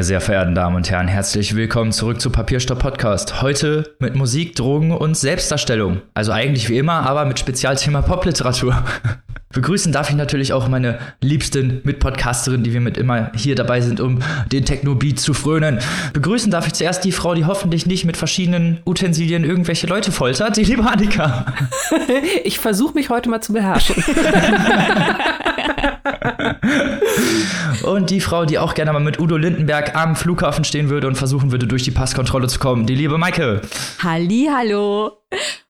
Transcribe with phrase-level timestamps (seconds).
[0.00, 3.42] Meine sehr verehrten Damen und Herren, herzlich willkommen zurück zu Papierstopp Podcast.
[3.42, 6.00] Heute mit Musik, Drogen und Selbstdarstellung.
[6.14, 8.82] Also eigentlich wie immer, aber mit Spezialthema Popliteratur.
[9.52, 14.00] Begrüßen darf ich natürlich auch meine liebsten Mitpodcasterinnen, die wir mit immer hier dabei sind,
[14.00, 15.80] um den Techno-Beat zu frönen.
[16.14, 20.56] Begrüßen darf ich zuerst die Frau, die hoffentlich nicht mit verschiedenen Utensilien irgendwelche Leute foltert,
[20.56, 21.44] die liebe Annika.
[22.44, 24.02] Ich versuche mich heute mal zu beherrschen.
[27.84, 31.16] und die Frau, die auch gerne mal mit Udo Lindenberg am Flughafen stehen würde und
[31.16, 33.62] versuchen würde, durch die Passkontrolle zu kommen, die liebe Maike.
[34.02, 35.12] Halli, hallo.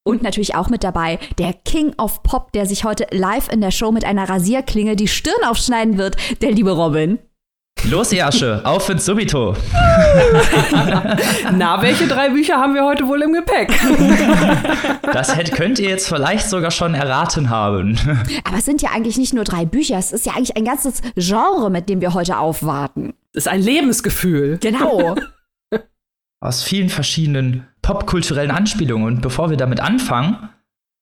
[0.03, 3.71] Und natürlich auch mit dabei der King of Pop, der sich heute live in der
[3.71, 7.19] Show mit einer Rasierklinge die Stirn aufschneiden wird, der liebe Robin.
[7.89, 9.57] Los, ihr Asche, auf ins Subito.
[11.53, 13.73] Na, welche drei Bücher haben wir heute wohl im Gepäck?
[15.13, 17.99] Das hätte, könnt ihr jetzt vielleicht sogar schon erraten haben.
[18.45, 21.03] Aber es sind ja eigentlich nicht nur drei Bücher, es ist ja eigentlich ein ganzes
[21.17, 23.15] Genre, mit dem wir heute aufwarten.
[23.33, 24.59] Das ist ein Lebensgefühl.
[24.59, 25.17] Genau.
[26.41, 29.07] Aus vielen verschiedenen popkulturellen Anspielungen.
[29.07, 30.51] Und bevor wir damit anfangen,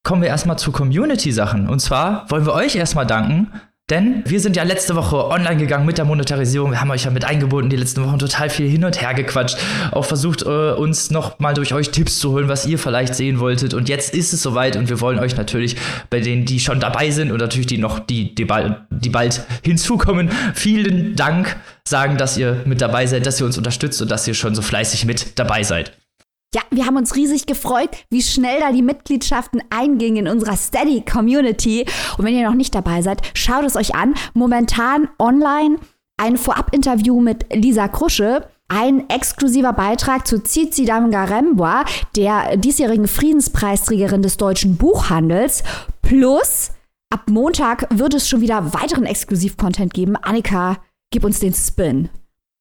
[0.04, 1.68] kommen wir erstmal zu Community-Sachen.
[1.68, 3.52] Und zwar wollen wir euch erstmal danken,
[3.90, 6.72] denn wir sind ja letzte Woche online gegangen mit der Monetarisierung.
[6.72, 9.56] Wir haben euch ja mit eingebunden, die letzten Wochen total viel hin und her gequatscht.
[9.92, 13.40] Auch versucht, äh, uns noch mal durch euch Tipps zu holen, was ihr vielleicht sehen
[13.40, 13.72] wolltet.
[13.72, 15.76] Und jetzt ist es soweit und wir wollen euch natürlich
[16.10, 19.42] bei denen, die schon dabei sind und natürlich die noch, die, die, bald, die bald
[19.62, 21.56] hinzukommen, vielen Dank
[21.88, 24.60] sagen, dass ihr mit dabei seid, dass ihr uns unterstützt und dass ihr schon so
[24.60, 25.92] fleißig mit dabei seid.
[26.54, 31.02] Ja, wir haben uns riesig gefreut, wie schnell da die Mitgliedschaften eingingen in unserer Steady
[31.02, 31.84] Community.
[32.16, 34.14] Und wenn ihr noch nicht dabei seid, schaut es euch an.
[34.32, 35.76] Momentan online
[36.16, 38.48] ein Vorab-Interview mit Lisa Krusche.
[38.68, 41.84] Ein exklusiver Beitrag zu Tsitsi Damgaremboa,
[42.16, 45.62] der diesjährigen Friedenspreisträgerin des deutschen Buchhandels.
[46.02, 46.72] Plus,
[47.10, 50.16] ab Montag wird es schon wieder weiteren Exklusiv-Content geben.
[50.16, 50.78] Annika,
[51.10, 52.08] gib uns den Spin.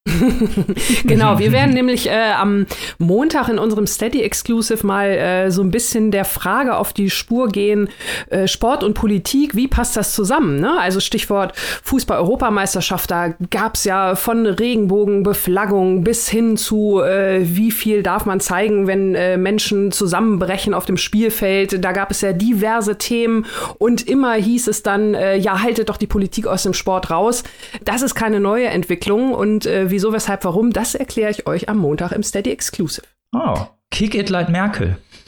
[1.05, 2.65] genau, wir werden nämlich äh, am
[2.97, 7.49] Montag in unserem Steady Exclusive mal äh, so ein bisschen der Frage auf die Spur
[7.49, 7.89] gehen,
[8.29, 10.59] äh, Sport und Politik, wie passt das zusammen?
[10.59, 10.79] Ne?
[10.79, 11.53] Also Stichwort
[11.83, 18.39] Fußball-Europameisterschaft, da gab es ja von Regenbogenbeflaggung bis hin zu, äh, wie viel darf man
[18.39, 21.83] zeigen, wenn äh, Menschen zusammenbrechen auf dem Spielfeld.
[21.83, 23.45] Da gab es ja diverse Themen
[23.77, 27.43] und immer hieß es dann, äh, ja, haltet doch die Politik aus dem Sport raus.
[27.83, 31.79] Das ist keine neue Entwicklung und äh, wieso, weshalb, warum, das erkläre ich euch am
[31.79, 33.01] Montag im Steady Exclusive.
[33.33, 34.95] Oh, kick it like Merkel.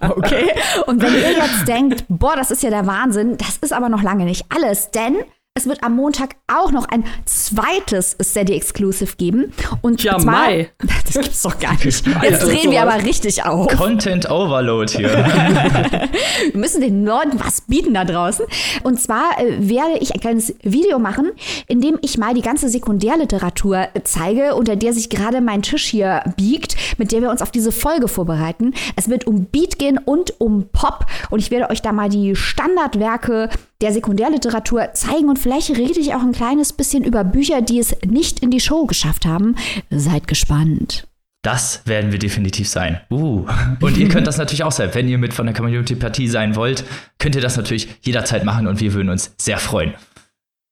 [0.00, 0.52] okay.
[0.86, 4.04] Und wenn ihr jetzt denkt, boah, das ist ja der Wahnsinn, das ist aber noch
[4.04, 5.16] lange nicht alles, denn
[5.56, 9.52] es wird am Montag auch noch ein zweites Steady Exclusive geben.
[9.80, 10.70] Und ja, zwar, Mai.
[11.06, 11.84] Das gibt's doch gar nicht.
[11.84, 13.68] Jetzt drehen wir aber richtig auf.
[13.68, 15.08] Content Overload hier.
[16.52, 18.44] wir müssen den Leuten was bieten da draußen.
[18.82, 21.30] Und zwar äh, werde ich ein kleines Video machen,
[21.68, 26.22] in dem ich mal die ganze Sekundärliteratur zeige, unter der sich gerade mein Tisch hier
[26.36, 28.74] biegt, mit der wir uns auf diese Folge vorbereiten.
[28.96, 31.06] Es wird um Beat gehen und um Pop.
[31.30, 33.48] Und ich werde euch da mal die Standardwerke
[33.80, 37.96] der Sekundärliteratur zeigen und vielleicht rede ich auch ein kleines bisschen über Bücher, die es
[38.06, 39.56] nicht in die Show geschafft haben.
[39.90, 41.06] Seid gespannt.
[41.42, 43.00] Das werden wir definitiv sein.
[43.10, 43.46] Uh.
[43.80, 44.90] Und ihr könnt das natürlich auch sein.
[44.94, 46.84] Wenn ihr mit von der Community-Partie sein wollt,
[47.18, 49.94] könnt ihr das natürlich jederzeit machen und wir würden uns sehr freuen.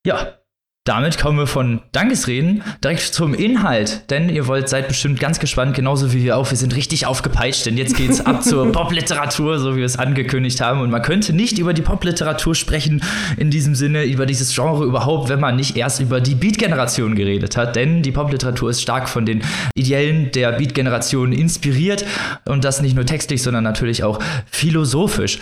[0.05, 0.39] Ja,
[0.85, 5.75] damit kommen wir von Dankesreden direkt zum Inhalt, denn ihr wollt seid bestimmt ganz gespannt,
[5.75, 6.51] genauso wie wir auch.
[6.51, 10.61] Wir sind richtig aufgepeitscht, denn jetzt geht's ab zur Popliteratur, so wie wir es angekündigt
[10.61, 10.83] haben.
[10.83, 13.03] Und man könnte nicht über die Popliteratur sprechen
[13.39, 17.57] in diesem Sinne, über dieses Genre überhaupt, wenn man nicht erst über die Beat-Generation geredet
[17.57, 17.77] hat.
[17.77, 19.41] Denn die Popliteratur ist stark von den
[19.75, 22.05] Ideellen der Beat-Generation inspiriert
[22.45, 24.19] und das nicht nur textlich, sondern natürlich auch
[24.51, 25.39] philosophisch.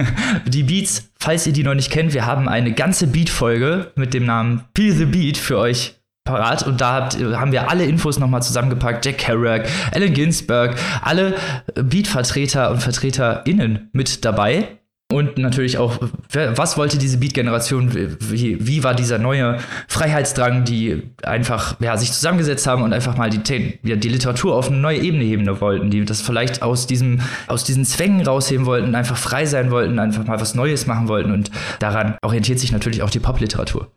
[0.46, 4.24] Die Beats falls ihr die noch nicht kennt, wir haben eine ganze Beat-Folge mit dem
[4.26, 8.40] Namen Feel the Beat für euch parat und da habt, haben wir alle Infos nochmal
[8.42, 9.04] zusammengepackt.
[9.04, 11.34] Jack Kerouac, Allen Ginsberg, alle
[11.74, 14.78] Beat-Vertreter und VertreterInnen mit dabei.
[15.12, 15.98] Und natürlich auch,
[16.32, 19.58] was wollte diese Beat-Generation, wie, wie, war dieser neue
[19.88, 24.68] Freiheitsdrang, die einfach ja, sich zusammengesetzt haben und einfach mal die, ja, die Literatur auf
[24.68, 28.94] eine neue Ebene heben wollten, die das vielleicht aus, diesem, aus diesen Zwängen rausheben wollten,
[28.94, 31.32] einfach frei sein wollten, einfach mal was Neues machen wollten.
[31.32, 31.50] Und
[31.80, 33.90] daran orientiert sich natürlich auch die Popliteratur.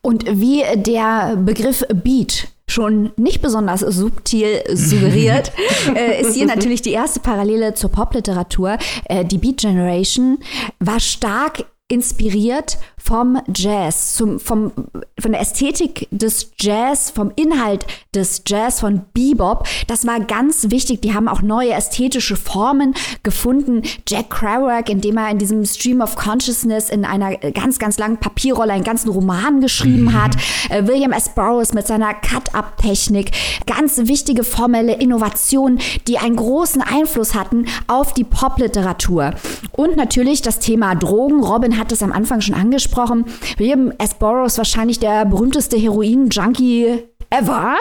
[0.00, 5.52] Und wie der Begriff Beat schon nicht besonders subtil suggeriert,
[5.94, 8.78] äh, ist hier natürlich die erste Parallele zur Popliteratur.
[9.06, 10.38] Äh, die Beat Generation
[10.78, 14.72] war stark inspiriert vom Jazz, zum, vom,
[15.18, 19.66] von der Ästhetik des Jazz, vom Inhalt des Jazz, von Bebop.
[19.86, 21.00] Das war ganz wichtig.
[21.00, 23.82] Die haben auch neue ästhetische Formen gefunden.
[24.06, 28.74] Jack Kerouac, indem er in diesem Stream of Consciousness in einer ganz, ganz langen Papierrolle
[28.74, 30.22] einen ganzen Roman geschrieben mhm.
[30.22, 30.36] hat.
[30.68, 31.30] Äh, William S.
[31.30, 33.30] Burroughs mit seiner Cut-Up-Technik.
[33.66, 39.32] Ganz wichtige formelle Innovationen, die einen großen Einfluss hatten auf die Popliteratur.
[39.72, 41.42] Und natürlich das Thema Drogen.
[41.42, 43.24] Robin hat es am Anfang schon angesprochen.
[43.56, 44.14] William S.
[44.14, 47.76] Burroughs wahrscheinlich der berühmteste Heroin-Junkie ever.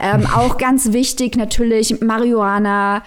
[0.00, 3.02] Ähm, auch ganz wichtig natürlich Marihuana,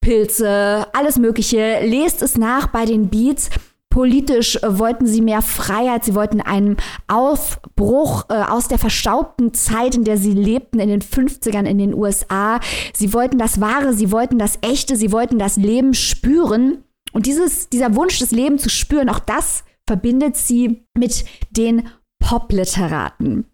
[0.00, 1.80] Pilze, alles Mögliche.
[1.82, 3.50] Lest es nach bei den Beats.
[3.92, 6.78] Politisch wollten sie mehr Freiheit, sie wollten einen
[7.08, 11.92] Aufbruch äh, aus der verstaubten Zeit, in der sie lebten, in den 50ern in den
[11.92, 12.58] USA.
[12.94, 16.84] Sie wollten das Wahre, sie wollten das Echte, sie wollten das Leben spüren.
[17.12, 21.88] Und dieses, dieser Wunsch, das Leben zu spüren, auch das verbindet sie mit den
[22.20, 23.46] Popliteraten.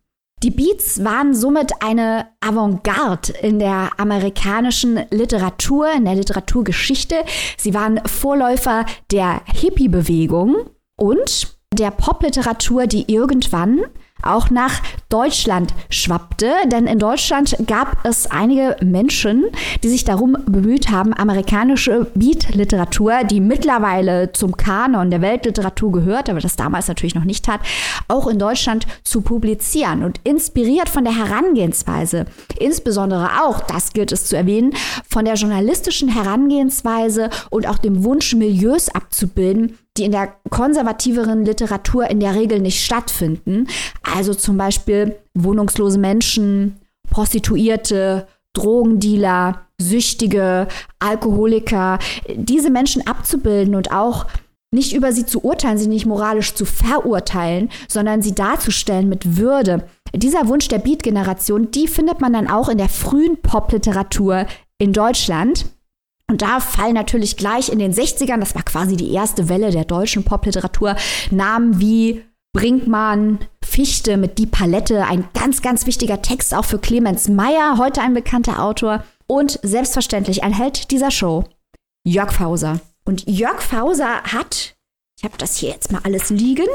[0.45, 7.25] Die Beats waren somit eine Avantgarde in der amerikanischen Literatur, in der Literaturgeschichte.
[7.57, 13.81] Sie waren Vorläufer der Hippie-Bewegung und der Popliteratur, die irgendwann
[14.23, 16.53] auch nach Deutschland schwappte.
[16.67, 19.47] Denn in Deutschland gab es einige Menschen,
[19.83, 26.41] die sich darum bemüht haben, amerikanische Beat-Literatur, die mittlerweile zum Kanon der Weltliteratur gehört, aber
[26.41, 27.61] das damals natürlich noch nicht hat,
[28.09, 30.03] auch in Deutschland zu publizieren.
[30.05, 32.27] Und inspiriert von der Herangehensweise,
[32.59, 34.75] insbesondere auch, das gilt es zu erwähnen,
[35.09, 42.09] von der journalistischen Herangehensweise und auch dem Wunsch, Milieus abzubilden, die in der konservativeren Literatur
[42.09, 43.67] in der Regel nicht stattfinden.
[44.03, 46.77] Also zum Beispiel wohnungslose Menschen,
[47.11, 50.69] Prostituierte, Drogendealer, Süchtige,
[50.99, 51.99] Alkoholiker,
[52.35, 54.27] diese Menschen abzubilden und auch
[54.71, 59.87] nicht über sie zu urteilen, sie nicht moralisch zu verurteilen, sondern sie darzustellen mit Würde.
[60.15, 64.47] Dieser Wunsch der Beat-Generation, die findet man dann auch in der frühen Popliteratur
[64.79, 65.67] in Deutschland.
[66.31, 69.87] Und da fallen natürlich gleich in den 60ern, das war quasi die erste Welle der
[69.87, 70.95] deutschen Popliteratur,
[71.31, 72.23] Namen wie
[72.53, 78.03] Brinkmann, Fichte mit Die Palette, ein ganz, ganz wichtiger Text auch für Clemens Meyer, heute
[78.03, 79.05] ein bekannter Autor.
[79.27, 81.45] Und selbstverständlich ein Held dieser Show,
[82.05, 82.81] Jörg Fauser.
[83.05, 84.75] Und Jörg Fauser hat
[85.19, 86.69] ich habe das hier jetzt mal alles liegen.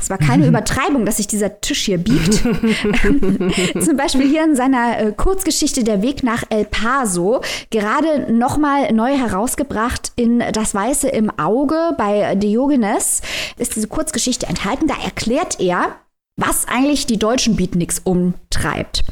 [0.00, 2.36] Es war keine Übertreibung, dass sich dieser Tisch hier biegt.
[3.84, 9.14] Zum Beispiel hier in seiner äh, Kurzgeschichte Der Weg nach El Paso, gerade nochmal neu
[9.14, 13.20] herausgebracht in Das Weiße im Auge bei Diogenes,
[13.58, 14.86] ist diese Kurzgeschichte enthalten.
[14.86, 15.96] Da erklärt er,
[16.36, 19.02] was eigentlich die deutschen Beatniks umtreibt.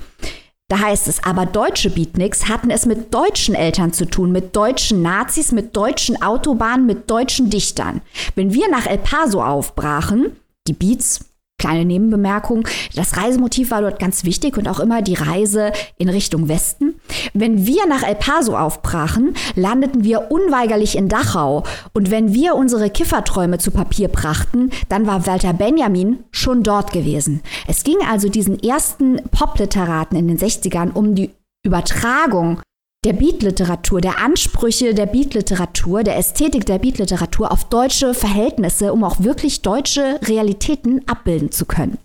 [0.71, 5.03] Da heißt es, aber deutsche Beatniks hatten es mit deutschen Eltern zu tun, mit deutschen
[5.03, 8.03] Nazis, mit deutschen Autobahnen, mit deutschen Dichtern.
[8.37, 10.37] Wenn wir nach El Paso aufbrachen,
[10.69, 11.30] die Beats
[11.61, 12.67] Kleine Nebenbemerkung,
[12.97, 16.95] das Reisemotiv war dort ganz wichtig und auch immer die Reise in Richtung Westen.
[17.35, 21.65] Wenn wir nach El Paso aufbrachen, landeten wir unweigerlich in Dachau.
[21.93, 27.43] Und wenn wir unsere Kifferträume zu Papier brachten, dann war Walter Benjamin schon dort gewesen.
[27.69, 31.31] Es ging also diesen ersten Popliteraten in den 60ern um die
[31.63, 32.63] Übertragung
[33.03, 39.21] der Beatliteratur, der Ansprüche der Beatliteratur, der Ästhetik der Beatliteratur auf deutsche Verhältnisse, um auch
[39.21, 41.97] wirklich deutsche Realitäten abbilden zu können.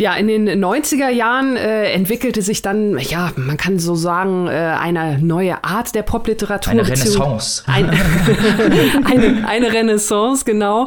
[0.00, 4.52] Ja, in den 90er Jahren äh, entwickelte sich dann, ja, man kann so sagen, äh,
[4.52, 6.70] eine neue Art der Popliteratur.
[6.72, 7.62] Eine Renaissance.
[7.66, 7.90] Ein,
[9.04, 10.86] eine, eine Renaissance, genau,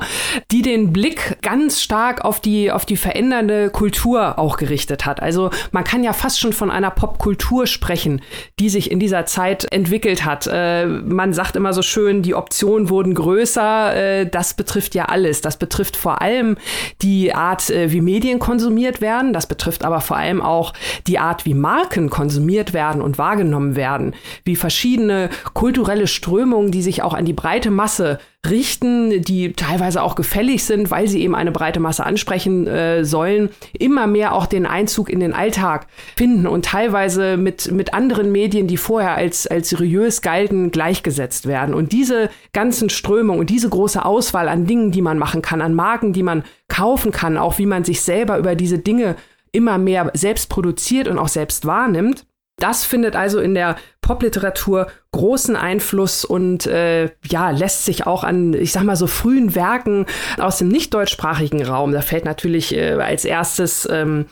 [0.50, 5.22] die den Blick ganz stark auf die, auf die verändernde Kultur auch gerichtet hat.
[5.22, 8.24] Also man kann ja fast schon von einer Popkultur sprechen,
[8.60, 10.50] die sich in dieser Zeit entwickelt hat.
[10.52, 13.96] Äh, man sagt immer so schön, die Optionen wurden größer.
[13.96, 15.42] Äh, das betrifft ja alles.
[15.42, 16.58] Das betrifft vor allem
[17.04, 19.34] die Art, äh, wie Medien konsumiert konsumiert werden.
[19.34, 20.74] Das betrifft aber vor allem auch
[21.08, 27.02] die Art, wie Marken konsumiert werden und wahrgenommen werden, wie verschiedene kulturelle Strömungen, die sich
[27.02, 31.52] auch an die breite Masse richten, die teilweise auch gefällig sind, weil sie eben eine
[31.52, 36.66] breite Masse ansprechen äh, sollen, immer mehr auch den Einzug in den Alltag finden und
[36.66, 41.74] teilweise mit, mit anderen Medien, die vorher als, als seriös galten, gleichgesetzt werden.
[41.74, 45.74] Und diese ganzen Strömungen und diese große Auswahl an Dingen, die man machen kann, an
[45.74, 49.16] Marken, die man kaufen kann, auch wie man sich selber über diese Dinge
[49.52, 52.26] immer mehr selbst produziert und auch selbst wahrnimmt,
[52.58, 58.54] das findet also in der Popliteratur großen Einfluss und äh, ja, lässt sich auch an,
[58.54, 60.06] ich sag mal, so frühen Werken
[60.38, 64.28] aus dem nicht deutschsprachigen Raum, da fällt natürlich äh, als erstes ähm,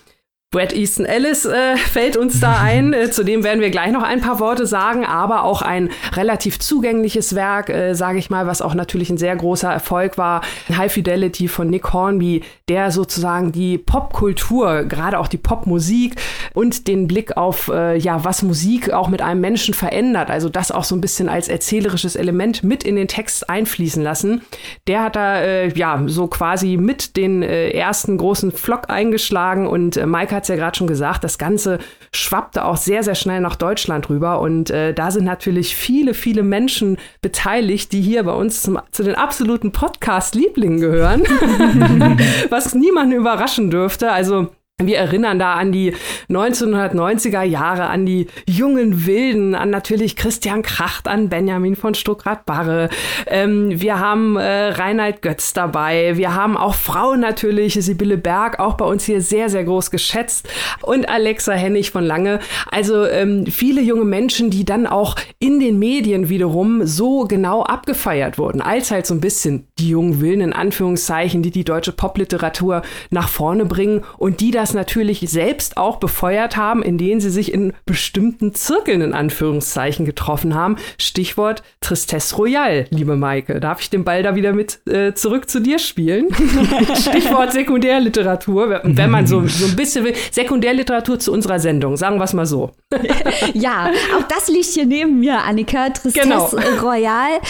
[0.53, 2.93] Brad Easton Ellis äh, fällt uns da ein.
[2.93, 7.33] Äh, zudem werden wir gleich noch ein paar Worte sagen, aber auch ein relativ zugängliches
[7.33, 10.41] Werk, äh, sage ich mal, was auch natürlich ein sehr großer Erfolg war.
[10.69, 16.17] High Fidelity von Nick Hornby, der sozusagen die Popkultur, gerade auch die Popmusik
[16.53, 20.71] und den Blick auf, äh, ja, was Musik auch mit einem Menschen verändert, also das
[20.71, 24.41] auch so ein bisschen als erzählerisches Element mit in den Text einfließen lassen.
[24.85, 29.97] Der hat da, äh, ja, so quasi mit den äh, ersten großen Flock eingeschlagen und
[29.97, 31.79] äh, Mike hat hat es ja gerade schon gesagt, das Ganze
[32.13, 34.41] schwappte auch sehr, sehr schnell nach Deutschland rüber.
[34.41, 39.03] Und äh, da sind natürlich viele, viele Menschen beteiligt, die hier bei uns zum, zu
[39.03, 41.23] den absoluten Podcast-Lieblingen gehören,
[42.49, 44.11] was niemanden überraschen dürfte.
[44.11, 44.49] Also
[44.81, 45.93] wir erinnern da an die
[46.31, 52.89] 1990er Jahre, an die jungen Wilden, an natürlich Christian Kracht, an Benjamin von Stuckrad-Barre.
[53.27, 56.17] Ähm, wir haben äh, Reinhard Götz dabei.
[56.17, 60.49] Wir haben auch Frauen natürlich, Sibylle Berg, auch bei uns hier sehr, sehr groß geschätzt.
[60.81, 62.39] Und Alexa Hennig von Lange.
[62.71, 68.39] Also ähm, viele junge Menschen, die dann auch in den Medien wiederum so genau abgefeiert
[68.39, 72.81] wurden, als halt so ein bisschen die jungen Wilden in Anführungszeichen, die die deutsche Popliteratur
[73.11, 77.73] nach vorne bringen und die das natürlich selbst auch befeuert haben, indem sie sich in
[77.85, 80.77] bestimmten Zirkeln in Anführungszeichen getroffen haben.
[80.97, 83.59] Stichwort Tristesse Royale, liebe Maike.
[83.59, 86.33] Darf ich den Ball da wieder mit äh, zurück zu dir spielen?
[86.95, 90.13] Stichwort Sekundärliteratur, wenn man so, so ein bisschen will.
[90.31, 92.71] Sekundärliteratur zu unserer Sendung, sagen wir es mal so.
[93.53, 95.89] ja, auch das liegt hier neben mir, Annika.
[95.89, 96.49] Tristesse genau.
[96.81, 97.41] Royale.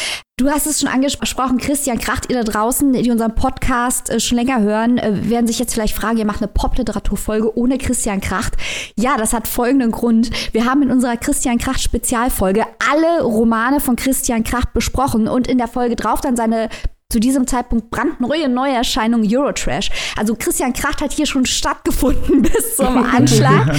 [0.44, 4.38] Du hast es schon angesprochen, Christian Kracht, ihr da draußen, die unseren Podcast äh, schon
[4.38, 8.56] länger hören, äh, werden sich jetzt vielleicht fragen, ihr macht eine Popliteraturfolge ohne Christian Kracht.
[9.00, 10.32] Ja, das hat folgenden Grund.
[10.52, 15.60] Wir haben in unserer Christian Kracht Spezialfolge alle Romane von Christian Kracht besprochen und in
[15.60, 16.68] der Folge drauf dann seine
[17.14, 19.92] zu diesem Zeitpunkt brandneue Neuerscheinung Eurotrash.
[20.18, 23.76] Also Christian Kracht hat hier schon stattgefunden bis zum Anschlag.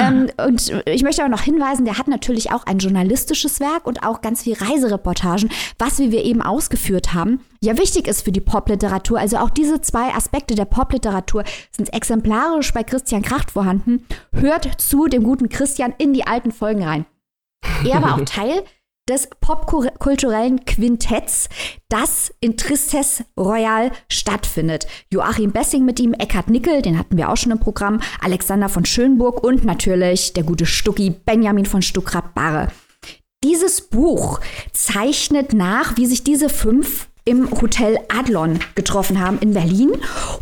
[0.00, 4.04] ähm, und ich möchte aber noch hinweisen, der hat natürlich auch ein journalistisches Werk und
[4.04, 5.48] auch ganz viel Reisereportagen,
[5.78, 9.20] was, wie wir eben ausgeführt haben, ja wichtig ist für die Popliteratur.
[9.20, 14.04] Also auch diese zwei Aspekte der Popliteratur sind exemplarisch bei Christian Kracht vorhanden.
[14.32, 17.06] Hört zu dem guten Christian in die alten Folgen rein.
[17.84, 18.64] Er war auch Teil
[19.08, 21.48] des popkulturellen Quintetts,
[21.88, 24.86] das in Tristesse Royal stattfindet.
[25.10, 28.84] Joachim Bessing mit ihm, Eckhard Nickel, den hatten wir auch schon im Programm, Alexander von
[28.84, 32.68] Schönburg und natürlich der gute Stucki Benjamin von Stuckrad-Barre.
[33.42, 34.40] Dieses Buch
[34.72, 39.92] zeichnet nach, wie sich diese fünf im Hotel Adlon getroffen haben in Berlin,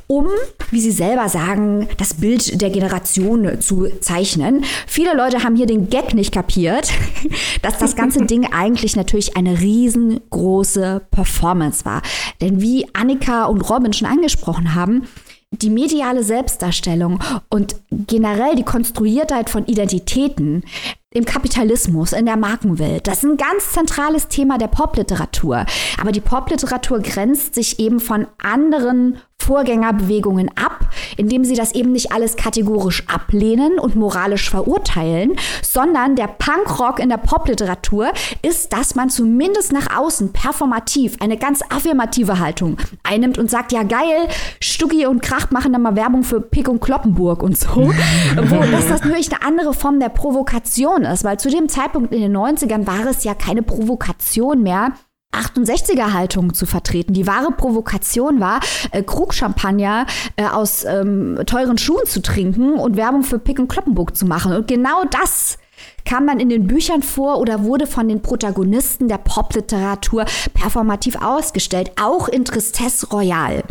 [0.07, 0.29] um,
[0.71, 4.65] wie sie selber sagen, das Bild der Generation zu zeichnen.
[4.87, 6.91] Viele Leute haben hier den Gag nicht kapiert,
[7.63, 12.03] dass das ganze Ding eigentlich natürlich eine riesengroße Performance war.
[12.41, 15.07] Denn wie Annika und Robin schon angesprochen haben,
[15.53, 17.19] die mediale Selbstdarstellung
[17.49, 20.63] und generell die Konstruiertheit von Identitäten
[21.13, 23.09] im Kapitalismus, in der Markenwelt.
[23.09, 25.67] Das ist ein ganz zentrales Thema der Popliteratur.
[26.01, 30.81] Aber die Popliteratur grenzt sich eben von anderen Vorgängerbewegungen ab,
[31.17, 37.09] indem sie das eben nicht alles kategorisch ablehnen und moralisch verurteilen, sondern der Punkrock in
[37.09, 43.51] der Popliteratur ist, dass man zumindest nach außen performativ eine ganz affirmative Haltung einnimmt und
[43.51, 44.29] sagt, ja geil,
[44.61, 47.69] Stuggi und Kracht machen dann mal Werbung für Pick und Kloppenburg und so.
[48.37, 52.21] Wo das, das natürlich eine andere Form der Provokation ist, weil zu dem Zeitpunkt in
[52.21, 54.93] den 90ern war es ja keine Provokation mehr,
[55.33, 57.15] 68er Haltung zu vertreten.
[57.15, 58.61] Die wahre Provokation war,
[58.91, 60.07] äh, Krugchampagner
[60.37, 64.53] äh, aus ähm, teuren Schuhen zu trinken und Werbung für Pick und Kloppenburg zu machen.
[64.53, 65.59] Und genau das
[66.05, 71.93] kam dann in den Büchern vor oder wurde von den Protagonisten der Popliteratur performativ ausgestellt,
[72.01, 73.63] auch in Tristesse Royale.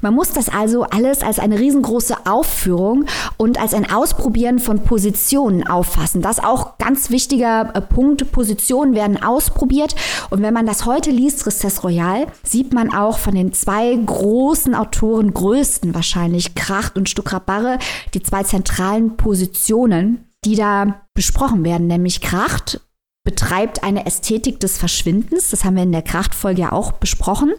[0.00, 3.06] Man muss das also alles als eine riesengroße Aufführung
[3.36, 6.22] und als ein Ausprobieren von Positionen auffassen.
[6.22, 8.30] Das ist auch ganz wichtiger äh, Punkt.
[8.32, 9.94] Positionen werden ausprobiert.
[10.30, 14.74] Und wenn man das heute liest, Tristesse Royal, sieht man auch von den zwei großen
[14.74, 17.78] Autoren, größten wahrscheinlich, Kracht und Stuckrad-Barre,
[18.14, 22.80] die zwei zentralen Positionen, die da besprochen werden, nämlich Kracht
[23.24, 25.50] betreibt eine Ästhetik des Verschwindens.
[25.50, 27.52] Das haben wir in der Krachtfolge ja auch besprochen.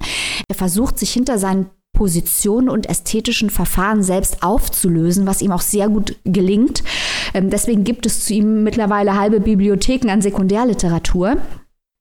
[0.47, 5.89] Er versucht sich hinter seinen Positionen und ästhetischen Verfahren selbst aufzulösen, was ihm auch sehr
[5.89, 6.83] gut gelingt.
[7.33, 11.37] Ähm, deswegen gibt es zu ihm mittlerweile halbe Bibliotheken an Sekundärliteratur.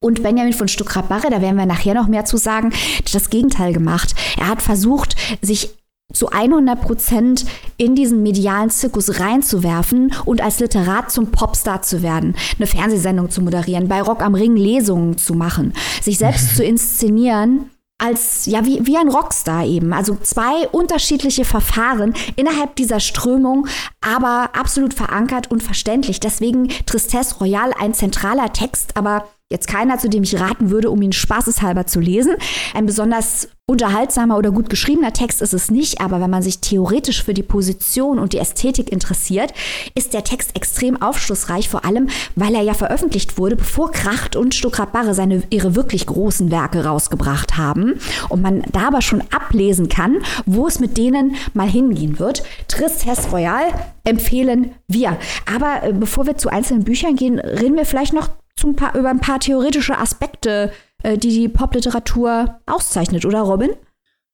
[0.02, 3.74] Und Benjamin von Stuckrad-Barre, da werden wir nachher noch mehr zu sagen, hat das Gegenteil
[3.74, 4.14] gemacht.
[4.38, 5.70] Er hat versucht, sich
[6.12, 7.44] zu 100 Prozent
[7.76, 13.42] in diesen medialen Zirkus reinzuwerfen und als Literat zum Popstar zu werden, eine Fernsehsendung zu
[13.42, 17.70] moderieren, bei Rock am Ring Lesungen zu machen, sich selbst zu inszenieren
[18.00, 19.92] als, ja, wie, wie ein Rockstar eben.
[19.92, 23.66] Also zwei unterschiedliche Verfahren innerhalb dieser Strömung,
[24.00, 26.20] aber absolut verankert und verständlich.
[26.20, 31.02] Deswegen Tristesse Royale ein zentraler Text, aber Jetzt keiner, zu dem ich raten würde, um
[31.02, 32.36] ihn spaßeshalber zu lesen.
[32.72, 37.24] Ein besonders unterhaltsamer oder gut geschriebener Text ist es nicht, aber wenn man sich theoretisch
[37.24, 39.52] für die Position und die Ästhetik interessiert,
[39.96, 44.54] ist der Text extrem aufschlussreich, vor allem, weil er ja veröffentlicht wurde, bevor Kracht und
[44.54, 49.88] Stuckrad Barre seine, ihre wirklich großen Werke rausgebracht haben und man da aber schon ablesen
[49.88, 52.44] kann, wo es mit denen mal hingehen wird.
[52.68, 53.64] Tristesse Royal
[54.04, 55.16] empfehlen wir.
[55.52, 58.28] Aber äh, bevor wir zu einzelnen Büchern gehen, reden wir vielleicht noch
[58.60, 60.70] zum paar, über ein paar theoretische Aspekte,
[61.02, 63.70] äh, die die Popliteratur auszeichnet, oder Robin?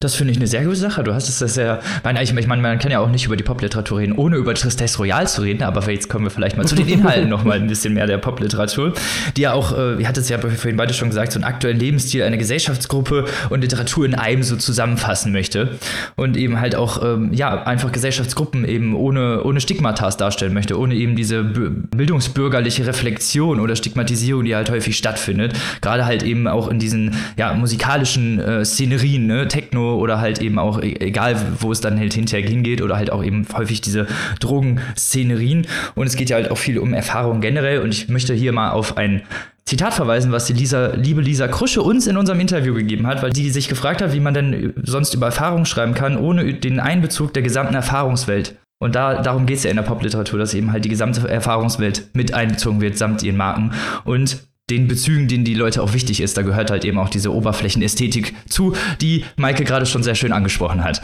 [0.06, 1.02] Das finde ich eine sehr gute Sache.
[1.02, 1.80] Du hast es das ja.
[2.22, 5.26] Ich meine, man kann ja auch nicht über die Popliteratur reden, ohne über Tristesse Royale
[5.26, 8.06] zu reden, aber jetzt kommen wir vielleicht mal zu den Inhalten nochmal ein bisschen mehr
[8.06, 8.92] der Popliteratur,
[9.36, 11.80] die ja auch, äh, ihr hattet es ja vorhin beide schon gesagt, so einen aktuellen
[11.80, 15.70] Lebensstil, eine Gesellschaftsgruppe und Literatur in einem so zusammenfassen möchte.
[16.14, 20.94] Und eben halt auch, ähm, ja, einfach Gesellschaftsgruppen eben ohne, ohne Stigmatas darstellen möchte, ohne
[20.94, 25.54] eben diese bildungsbürgerliche Reflexion oder Stigmatisierung, die halt häufig stattfindet.
[25.80, 30.58] Gerade halt eben auch in diesen, ja, musikalischen äh, Szenerien, ne, Techno oder halt eben
[30.58, 34.06] auch, e-, egal wo es dann halt hinterher hingeht, oder halt auch eben häufig diese
[34.40, 35.66] Drogenszenerien.
[35.94, 37.80] Und es geht ja halt auch viel um Erfahrung generell.
[37.80, 39.22] Und ich möchte hier mal auf ein
[39.64, 43.30] Zitat verweisen, was die Lisa, liebe Lisa Krusche uns in unserem Interview gegeben hat, weil
[43.30, 47.34] die sich gefragt hat, wie man denn sonst über Erfahrungen schreiben kann, ohne den Einbezug
[47.34, 48.54] der gesamten Erfahrungswelt.
[48.78, 52.10] Und da, darum geht es ja in der Popliteratur, dass eben halt die gesamte Erfahrungswelt
[52.12, 53.72] mit einbezogen wird, samt ihren Marken.
[54.04, 56.36] Und den Bezügen, denen die Leute auch wichtig ist.
[56.36, 60.82] Da gehört halt eben auch diese Oberflächenästhetik zu, die Maike gerade schon sehr schön angesprochen
[60.82, 61.00] hat.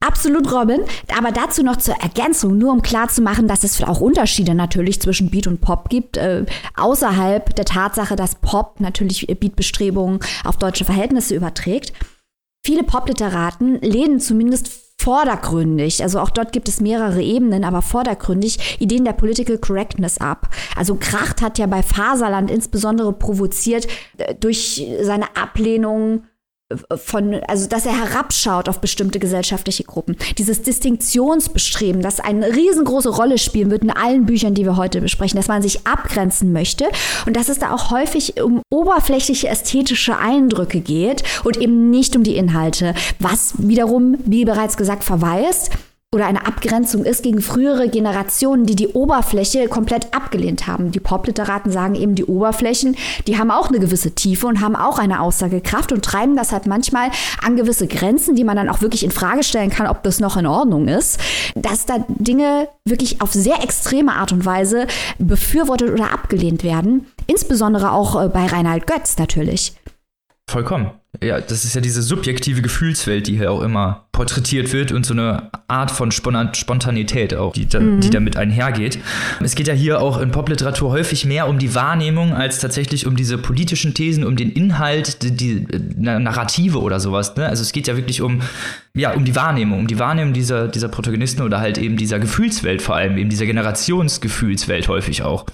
[0.00, 0.82] Absolut, Robin.
[1.16, 5.46] Aber dazu noch zur Ergänzung, nur um klarzumachen, dass es auch Unterschiede natürlich zwischen Beat
[5.46, 6.44] und Pop gibt, äh,
[6.76, 11.92] außerhalb der Tatsache, dass Pop natürlich Beatbestrebungen auf deutsche Verhältnisse überträgt.
[12.64, 19.04] Viele Popliteraten lehnen zumindest vordergründig, also auch dort gibt es mehrere Ebenen, aber vordergründig Ideen
[19.04, 20.48] der Political Correctness ab.
[20.74, 23.86] Also Kracht hat ja bei Faserland insbesondere provoziert
[24.18, 26.24] äh, durch seine Ablehnung
[26.96, 30.16] von, also dass er herabschaut auf bestimmte gesellschaftliche Gruppen.
[30.36, 35.36] Dieses Distinktionsbestreben, das eine riesengroße Rolle spielen wird in allen Büchern, die wir heute besprechen,
[35.36, 36.86] dass man sich abgrenzen möchte
[37.26, 42.24] und dass es da auch häufig um oberflächliche ästhetische Eindrücke geht und eben nicht um
[42.24, 45.70] die Inhalte, was wiederum, wie bereits gesagt, verweist
[46.16, 50.90] oder eine Abgrenzung ist gegen frühere Generationen, die die Oberfläche komplett abgelehnt haben.
[50.90, 54.98] Die Popliteraten sagen eben, die Oberflächen, die haben auch eine gewisse Tiefe und haben auch
[54.98, 57.10] eine Aussagekraft und treiben das halt manchmal
[57.44, 60.38] an gewisse Grenzen, die man dann auch wirklich in Frage stellen kann, ob das noch
[60.38, 61.20] in Ordnung ist,
[61.54, 64.86] dass da Dinge wirklich auf sehr extreme Art und Weise
[65.18, 67.06] befürwortet oder abgelehnt werden.
[67.26, 69.74] Insbesondere auch äh, bei Reinhard Götz natürlich.
[70.48, 70.92] Vollkommen.
[71.22, 75.12] Ja, das ist ja diese subjektive Gefühlswelt, die hier auch immer porträtiert wird und so
[75.12, 78.00] eine Art von Spontanität auch, die, da, mhm.
[78.00, 78.98] die damit einhergeht.
[79.42, 83.16] Es geht ja hier auch in Popliteratur häufig mehr um die Wahrnehmung als tatsächlich um
[83.16, 87.34] diese politischen Thesen, um den Inhalt, die, die Narrative oder sowas.
[87.34, 87.48] Ne?
[87.48, 88.40] Also es geht ja wirklich um,
[88.94, 92.82] ja, um die Wahrnehmung, um die Wahrnehmung dieser, dieser Protagonisten oder halt eben dieser Gefühlswelt
[92.82, 95.46] vor allem, eben dieser Generationsgefühlswelt häufig auch.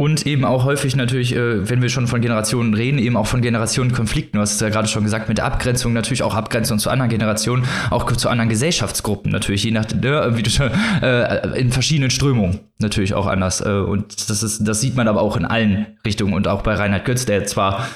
[0.00, 3.42] Und eben auch häufig natürlich, äh, wenn wir schon von Generationen reden, eben auch von
[3.42, 4.38] Generationenkonflikten.
[4.38, 7.10] Du hast es ja gerade schon gesagt, mit der Abgrenzung natürlich auch Abgrenzung zu anderen
[7.10, 10.70] Generationen, auch zu anderen Gesellschaftsgruppen natürlich, je nach, ne, wie du schon,
[11.02, 13.60] äh, in verschiedenen Strömungen natürlich auch anders.
[13.60, 16.72] Äh, und das ist, das sieht man aber auch in allen Richtungen und auch bei
[16.72, 17.86] Reinhard Götz, der zwar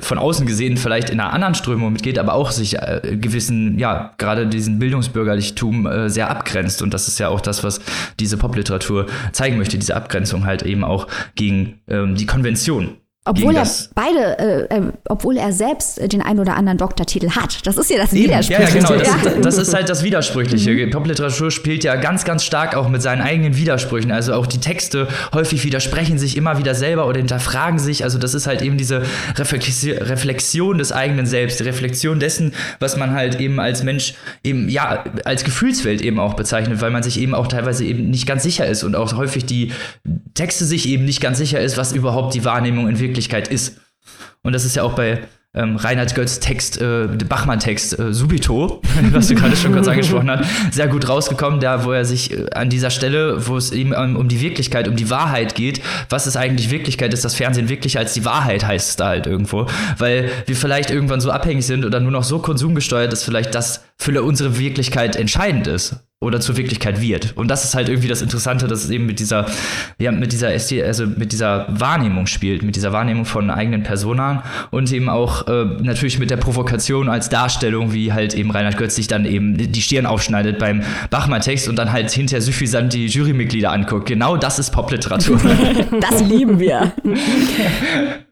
[0.00, 4.14] von außen gesehen vielleicht in einer anderen Strömung mitgeht, aber auch sich äh, gewissen, ja,
[4.18, 6.82] gerade diesen Bildungsbürgerlichtum äh, sehr abgrenzt.
[6.82, 7.80] Und das ist ja auch das, was
[8.18, 11.06] diese Popliteratur zeigen möchte, diese Abgrenzung halt eben auch
[11.36, 12.96] gegen ähm, die Konvention.
[13.26, 17.66] Obwohl er beide, äh, äh, obwohl er selbst den einen oder anderen Doktortitel hat.
[17.66, 18.72] Das ist ja das Widersprüchliche.
[18.72, 19.34] Ja, ja, genau.
[19.34, 20.86] Das, das, ist halt das Widersprüchliche.
[20.86, 20.90] Mhm.
[20.90, 24.10] Popliteratur spielt ja ganz, ganz stark auch mit seinen eigenen Widersprüchen.
[24.10, 28.04] Also auch die Texte häufig widersprechen sich immer wieder selber oder hinterfragen sich.
[28.04, 29.02] Also das ist halt eben diese
[29.36, 35.04] Reflexion des eigenen Selbst, die Reflexion dessen, was man halt eben als Mensch eben, ja,
[35.26, 38.66] als Gefühlswelt eben auch bezeichnet, weil man sich eben auch teilweise eben nicht ganz sicher
[38.66, 39.72] ist und auch häufig die
[40.32, 43.80] Texte sich eben nicht ganz sicher ist, was überhaupt die Wahrnehmung in Wirklichkeit ist.
[44.42, 45.20] Und das ist ja auch bei
[45.52, 50.72] ähm, Reinhard Götz Text, äh, Bachmann-Text äh, Subito, was du gerade schon kurz angesprochen hast,
[50.72, 54.14] sehr gut rausgekommen, da wo er sich äh, an dieser Stelle, wo es eben um,
[54.14, 57.98] um, die Wirklichkeit, um die Wahrheit geht, was ist eigentlich Wirklichkeit, ist das Fernsehen wirklich
[57.98, 59.66] als die Wahrheit, heißt es da halt irgendwo,
[59.98, 63.84] weil wir vielleicht irgendwann so abhängig sind oder nur noch so konsumgesteuert, dass vielleicht das
[63.98, 65.96] für unsere Wirklichkeit entscheidend ist.
[66.22, 67.34] Oder zur Wirklichkeit wird.
[67.34, 69.46] Und das ist halt irgendwie das Interessante, dass es eben mit dieser,
[69.98, 74.92] ja, mit dieser also mit dieser Wahrnehmung spielt, mit dieser Wahrnehmung von eigenen Personen und
[74.92, 79.08] eben auch äh, natürlich mit der Provokation als Darstellung, wie halt eben Reinhard Götz sich
[79.08, 84.06] dann eben die Stirn aufschneidet beim Bachmann-Text und dann halt hinterher suffisant die Jurymitglieder anguckt.
[84.06, 85.40] Genau das ist Popliteratur.
[86.00, 86.92] das lieben wir.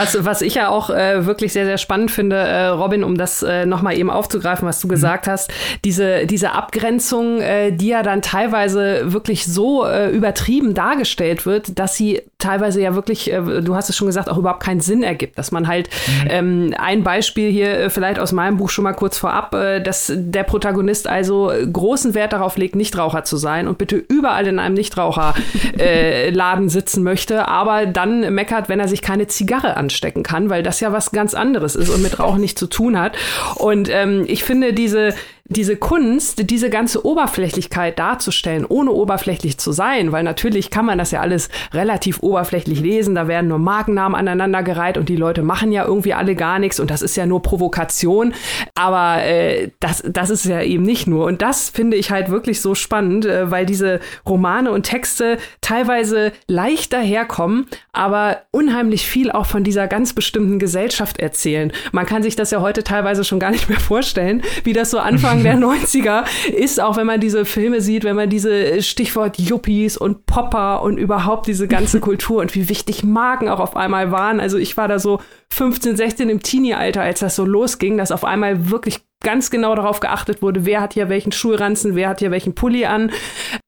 [0.00, 3.42] Was, was ich ja auch äh, wirklich sehr, sehr spannend finde, äh, Robin, um das
[3.42, 4.92] äh, nochmal eben aufzugreifen, was du mhm.
[4.92, 5.52] gesagt hast,
[5.84, 11.96] diese, diese Abgrenzung, äh, die ja dann teilweise wirklich so äh, übertrieben dargestellt wird, dass
[11.96, 15.38] sie teilweise ja wirklich, äh, du hast es schon gesagt, auch überhaupt keinen Sinn ergibt.
[15.38, 15.88] Dass man halt
[16.24, 16.28] mhm.
[16.30, 20.12] ähm, ein Beispiel hier äh, vielleicht aus meinem Buch schon mal kurz vorab, äh, dass
[20.14, 24.74] der Protagonist also großen Wert darauf legt, Nichtraucher zu sein und bitte überall in einem
[24.74, 30.62] Nichtraucherladen äh, sitzen möchte, aber dann meckert, wenn er sich keine Zigarre anstecken kann, weil
[30.62, 33.16] das ja was ganz anderes ist und mit Rauchen nichts zu tun hat.
[33.56, 35.14] Und ähm, ich finde diese,
[35.50, 41.10] diese Kunst, diese ganze Oberflächlichkeit darzustellen, ohne oberflächlich zu sein, weil natürlich kann man das
[41.10, 45.84] ja alles relativ oberflächlich lesen, da werden nur Markennamen aneinandergereiht und die Leute machen ja
[45.84, 48.32] irgendwie alle gar nichts und das ist ja nur Provokation,
[48.76, 51.26] aber äh, das, das ist ja eben nicht nur.
[51.26, 56.32] Und das finde ich halt wirklich so spannend, äh, weil diese Romane und Texte teilweise
[56.46, 61.72] leicht daherkommen, aber unheimlich viel auch von dieser ganz bestimmten Gesellschaft erzählen.
[61.90, 65.00] Man kann sich das ja heute teilweise schon gar nicht mehr vorstellen, wie das so
[65.00, 65.68] anfangen Anfang der
[66.24, 70.82] 90er ist, auch wenn man diese Filme sieht, wenn man diese Stichwort Yuppies und Popper
[70.82, 74.40] und überhaupt diese ganze Kultur und wie wichtig Marken auch auf einmal waren.
[74.40, 75.20] Also ich war da so
[75.52, 80.00] 15, 16 im Teenie-Alter, als das so losging, dass auf einmal wirklich ganz genau darauf
[80.00, 83.10] geachtet wurde, wer hat hier welchen Schulranzen, wer hat hier welchen Pulli an.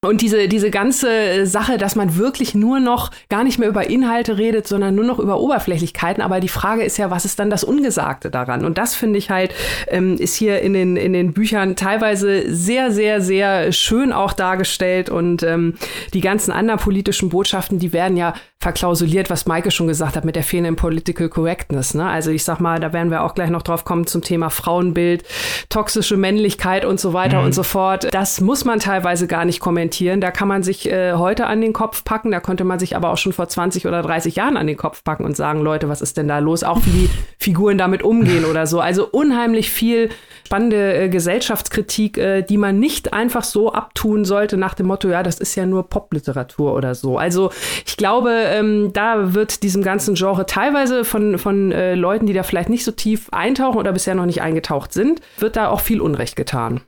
[0.04, 4.36] Und diese, diese ganze Sache, dass man wirklich nur noch gar nicht mehr über Inhalte
[4.36, 6.24] redet, sondern nur noch über Oberflächlichkeiten.
[6.24, 8.64] Aber die Frage ist ja, was ist dann das Ungesagte daran?
[8.64, 9.54] Und das finde ich halt,
[9.86, 15.08] ähm, ist hier in den, in den Büchern teilweise sehr, sehr, sehr schön auch dargestellt.
[15.08, 15.74] Und ähm,
[16.14, 20.34] die ganzen anderen politischen Botschaften, die werden ja verklausuliert, was Maike schon gesagt hat mit
[20.34, 21.94] der fehlenden Political Correctness.
[21.94, 22.08] Ne?
[22.08, 25.24] Also ich sag mal, da werden wir auch gleich noch drauf kommen zum Thema Frauenbild,
[25.68, 27.46] toxische Männlichkeit und so weiter mhm.
[27.46, 28.12] und so fort.
[28.12, 29.91] Das muss man teilweise gar nicht kommentieren.
[30.20, 32.30] Da kann man sich äh, heute an den Kopf packen.
[32.30, 35.04] Da konnte man sich aber auch schon vor 20 oder 30 Jahren an den Kopf
[35.04, 36.64] packen und sagen, Leute, was ist denn da los?
[36.64, 38.80] Auch wie die Figuren damit umgehen oder so.
[38.80, 40.10] Also unheimlich viel
[40.52, 45.22] spannende äh, Gesellschaftskritik, äh, die man nicht einfach so abtun sollte nach dem Motto, ja,
[45.22, 47.16] das ist ja nur Popliteratur oder so.
[47.16, 47.50] Also
[47.86, 52.42] ich glaube, ähm, da wird diesem ganzen Genre teilweise von, von äh, Leuten, die da
[52.42, 56.02] vielleicht nicht so tief eintauchen oder bisher noch nicht eingetaucht sind, wird da auch viel
[56.02, 56.82] Unrecht getan.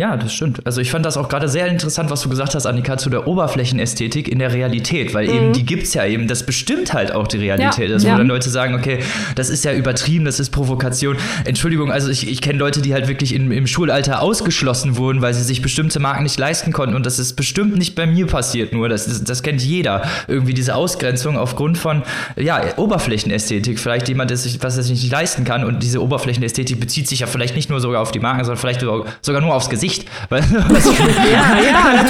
[0.00, 0.66] Ja, das stimmt.
[0.66, 3.28] Also ich fand das auch gerade sehr interessant, was du gesagt hast, Annika, zu der
[3.28, 5.34] Oberflächenästhetik in der Realität, weil mhm.
[5.34, 7.88] eben die gibt's ja eben, das bestimmt halt auch die Realität.
[7.88, 7.94] Ja.
[7.94, 8.14] Also ja.
[8.14, 9.00] wo dann Leute sagen, okay,
[9.34, 11.18] das ist ja übertrieben, das ist Provokation.
[11.44, 15.34] Entschuldigung, also ich, ich kenne Leute, die halt wirklich in, im Schulalter ausgeschlossen wurden, weil
[15.34, 18.72] sie sich bestimmte Marken nicht leisten konnten und das ist bestimmt nicht bei mir passiert
[18.72, 20.02] nur, das, das, das kennt jeder.
[20.26, 22.02] Irgendwie diese Ausgrenzung aufgrund von,
[22.36, 23.78] ja, Oberflächenästhetik.
[23.78, 27.20] Vielleicht jemand, der sich, was er sich nicht leisten kann und diese Oberflächenästhetik bezieht sich
[27.20, 29.91] ja vielleicht nicht nur sogar auf die Marken, sondern vielleicht sogar nur aufs Gesicht.
[29.92, 30.08] Gesicht.
[30.30, 32.00] ja, ja.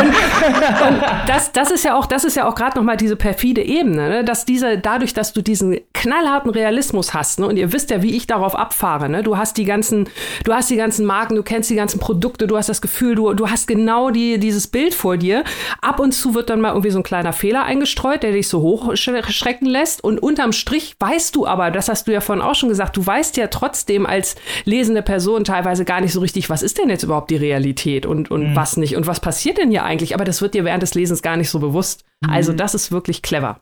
[0.00, 4.24] Und, und, das, das ist ja auch, ja auch gerade nochmal diese perfide Ebene, ne?
[4.24, 7.46] dass diese, dadurch, dass du diesen knallharten Realismus hast, ne?
[7.46, 9.22] und ihr wisst ja, wie ich darauf abfahre, ne?
[9.22, 10.08] du hast die ganzen,
[10.44, 13.32] du hast die ganzen Marken, du kennst die ganzen Produkte, du hast das Gefühl, du,
[13.34, 15.44] du hast genau die, dieses Bild vor dir.
[15.80, 18.60] Ab und zu wird dann mal irgendwie so ein kleiner Fehler eingestreut, der dich so
[18.60, 22.68] hochschrecken lässt und unterm Strich weißt du aber, das hast du ja vorhin auch schon
[22.68, 26.78] gesagt, du weißt ja trotzdem als lesende Person teilweise gar nicht so richtig, was ist
[26.78, 28.56] denn jetzt überhaupt überhaupt die Realität und, und mhm.
[28.56, 30.14] was nicht und was passiert denn hier eigentlich?
[30.14, 32.04] Aber das wird dir während des Lesens gar nicht so bewusst.
[32.20, 32.30] Mhm.
[32.30, 33.60] Also das ist wirklich clever.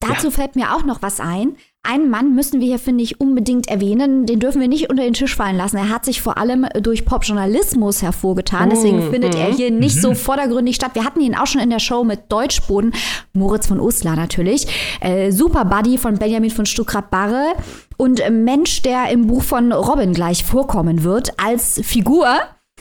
[0.00, 0.30] Dazu ja.
[0.32, 1.56] fällt mir auch noch was ein.
[1.82, 4.26] Einen Mann müssen wir hier, finde ich, unbedingt erwähnen.
[4.26, 5.76] Den dürfen wir nicht unter den Tisch fallen lassen.
[5.76, 8.70] Er hat sich vor allem durch Popjournalismus hervorgetan.
[8.70, 10.16] Deswegen mm, findet er hier nicht so mhm.
[10.16, 10.94] vordergründig statt.
[10.94, 12.92] Wir hatten ihn auch schon in der Show mit Deutschboden.
[13.32, 14.66] Moritz von Uslar natürlich.
[15.00, 17.54] Äh, Super Buddy von Benjamin von Stuckrad-Barre.
[17.96, 22.26] Und Mensch, der im Buch von Robin gleich vorkommen wird, als Figur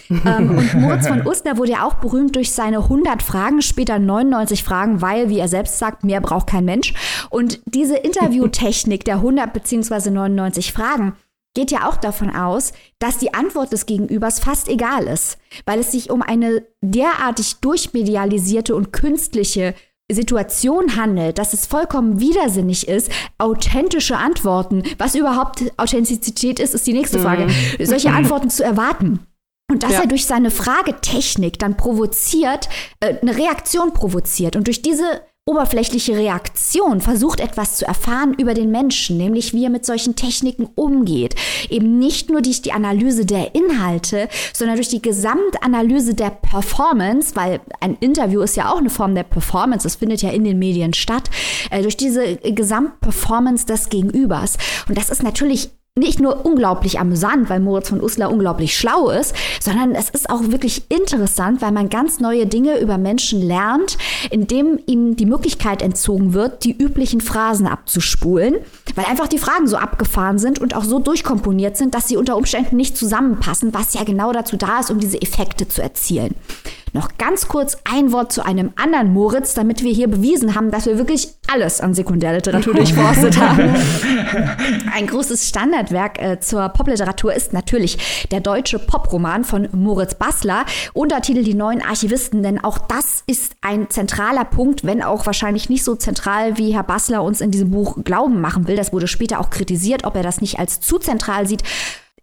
[0.10, 4.64] ähm, und Moritz von Ustner wurde ja auch berühmt durch seine 100 Fragen, später 99
[4.64, 6.94] Fragen, weil, wie er selbst sagt, mehr braucht kein Mensch.
[7.30, 10.10] Und diese Interviewtechnik der 100 bzw.
[10.10, 11.14] 99 Fragen
[11.54, 15.92] geht ja auch davon aus, dass die Antwort des Gegenübers fast egal ist, weil es
[15.92, 19.76] sich um eine derartig durchmedialisierte und künstliche
[20.12, 26.94] Situation handelt, dass es vollkommen widersinnig ist, authentische Antworten, was überhaupt Authentizität ist, ist die
[26.94, 27.86] nächste Frage, mhm.
[27.86, 29.20] solche Antworten zu erwarten.
[29.72, 30.02] Und dass ja.
[30.02, 34.56] er durch seine Fragetechnik dann provoziert, äh, eine Reaktion provoziert.
[34.56, 39.70] Und durch diese oberflächliche Reaktion, versucht etwas zu erfahren über den Menschen, nämlich wie er
[39.70, 41.36] mit solchen Techniken umgeht.
[41.70, 47.60] Eben nicht nur durch die Analyse der Inhalte, sondern durch die Gesamtanalyse der Performance, weil
[47.82, 50.94] ein Interview ist ja auch eine Form der Performance, das findet ja in den Medien
[50.94, 51.30] statt,
[51.72, 54.58] äh, durch diese Gesamtperformance des Gegenübers.
[54.88, 59.36] Und das ist natürlich nicht nur unglaublich amüsant, weil Moritz von Uslar unglaublich schlau ist,
[59.62, 64.00] sondern es ist auch wirklich interessant, weil man ganz neue Dinge über Menschen lernt,
[64.32, 68.56] indem ihnen die Möglichkeit entzogen wird, die üblichen Phrasen abzuspulen,
[68.96, 72.38] weil einfach die Fragen so abgefahren sind und auch so durchkomponiert sind, dass sie unter
[72.38, 76.34] Umständen nicht zusammenpassen, was ja genau dazu da ist, um diese Effekte zu erzielen.
[76.94, 80.86] Noch ganz kurz ein Wort zu einem anderen Moritz, damit wir hier bewiesen haben, dass
[80.86, 83.76] wir wirklich alles an Sekundärliteratur durchforstet haben.
[84.94, 91.44] Ein großes Standardwerk äh, zur Popliteratur ist natürlich der deutsche Poproman von Moritz Bassler, Untertitel
[91.44, 95.96] Die neuen Archivisten, denn auch das ist ein zentraler Punkt, wenn auch wahrscheinlich nicht so
[95.96, 98.76] zentral, wie Herr Bassler uns in diesem Buch glauben machen will.
[98.76, 101.64] Das wurde später auch kritisiert, ob er das nicht als zu zentral sieht.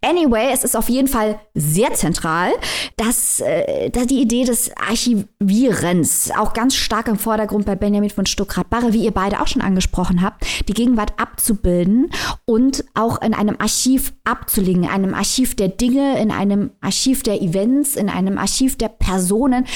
[0.03, 2.53] Anyway, es ist auf jeden Fall sehr zentral,
[2.97, 8.25] dass, äh, dass die Idee des Archivierens auch ganz stark im Vordergrund bei Benjamin von
[8.25, 12.11] Stuckrad-Barre, wie ihr beide auch schon angesprochen habt, die Gegenwart abzubilden
[12.47, 17.43] und auch in einem Archiv abzulegen, in einem Archiv der Dinge, in einem Archiv der
[17.43, 19.67] Events, in einem Archiv der Personen,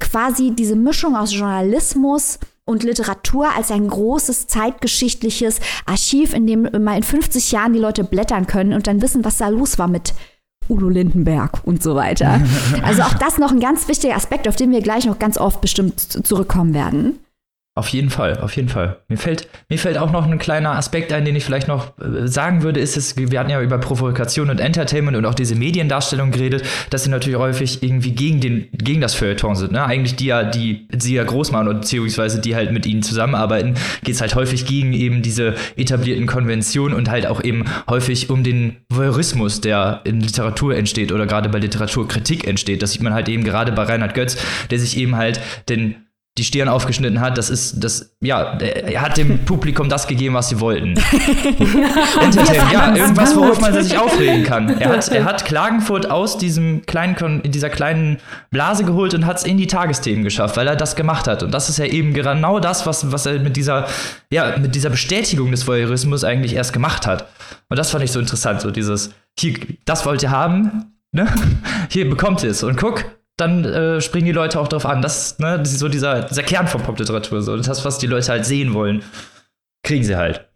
[0.00, 6.96] quasi diese Mischung aus Journalismus, und Literatur als ein großes zeitgeschichtliches Archiv, in dem mal
[6.96, 10.14] in 50 Jahren die Leute blättern können und dann wissen, was da los war mit
[10.68, 12.40] Udo Lindenberg und so weiter.
[12.82, 15.60] Also auch das noch ein ganz wichtiger Aspekt, auf den wir gleich noch ganz oft
[15.60, 17.18] bestimmt zurückkommen werden.
[17.80, 18.98] Auf jeden Fall, auf jeden Fall.
[19.08, 22.28] Mir fällt, mir fällt auch noch ein kleiner Aspekt ein, den ich vielleicht noch äh,
[22.28, 26.30] sagen würde, ist es, wir hatten ja über Provokation und Entertainment und auch diese Mediendarstellung
[26.30, 29.82] geredet, dass sie natürlich häufig irgendwie gegen den, gegen das Feuilleton sind, ne?
[29.82, 33.76] Eigentlich die ja, die sie ja groß machen und beziehungsweise die halt mit ihnen zusammenarbeiten,
[34.04, 38.44] geht es halt häufig gegen eben diese etablierten Konventionen und halt auch eben häufig um
[38.44, 42.82] den Voyeurismus, der in Literatur entsteht oder gerade bei Literaturkritik entsteht.
[42.82, 44.36] Das sieht man halt eben gerade bei Reinhard Götz,
[44.70, 45.40] der sich eben halt
[45.70, 45.94] den
[46.40, 50.48] die Stirn aufgeschnitten hat, das ist, das, ja, er hat dem Publikum das gegeben, was
[50.48, 50.94] sie wollten.
[52.20, 54.80] Entertainment, ja, irgendwas, worauf man sich aufregen kann.
[54.80, 59.44] Er hat, er hat Klagenfurt aus diesem kleinen, dieser kleinen Blase geholt und hat es
[59.44, 61.42] in die Tagesthemen geschafft, weil er das gemacht hat.
[61.42, 63.86] Und das ist ja eben genau das, was, was er mit dieser,
[64.32, 67.28] ja, mit dieser Bestätigung des Voyeurismus eigentlich erst gemacht hat.
[67.68, 71.26] Und das fand ich so interessant, so dieses, hier, das wollt ihr haben, ne?
[71.90, 72.62] Hier bekommt ihr es.
[72.62, 73.04] Und guck,
[73.40, 75.02] dann äh, springen die Leute auch drauf an.
[75.02, 77.42] Das, ne, das ist so dieser, dieser Kern von Popliteratur.
[77.42, 77.56] So.
[77.56, 79.02] Das, was die Leute halt sehen wollen,
[79.82, 80.48] kriegen sie halt.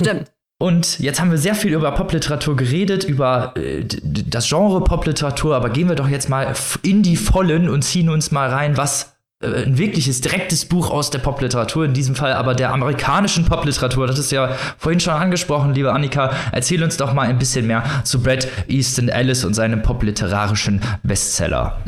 [0.00, 0.30] Stimmt.
[0.60, 5.70] Und jetzt haben wir sehr viel über Popliteratur geredet, über äh, das Genre Popliteratur, aber
[5.70, 9.78] gehen wir doch jetzt mal in die Vollen und ziehen uns mal rein, was ein
[9.78, 14.08] wirkliches, direktes Buch aus der Popliteratur, in diesem Fall aber der amerikanischen Popliteratur.
[14.08, 14.48] Das ist ja
[14.78, 16.32] vorhin schon angesprochen, liebe Annika.
[16.50, 21.78] Erzähl uns doch mal ein bisschen mehr zu Brad Easton Ellis und seinem popliterarischen Bestseller.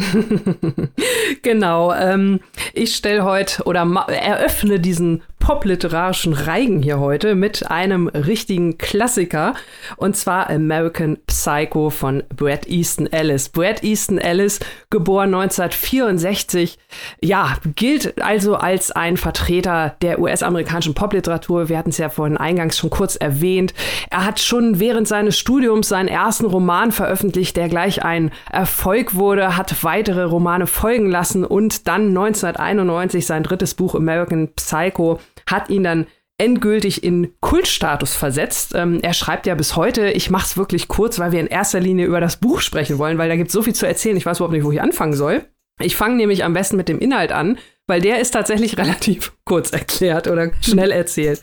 [1.42, 1.92] genau.
[1.92, 2.38] Ähm,
[2.72, 9.55] ich stelle heute oder eröffne diesen popliterarischen Reigen hier heute mit einem richtigen Klassiker
[9.96, 13.48] und zwar American Psycho von Brad Easton Ellis.
[13.48, 16.79] Brad Easton Ellis, geboren 1964,
[17.20, 21.68] ja, gilt also als ein Vertreter der US-amerikanischen Popliteratur.
[21.68, 23.74] Wir hatten es ja vorhin eingangs schon kurz erwähnt.
[24.11, 29.57] Er hat schon während seines Studiums seinen ersten Roman veröffentlicht, der gleich ein Erfolg wurde,
[29.57, 35.18] hat weitere Romane folgen lassen und dann 1991 sein drittes Buch American Psycho
[35.50, 36.06] hat ihn dann
[36.38, 38.74] endgültig in Kultstatus versetzt.
[38.74, 41.80] Ähm, er schreibt ja bis heute, ich mache es wirklich kurz, weil wir in erster
[41.80, 44.16] Linie über das Buch sprechen wollen, weil da gibt es so viel zu erzählen.
[44.16, 45.44] Ich weiß überhaupt nicht, wo ich anfangen soll.
[45.82, 49.70] Ich fange nämlich am besten mit dem Inhalt an, weil der ist tatsächlich relativ kurz
[49.70, 51.42] erklärt oder schnell erzählt.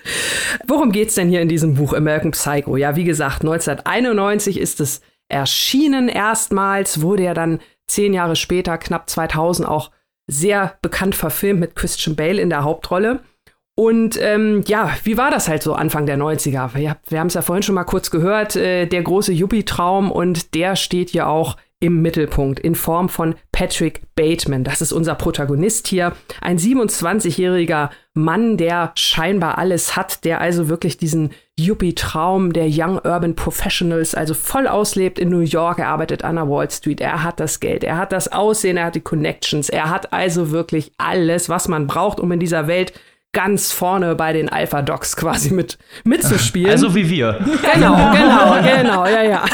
[0.67, 2.76] Worum geht es denn hier in diesem Buch American Psycho?
[2.76, 9.10] Ja, wie gesagt, 1991 ist es erschienen erstmals, wurde ja dann zehn Jahre später, knapp
[9.10, 9.91] 2000, auch
[10.28, 13.22] sehr bekannt verfilmt mit Christian Bale in der Hauptrolle.
[13.80, 16.74] Und ähm, ja, wie war das halt so Anfang der 90er?
[16.74, 20.56] Wir, wir haben es ja vorhin schon mal kurz gehört, äh, der große Yuppie-Traum und
[20.56, 24.63] der steht ja auch im Mittelpunkt in Form von Patrick Bateman.
[24.63, 26.13] Das ist unser Protagonist hier.
[26.42, 33.36] Ein 27-jähriger Mann, der scheinbar alles hat, der also wirklich diesen Yuppie-Traum der Young Urban
[33.36, 35.78] Professionals also voll auslebt in New York.
[35.78, 37.00] Er arbeitet an der Wall Street.
[37.00, 39.70] Er hat das Geld, er hat das Aussehen, er hat die Connections.
[39.70, 42.94] Er hat also wirklich alles, was man braucht, um in dieser Welt
[43.34, 46.72] ganz vorne bei den Alpha Dogs quasi mit mitzuspielen.
[46.72, 47.40] Also wie wir.
[47.74, 49.46] Genau, genau, genau, ja, ja.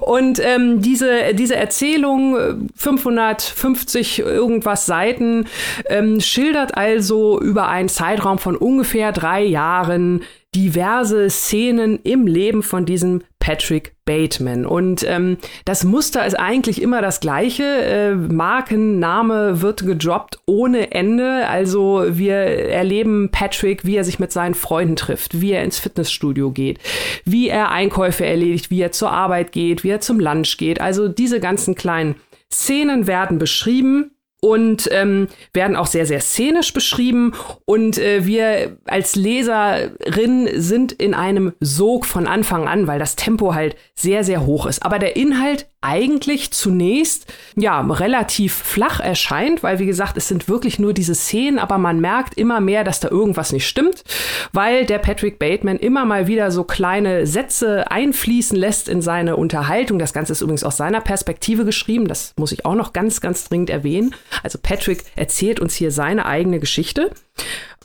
[0.00, 5.46] Und ähm, diese, diese Erzählung, 550 irgendwas Seiten,
[5.86, 10.22] ähm, schildert also über einen Zeitraum von ungefähr drei Jahren
[10.54, 14.64] diverse Szenen im Leben von diesem Patrick Bateman.
[14.64, 17.64] Und ähm, das Muster ist eigentlich immer das gleiche.
[17.64, 21.48] Äh, Markenname wird gedroppt ohne Ende.
[21.48, 26.52] Also wir erleben Patrick, wie er sich mit seinen Freunden trifft, wie er ins Fitnessstudio
[26.52, 26.78] geht,
[27.24, 30.80] wie er Einkäufe erledigt, wie er zur Arbeit geht, wie er zum Lunch geht.
[30.80, 32.14] Also diese ganzen kleinen
[32.48, 34.12] Szenen werden beschrieben
[34.44, 37.32] und ähm, werden auch sehr, sehr szenisch beschrieben.
[37.64, 43.54] Und äh, wir als Leserin sind in einem Sog von Anfang an, weil das Tempo
[43.54, 44.84] halt sehr, sehr hoch ist.
[44.84, 50.78] Aber der Inhalt eigentlich zunächst ja relativ flach erscheint, weil wie gesagt, es sind wirklich
[50.78, 54.04] nur diese Szenen, aber man merkt immer mehr, dass da irgendwas nicht stimmt,
[54.52, 59.98] weil der Patrick Bateman immer mal wieder so kleine Sätze einfließen lässt in seine Unterhaltung.
[59.98, 63.48] Das Ganze ist übrigens aus seiner Perspektive geschrieben, das muss ich auch noch ganz, ganz
[63.48, 64.14] dringend erwähnen.
[64.42, 67.10] Also Patrick erzählt uns hier seine eigene Geschichte.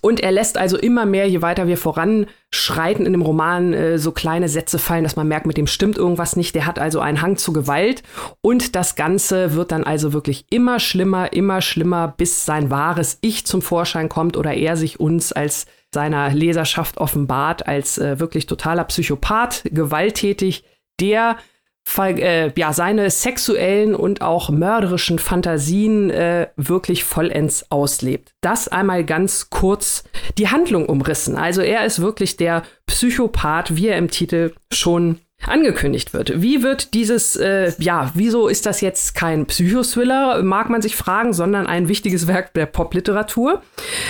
[0.01, 4.11] Und er lässt also immer mehr, je weiter wir voranschreiten in dem Roman, äh, so
[4.11, 6.55] kleine Sätze fallen, dass man merkt, mit dem stimmt irgendwas nicht.
[6.55, 8.03] Der hat also einen Hang zu Gewalt.
[8.41, 13.45] Und das Ganze wird dann also wirklich immer schlimmer, immer schlimmer, bis sein wahres Ich
[13.45, 18.83] zum Vorschein kommt oder er sich uns als seiner Leserschaft offenbart, als äh, wirklich totaler
[18.83, 20.63] Psychopath, gewalttätig,
[20.99, 21.37] der
[21.97, 28.33] äh, ja, seine sexuellen und auch mörderischen Fantasien äh, wirklich vollends auslebt.
[28.41, 30.03] Das einmal ganz kurz
[30.37, 31.37] die Handlung umrissen.
[31.37, 36.41] Also er ist wirklich der Psychopath, wie er im Titel schon angekündigt wird.
[36.41, 41.31] Wie wird dieses, äh, ja, wieso ist das jetzt kein Psychothriller, mag man sich fragen,
[41.31, 43.61] sondern ein wichtiges Werk der Popliteratur?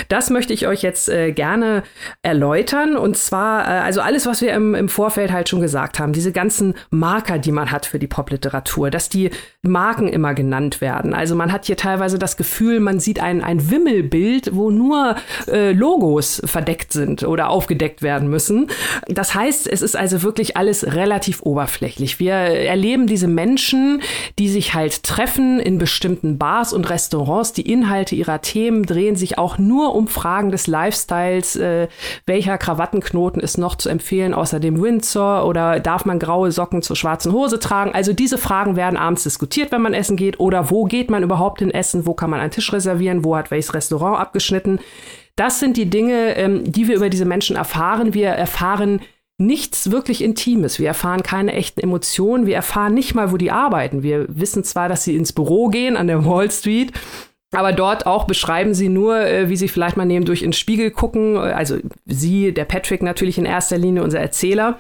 [0.10, 1.84] Das möchte ich euch jetzt äh, gerne
[2.22, 2.96] erläutern.
[2.98, 6.32] Und zwar, äh, also alles, was wir im, im Vorfeld halt schon gesagt haben, diese
[6.32, 9.30] ganzen Marker, die man hat für die Popliteratur, dass die
[9.62, 11.14] Marken immer genannt werden.
[11.14, 15.16] Also man hat hier teilweise das Gefühl, man sieht ein, ein Wimmelbild, wo nur
[15.48, 18.68] äh, Logos verdeckt sind oder aufgedeckt werden müssen.
[19.08, 22.20] Das heißt, es ist also wirklich alles relativ relativ oberflächlich.
[22.20, 24.04] Wir erleben diese Menschen,
[24.38, 27.54] die sich halt treffen in bestimmten Bars und Restaurants.
[27.54, 31.56] Die Inhalte ihrer Themen drehen sich auch nur um Fragen des Lifestyles.
[31.56, 31.88] Äh,
[32.28, 36.96] welcher Krawattenknoten ist noch zu empfehlen außer dem Windsor oder darf man graue Socken zur
[36.96, 37.96] schwarzen Hose tragen?
[37.96, 41.60] Also diese Fragen werden abends diskutiert, wenn man essen geht oder wo geht man überhaupt
[41.60, 42.06] hin essen?
[42.06, 43.26] Wo kann man einen Tisch reservieren?
[43.26, 44.80] Wo hat welches Restaurant abgeschnitten?
[45.36, 48.14] Das sind die Dinge, ähm, die wir über diese Menschen erfahren.
[48.14, 49.02] Wir erfahren
[49.38, 50.80] nichts wirklich Intimes.
[50.80, 52.46] Wir erfahren keine echten Emotionen.
[52.46, 54.04] Wir erfahren nicht mal, wo die arbeiten.
[54.04, 56.92] Wir wissen zwar, dass sie ins Büro gehen an der Wall Street,
[57.52, 60.54] aber dort auch beschreiben sie nur, äh, wie sie vielleicht mal neben durch in den
[60.54, 61.38] Spiegel gucken.
[61.38, 64.80] Also sie, der Patrick natürlich in erster Linie, unser Erzähler.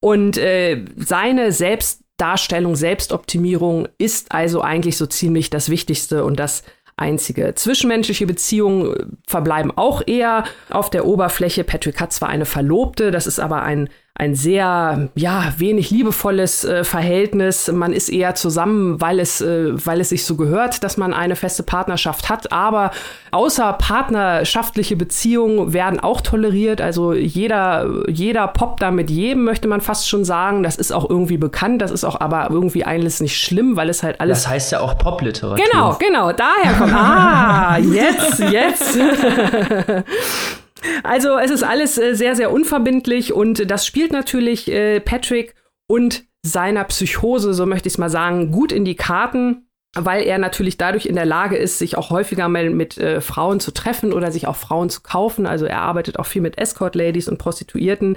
[0.00, 6.62] Und äh, seine Selbstdarstellung, Selbstoptimierung ist also eigentlich so ziemlich das Wichtigste und das
[7.00, 7.54] einzige.
[7.54, 11.64] Zwischenmenschliche Beziehungen äh, verbleiben auch eher auf der Oberfläche.
[11.64, 13.88] Patrick hat zwar eine Verlobte, das ist aber ein
[14.20, 17.72] ein sehr, ja, wenig liebevolles äh, Verhältnis.
[17.72, 21.36] Man ist eher zusammen, weil es, äh, weil es sich so gehört, dass man eine
[21.36, 22.52] feste Partnerschaft hat.
[22.52, 22.90] Aber
[23.30, 26.82] außer partnerschaftliche Beziehungen werden auch toleriert.
[26.82, 30.62] Also jeder, jeder poppt da mit jedem, möchte man fast schon sagen.
[30.62, 31.80] Das ist auch irgendwie bekannt.
[31.80, 34.42] Das ist auch aber irgendwie alles nicht schlimm, weil es halt alles.
[34.42, 35.64] Das heißt ja auch Popliteratur.
[35.64, 36.32] Genau, genau.
[36.32, 36.92] Daher kommt.
[36.92, 38.98] Ah, jetzt, jetzt.
[41.02, 45.54] Also es ist alles äh, sehr, sehr unverbindlich und das spielt natürlich äh, Patrick
[45.86, 50.38] und seiner Psychose, so möchte ich es mal sagen, gut in die Karten, weil er
[50.38, 54.12] natürlich dadurch in der Lage ist, sich auch häufiger mal mit äh, Frauen zu treffen
[54.12, 55.46] oder sich auch Frauen zu kaufen.
[55.46, 58.16] Also er arbeitet auch viel mit Escort-Ladies und Prostituierten,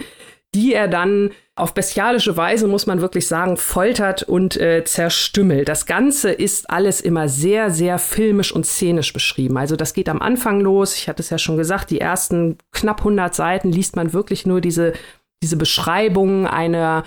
[0.53, 5.69] die er dann auf bestialische Weise, muss man wirklich sagen, foltert und äh, zerstümmelt.
[5.69, 9.57] Das Ganze ist alles immer sehr, sehr filmisch und szenisch beschrieben.
[9.57, 10.95] Also das geht am Anfang los.
[10.95, 14.61] Ich hatte es ja schon gesagt, die ersten knapp 100 Seiten liest man wirklich nur
[14.61, 14.93] diese,
[15.43, 17.03] diese Beschreibung einer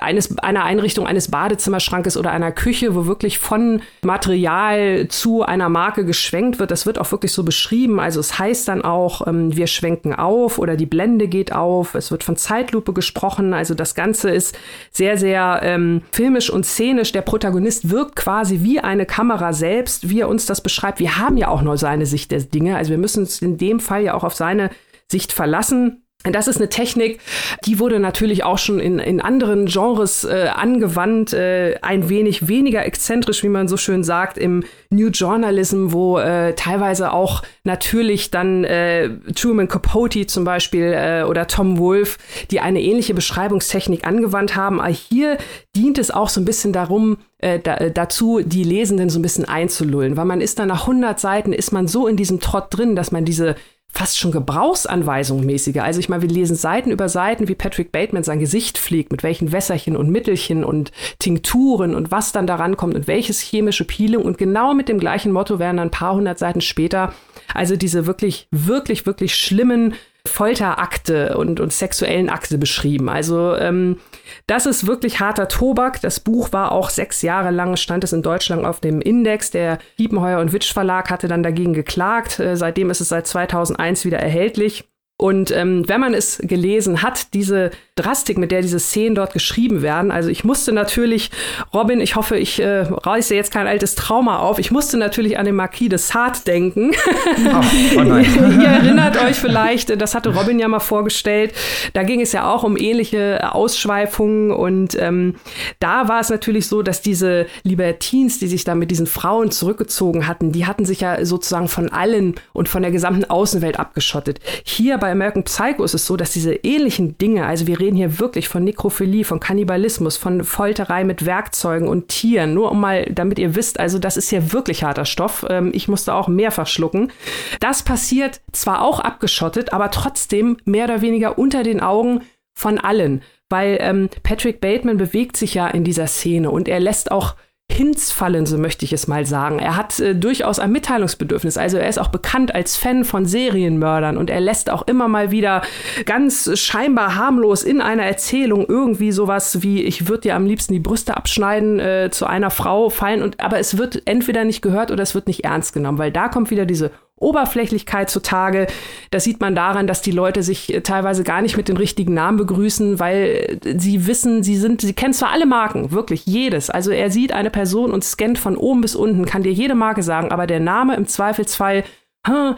[0.00, 6.04] eines, einer Einrichtung eines Badezimmerschrankes oder einer Küche, wo wirklich von Material zu einer Marke
[6.04, 6.72] geschwenkt wird.
[6.72, 8.00] Das wird auch wirklich so beschrieben.
[8.00, 11.94] Also es heißt dann auch, ähm, wir schwenken auf oder die Blende geht auf.
[11.94, 13.54] Es wird von Zeitlupe gesprochen.
[13.54, 14.58] Also das Ganze ist
[14.90, 17.12] sehr, sehr ähm, filmisch und szenisch.
[17.12, 20.98] Der Protagonist wirkt quasi wie eine Kamera selbst, wie er uns das beschreibt.
[20.98, 22.76] Wir haben ja auch nur seine Sicht der Dinge.
[22.76, 24.70] Also wir müssen uns in dem Fall ja auch auf seine
[25.08, 26.02] Sicht verlassen.
[26.24, 27.20] Das ist eine Technik,
[27.66, 32.86] die wurde natürlich auch schon in, in anderen Genres äh, angewandt, äh, ein wenig weniger
[32.86, 38.62] exzentrisch, wie man so schön sagt, im New Journalism, wo äh, teilweise auch natürlich dann
[38.62, 42.18] äh, Truman Capote zum Beispiel äh, oder Tom Wolfe,
[42.52, 44.80] die eine ähnliche Beschreibungstechnik angewandt haben.
[44.80, 45.38] Aber hier
[45.74, 49.22] dient es auch so ein bisschen darum, äh, da, äh, dazu, die Lesenden so ein
[49.22, 52.66] bisschen einzulullen, weil man ist dann nach 100 Seiten, ist man so in diesem Trott
[52.70, 53.56] drin, dass man diese
[53.92, 55.78] fast schon Gebrauchsanweisung mäßige.
[55.78, 59.22] Also ich meine, wir lesen Seiten über Seiten, wie Patrick Bateman sein Gesicht pflegt, mit
[59.22, 64.22] welchen Wässerchen und Mittelchen und Tinkturen und was dann daran kommt und welches chemische Peeling.
[64.22, 67.12] Und genau mit dem gleichen Motto werden dann ein paar hundert Seiten später
[67.54, 69.94] also diese wirklich, wirklich, wirklich schlimmen
[70.26, 73.08] Folterakte und, und sexuellen Akte beschrieben.
[73.08, 73.98] Also ähm,
[74.46, 76.00] das ist wirklich harter Tobak.
[76.00, 79.50] Das Buch war auch sechs Jahre lang, stand es in Deutschland auf dem Index.
[79.50, 82.38] Der Kiepenheuer und Witsch Verlag hatte dann dagegen geklagt.
[82.38, 84.91] Äh, seitdem ist es seit 2001 wieder erhältlich.
[85.22, 89.80] Und ähm, wenn man es gelesen hat, diese Drastik, mit der diese Szenen dort geschrieben
[89.80, 91.30] werden, also ich musste natürlich,
[91.72, 95.44] Robin, ich hoffe, ich äh, reiße jetzt kein altes Trauma auf, ich musste natürlich an
[95.44, 96.90] den Marquis de Sade denken.
[96.92, 97.60] Oh,
[97.98, 101.52] oh Ihr erinnert euch vielleicht, das hatte Robin ja mal vorgestellt,
[101.92, 105.36] da ging es ja auch um ähnliche Ausschweifungen und ähm,
[105.78, 110.26] da war es natürlich so, dass diese Libertines, die sich da mit diesen Frauen zurückgezogen
[110.26, 114.40] hatten, die hatten sich ja sozusagen von allen und von der gesamten Außenwelt abgeschottet.
[114.64, 118.18] Hier bei American Psycho ist es so, dass diese ähnlichen Dinge, also wir reden hier
[118.18, 123.38] wirklich von Nekrophilie, von Kannibalismus, von Folterei mit Werkzeugen und Tieren, nur um mal, damit
[123.38, 125.46] ihr wisst, also das ist hier wirklich harter Stoff.
[125.48, 127.12] Ähm, ich musste auch mehrfach schlucken.
[127.60, 132.22] Das passiert zwar auch abgeschottet, aber trotzdem mehr oder weniger unter den Augen
[132.54, 137.10] von allen, weil ähm, Patrick Bateman bewegt sich ja in dieser Szene und er lässt
[137.10, 137.36] auch
[137.70, 139.58] Hints fallen, so möchte ich es mal sagen.
[139.58, 141.56] Er hat äh, durchaus ein Mitteilungsbedürfnis.
[141.56, 145.30] Also er ist auch bekannt als Fan von Serienmördern und er lässt auch immer mal
[145.30, 145.62] wieder
[146.04, 150.80] ganz scheinbar harmlos in einer Erzählung irgendwie sowas wie ich würde dir am liebsten die
[150.80, 155.02] Brüste abschneiden äh, zu einer Frau fallen und aber es wird entweder nicht gehört oder
[155.02, 156.90] es wird nicht ernst genommen, weil da kommt wieder diese
[157.22, 158.66] Oberflächlichkeit zutage.
[159.10, 162.14] Das sieht man daran, dass die Leute sich äh, teilweise gar nicht mit den richtigen
[162.14, 166.70] Namen begrüßen, weil äh, sie wissen, sie sind, sie kennen zwar alle Marken, wirklich jedes.
[166.70, 170.02] Also er sieht eine Person und scannt von oben bis unten, kann dir jede Marke
[170.02, 171.84] sagen, aber der Name im Zweifelsfall,
[172.26, 172.56] hm,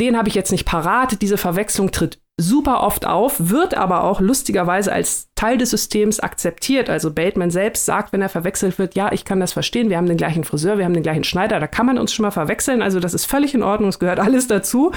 [0.00, 1.20] den habe ich jetzt nicht parat.
[1.22, 6.88] Diese Verwechslung tritt super oft auf, wird aber auch lustigerweise als Teil des Systems akzeptiert.
[6.88, 10.06] Also Bateman selbst sagt, wenn er verwechselt wird, ja, ich kann das verstehen, wir haben
[10.06, 12.82] den gleichen Friseur, wir haben den gleichen Schneider, da kann man uns schon mal verwechseln.
[12.82, 14.92] Also das ist völlig in Ordnung, es gehört alles dazu.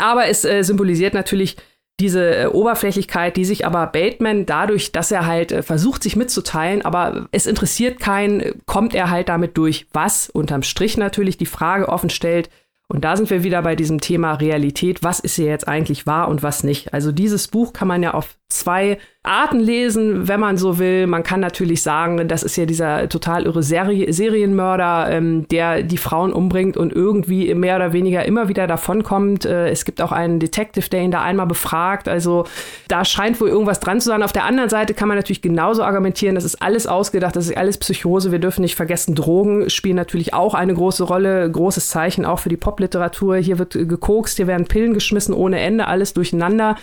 [0.00, 1.56] Aber es äh, symbolisiert natürlich
[2.00, 6.82] diese äh, Oberflächlichkeit, die sich aber Bateman dadurch, dass er halt äh, versucht, sich mitzuteilen,
[6.82, 11.88] aber es interessiert keinen, kommt er halt damit durch, was unterm Strich natürlich die Frage
[11.88, 12.50] offen stellt,
[12.92, 15.02] und da sind wir wieder bei diesem Thema Realität.
[15.02, 16.92] Was ist hier jetzt eigentlich wahr und was nicht?
[16.92, 21.06] Also dieses Buch kann man ja auf zwei Arten lesen, wenn man so will.
[21.06, 25.96] Man kann natürlich sagen, das ist ja dieser total irre Seri Serienmörder, ähm, der die
[25.96, 29.44] Frauen umbringt und irgendwie mehr oder weniger immer wieder davonkommt.
[29.44, 32.08] Äh, es gibt auch einen Detective, der ihn da einmal befragt.
[32.08, 32.46] Also
[32.88, 34.24] da scheint wohl irgendwas dran zu sein.
[34.24, 37.56] Auf der anderen Seite kann man natürlich genauso argumentieren, das ist alles ausgedacht, das ist
[37.56, 38.32] alles Psychose.
[38.32, 42.48] Wir dürfen nicht vergessen, Drogen spielen natürlich auch eine große Rolle, großes Zeichen auch für
[42.48, 43.36] die Popliteratur.
[43.36, 46.76] Hier wird gekokst, hier werden Pillen geschmissen ohne Ende, alles durcheinander.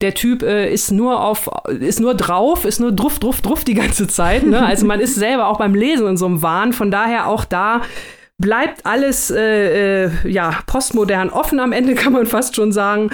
[0.00, 3.74] Der Typ äh, ist nur auf, ist nur drauf, ist nur druff, druff, druff die
[3.74, 4.44] ganze Zeit.
[4.44, 4.64] Ne?
[4.64, 6.72] Also man ist selber auch beim Lesen in so einem Wahn.
[6.72, 7.82] Von daher auch da
[8.38, 13.10] bleibt alles äh, äh, ja postmodern offen am Ende kann man fast schon sagen.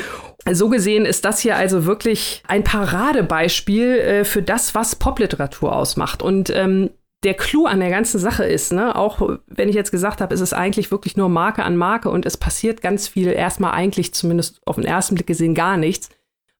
[0.51, 6.23] So gesehen ist das hier also wirklich ein Paradebeispiel äh, für das, was Popliteratur ausmacht.
[6.23, 6.91] Und ähm,
[7.25, 10.41] der Clou an der ganzen Sache ist, ne, auch wenn ich jetzt gesagt habe, ist
[10.41, 14.61] es eigentlich wirklich nur Marke an Marke und es passiert ganz viel, erstmal eigentlich zumindest
[14.67, 16.11] auf den ersten Blick gesehen gar nichts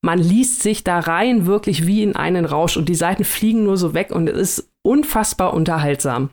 [0.05, 3.79] man liest sich da rein wirklich wie in einen Rausch und die Seiten fliegen nur
[3.79, 6.29] so weg und es ist unfassbar unterhaltsam.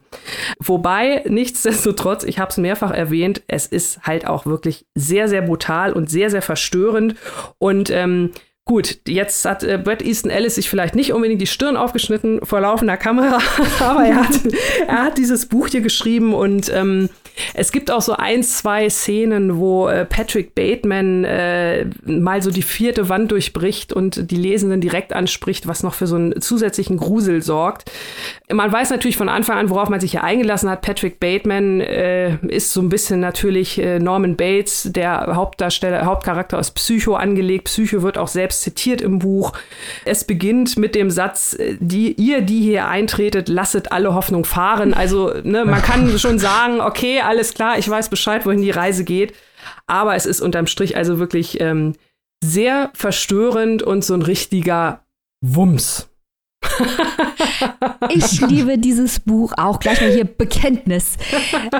[0.60, 5.94] Wobei, nichtsdestotrotz, ich habe es mehrfach erwähnt, es ist halt auch wirklich sehr, sehr brutal
[5.94, 7.16] und sehr, sehr verstörend
[7.60, 8.32] und ähm,
[8.72, 12.62] Gut, jetzt hat äh, Brett Easton Ellis sich vielleicht nicht unbedingt die Stirn aufgeschnitten vor
[12.62, 13.40] laufender Kamera,
[13.82, 14.40] aber er hat,
[14.88, 17.10] er hat dieses Buch hier geschrieben und ähm,
[17.54, 22.62] es gibt auch so ein, zwei Szenen, wo äh, Patrick Bateman äh, mal so die
[22.62, 27.42] vierte Wand durchbricht und die Lesenden direkt anspricht, was noch für so einen zusätzlichen Grusel
[27.42, 27.92] sorgt.
[28.52, 30.82] Man weiß natürlich von Anfang an, worauf man sich hier eingelassen hat.
[30.82, 36.72] Patrick Bateman äh, ist so ein bisschen natürlich äh, Norman Bates, der Hauptdarsteller, Hauptcharakter aus
[36.72, 37.66] Psycho angelegt.
[37.66, 39.54] Psycho wird auch selbst zitiert im Buch.
[40.06, 44.94] Es beginnt mit dem Satz, äh, die, ihr, die hier eintretet, lasset alle Hoffnung fahren.
[44.94, 49.04] Also ne, man kann schon sagen, okay, alles klar, ich weiß Bescheid, wohin die Reise
[49.04, 49.34] geht.
[49.88, 51.94] Aber es ist unterm Strich also wirklich ähm,
[52.44, 55.04] sehr verstörend und so ein richtiger
[55.42, 56.11] Wumms.
[58.10, 59.80] Ich liebe dieses Buch auch.
[59.80, 61.18] Gleich mal hier Bekenntnis.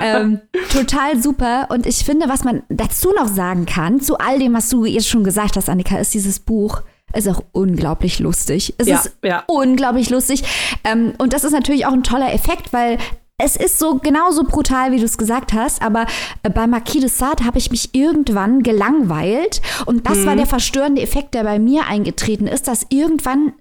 [0.00, 0.40] Ähm,
[0.72, 1.68] total super.
[1.70, 5.08] Und ich finde, was man dazu noch sagen kann, zu all dem, was du jetzt
[5.08, 6.82] schon gesagt hast, Annika, ist dieses Buch
[7.14, 8.74] ist auch unglaublich lustig.
[8.78, 9.44] Es ja, ist ja.
[9.46, 10.44] unglaublich lustig.
[10.84, 12.98] Ähm, und das ist natürlich auch ein toller Effekt, weil
[13.38, 16.06] es ist so genauso brutal, wie du es gesagt hast, aber
[16.42, 20.26] äh, bei Marquis de Sade habe ich mich irgendwann gelangweilt und das mhm.
[20.26, 23.52] war der verstörende Effekt, der bei mir eingetreten ist, dass irgendwann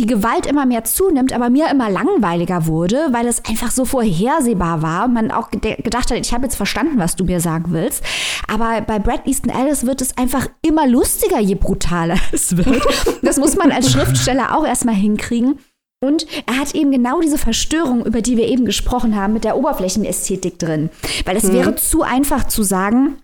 [0.00, 4.80] die Gewalt immer mehr zunimmt, aber mir immer langweiliger wurde, weil es einfach so vorhersehbar
[4.80, 8.02] war und man auch gedacht hat, ich habe jetzt verstanden, was du mir sagen willst.
[8.48, 12.82] Aber bei Brad Easton Ellis wird es einfach immer lustiger, je brutaler es wird.
[13.20, 15.58] Das muss man als Schriftsteller auch erstmal hinkriegen.
[16.02, 19.58] Und er hat eben genau diese Verstörung, über die wir eben gesprochen haben, mit der
[19.58, 20.88] Oberflächenästhetik drin.
[21.26, 21.52] Weil es mhm.
[21.52, 23.18] wäre zu einfach zu sagen,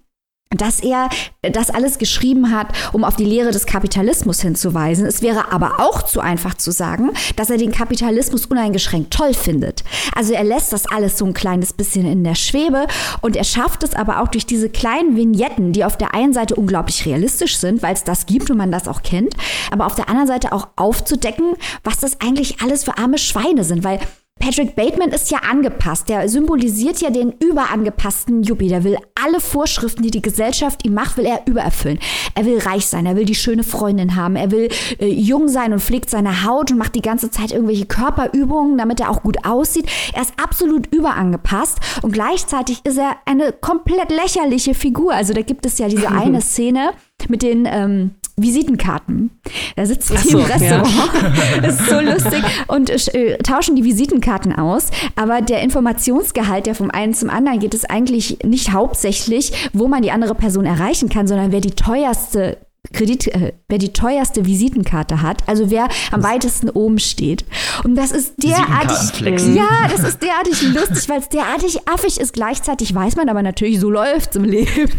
[0.51, 1.09] dass er
[1.43, 5.05] das alles geschrieben hat, um auf die Lehre des Kapitalismus hinzuweisen.
[5.05, 9.83] Es wäre aber auch zu einfach zu sagen, dass er den Kapitalismus uneingeschränkt toll findet.
[10.15, 12.87] Also er lässt das alles so ein kleines bisschen in der Schwebe
[13.23, 16.55] und er schafft es aber auch durch diese kleinen Vignetten, die auf der einen Seite
[16.55, 19.35] unglaublich realistisch sind, weil es das gibt und man das auch kennt,
[19.71, 23.85] aber auf der anderen Seite auch aufzudecken, was das eigentlich alles für arme Schweine sind,
[23.85, 23.99] weil
[24.39, 26.09] Patrick Bateman ist ja angepasst.
[26.09, 28.69] Der symbolisiert ja den überangepassten Yuppie.
[28.69, 31.99] Der will alle Vorschriften, die die Gesellschaft ihm macht, will er übererfüllen.
[32.35, 34.69] Er will reich sein, er will die schöne Freundin haben, er will
[35.01, 39.01] äh, jung sein und pflegt seine Haut und macht die ganze Zeit irgendwelche Körperübungen, damit
[39.01, 39.89] er auch gut aussieht.
[40.15, 45.13] Er ist absolut überangepasst und gleichzeitig ist er eine komplett lächerliche Figur.
[45.13, 46.91] Also da gibt es ja diese eine Szene
[47.29, 49.31] mit den ähm, Visitenkarten.
[49.77, 50.89] Da sitzen die so, im Restaurant.
[50.95, 51.61] Ja.
[51.63, 52.43] Das ist so lustig.
[52.67, 54.91] Und äh, tauschen die Visitenkarten aus.
[55.17, 60.03] Aber der Informationsgehalt, der vom einen zum anderen geht, ist eigentlich nicht hauptsächlich, wo man
[60.03, 62.59] die andere Person erreichen kann, sondern wer die teuerste
[62.93, 67.45] Kredit, äh, wer die teuerste Visitenkarte hat, also wer am weitesten oben steht.
[67.85, 69.21] Und das ist derartig,
[69.55, 72.33] ja, das ist derartig lustig, weil es derartig affig ist.
[72.33, 74.91] Gleichzeitig weiß man aber natürlich, so läuft es im Leben.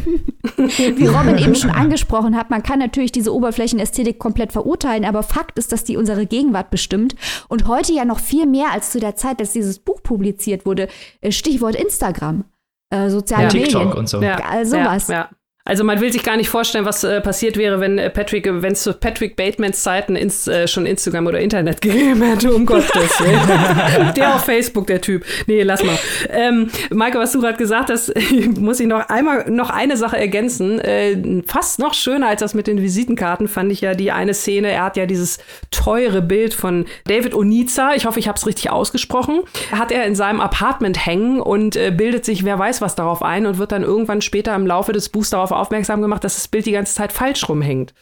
[0.57, 5.57] Wie Robin eben schon angesprochen hat, man kann natürlich diese Oberflächenästhetik komplett verurteilen, aber Fakt
[5.57, 7.15] ist, dass die unsere Gegenwart bestimmt
[7.47, 10.87] und heute ja noch viel mehr als zu der Zeit, als dieses Buch publiziert wurde.
[11.21, 12.45] Äh, Stichwort Instagram.
[12.89, 13.63] Äh, soziale ja, Medien.
[13.65, 14.21] TikTok und so.
[14.21, 15.09] Ja, also was.
[15.09, 15.29] Ja,
[15.67, 18.71] also man will sich gar nicht vorstellen, was äh, passiert wäre, wenn äh, Patrick, wenn
[18.71, 23.19] es zu Patrick Batemans Zeiten ins, äh, schon Instagram oder Internet gegeben hätte, um Gottes
[23.19, 24.13] Willen.
[24.15, 25.25] der auf Facebook, der Typ.
[25.45, 25.97] Nee, lass mal.
[26.29, 28.13] Ähm, Maike, was du gerade gesagt hast,
[28.57, 30.79] muss ich noch einmal noch eine Sache ergänzen.
[30.79, 34.71] Äh, fast noch schöner als das mit den Visitenkarten fand ich ja die eine Szene.
[34.71, 35.37] Er hat ja dieses
[35.69, 39.41] teure Bild von David Oniza, ich hoffe, ich habe es richtig ausgesprochen,
[39.71, 43.45] hat er in seinem Apartment hängen und äh, bildet sich, wer weiß was darauf ein
[43.45, 46.65] und wird dann irgendwann später im Laufe des Buchs darauf aufmerksam gemacht, dass das Bild
[46.65, 47.93] die ganze Zeit falsch rumhängt.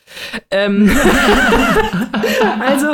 [0.51, 0.89] Ähm
[2.59, 2.87] also,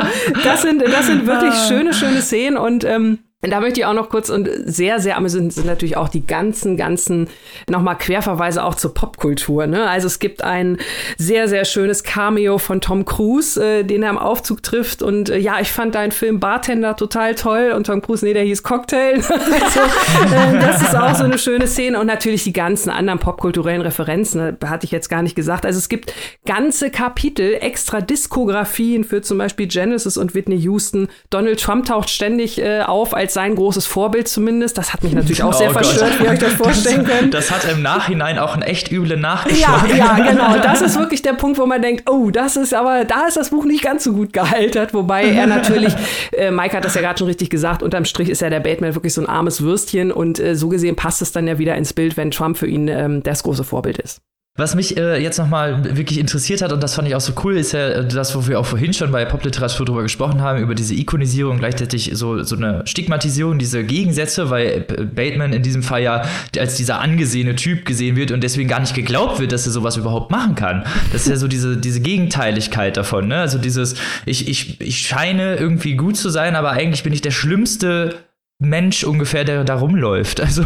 [0.44, 1.68] das sind, das sind wirklich ah.
[1.68, 3.18] schöne, schöne Szenen und ähm,
[3.50, 6.76] da möchte ich auch noch kurz und sehr, sehr amüsant sind natürlich auch die ganzen,
[6.76, 7.28] ganzen
[7.68, 9.66] nochmal Querverweise auch zur Popkultur.
[9.66, 9.90] Ne?
[9.90, 10.78] Also es gibt ein
[11.18, 15.02] sehr, sehr schönes Cameo von Tom Cruise, äh, den er am Aufzug trifft.
[15.02, 17.72] Und äh, ja, ich fand deinen Film Bartender total toll.
[17.74, 19.14] Und Tom Cruise, nee, der hieß Cocktail.
[19.16, 21.98] also, äh, das ist auch so eine schöne Szene.
[21.98, 25.66] Und natürlich die ganzen anderen popkulturellen Referenzen, da hatte ich jetzt gar nicht gesagt.
[25.66, 26.14] Also es gibt
[26.46, 31.08] ganze Kapitel, extra Diskografien für zum Beispiel Genesis und Whitney Houston.
[31.30, 34.78] Donald Trump taucht ständig äh, auf als sein großes Vorbild zumindest.
[34.78, 37.34] Das hat mich natürlich auch sehr oh verstört, wie ihr euch das vorstellen könnt.
[37.34, 39.88] Das hat im Nachhinein auch einen echt üblen Nachgeschmack.
[39.90, 40.56] Ja, ja, genau.
[40.58, 43.50] Das ist wirklich der Punkt, wo man denkt, oh, das ist aber, da ist das
[43.50, 44.94] Buch nicht ganz so gut gealtert.
[44.94, 45.94] Wobei er natürlich,
[46.32, 48.94] äh, Mike hat das ja gerade schon richtig gesagt, unterm Strich ist ja der Batman
[48.94, 51.92] wirklich so ein armes Würstchen und äh, so gesehen passt es dann ja wieder ins
[51.92, 54.20] Bild, wenn Trump für ihn ähm, das große Vorbild ist.
[54.58, 57.56] Was mich äh, jetzt nochmal wirklich interessiert hat, und das fand ich auch so cool,
[57.56, 60.74] ist ja äh, das, wo wir auch vorhin schon bei Popliteratur drüber gesprochen haben, über
[60.74, 66.26] diese Ikonisierung, gleichzeitig so, so eine Stigmatisierung, diese Gegensätze, weil Bateman in diesem Fall ja
[66.58, 69.96] als dieser angesehene Typ gesehen wird und deswegen gar nicht geglaubt wird, dass er sowas
[69.96, 70.84] überhaupt machen kann.
[71.12, 73.36] Das ist ja so diese, diese Gegenteiligkeit davon, ne?
[73.36, 73.94] Also dieses,
[74.26, 78.16] ich, ich, ich scheine irgendwie gut zu sein, aber eigentlich bin ich der schlimmste
[78.62, 80.40] Mensch ungefähr, der da rumläuft.
[80.52, 80.64] Also,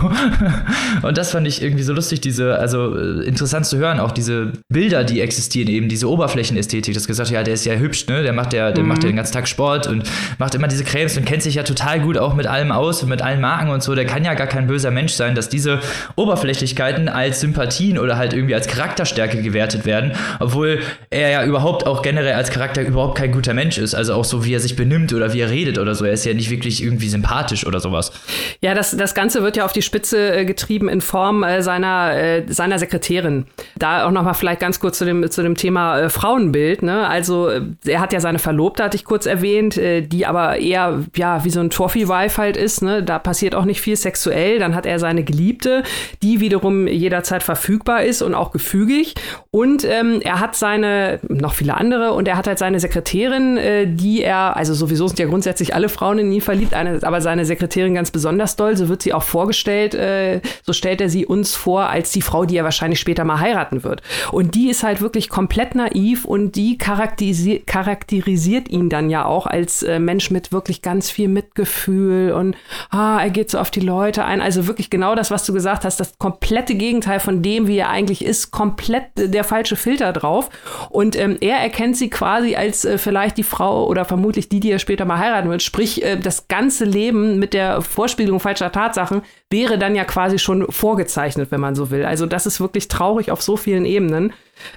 [1.02, 4.52] und das fand ich irgendwie so lustig, diese, also äh, interessant zu hören, auch diese
[4.68, 8.22] Bilder, die existieren, eben diese Oberflächenästhetik, das gesagt, ja, der ist ja hübsch, ne?
[8.24, 8.88] Der macht ja, der mhm.
[8.88, 10.02] macht ja den ganzen Tag Sport und
[10.38, 13.10] macht immer diese Cremes und kennt sich ja total gut auch mit allem aus und
[13.10, 13.94] mit allen Marken und so.
[13.94, 15.78] Der kann ja gar kein böser Mensch sein, dass diese
[16.16, 20.80] Oberflächlichkeiten als Sympathien oder halt irgendwie als Charakterstärke gewertet werden, obwohl
[21.10, 23.94] er ja überhaupt auch generell als Charakter überhaupt kein guter Mensch ist.
[23.94, 26.04] Also auch so, wie er sich benimmt oder wie er redet oder so.
[26.04, 28.12] Er ist ja nicht wirklich irgendwie sympathisch oder so sowas.
[28.60, 32.14] Ja, das, das Ganze wird ja auf die Spitze äh, getrieben in Form äh, seiner,
[32.14, 33.46] äh, seiner Sekretärin.
[33.78, 36.82] Da auch noch mal vielleicht ganz kurz zu dem, zu dem Thema Frauenbild.
[36.82, 37.06] Ne?
[37.06, 37.50] Also
[37.84, 41.50] er hat ja seine Verlobte, hatte ich kurz erwähnt, äh, die aber eher ja wie
[41.50, 42.82] so ein Trophy-Wife halt ist.
[42.82, 43.02] Ne?
[43.02, 44.58] Da passiert auch nicht viel sexuell.
[44.58, 45.82] Dann hat er seine Geliebte,
[46.22, 49.14] die wiederum jederzeit verfügbar ist und auch gefügig.
[49.50, 53.86] Und ähm, er hat seine, noch viele andere, und er hat halt seine Sekretärin, äh,
[53.86, 57.44] die er, also sowieso sind ja grundsätzlich alle Frauen in ihn verliebt, eine, aber seine
[57.44, 61.54] Sekretärin ganz besonders doll, so wird sie auch vorgestellt, äh, so stellt er sie uns
[61.54, 64.02] vor, als die Frau, die er wahrscheinlich später mal heiraten wird.
[64.32, 69.46] Und die ist halt wirklich komplett naiv und die charakterisi charakterisiert ihn dann ja auch
[69.46, 72.56] als äh, Mensch mit wirklich ganz viel Mitgefühl und
[72.90, 74.40] ah, er geht so auf die Leute ein.
[74.40, 77.90] Also wirklich genau das, was du gesagt hast, das komplette Gegenteil von dem, wie er
[77.90, 80.50] eigentlich ist, komplett der falsche Filter drauf.
[80.90, 84.70] Und ähm, er erkennt sie quasi als äh, vielleicht die Frau oder vermutlich die, die
[84.70, 85.62] er später mal heiraten wird.
[85.62, 90.66] Sprich, äh, das ganze Leben mit der Vorspiegelung falscher Tatsachen wäre dann ja quasi schon
[90.70, 92.04] vorgezeichnet, wenn man so will.
[92.04, 94.32] Also das ist wirklich traurig auf so vielen Ebenen.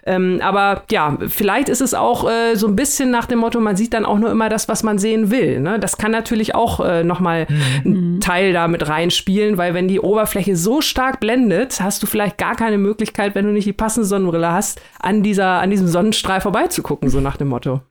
[0.05, 3.75] Ähm, aber ja, vielleicht ist es auch äh, so ein bisschen nach dem Motto, man
[3.75, 5.59] sieht dann auch nur immer das, was man sehen will.
[5.59, 5.79] Ne?
[5.79, 7.47] Das kann natürlich auch äh, nochmal
[7.83, 8.17] mhm.
[8.17, 12.37] ein Teil da mit reinspielen, weil wenn die Oberfläche so stark blendet, hast du vielleicht
[12.37, 16.41] gar keine Möglichkeit, wenn du nicht die passende Sonnenbrille hast, an, dieser, an diesem Sonnenstrahl
[16.41, 17.81] vorbeizugucken, so nach dem Motto.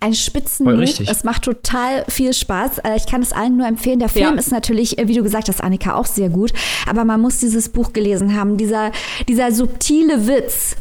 [0.00, 0.82] Ein Spitzenbuch.
[1.06, 2.78] Es macht total viel Spaß.
[2.78, 3.98] Äh, ich kann es allen nur empfehlen.
[3.98, 4.38] Der Film ja.
[4.38, 6.52] ist natürlich, äh, wie du gesagt hast, Annika, auch sehr gut.
[6.88, 8.56] Aber man muss dieses Buch gelesen haben.
[8.56, 8.92] Dieser,
[9.28, 10.76] dieser subtile Witz,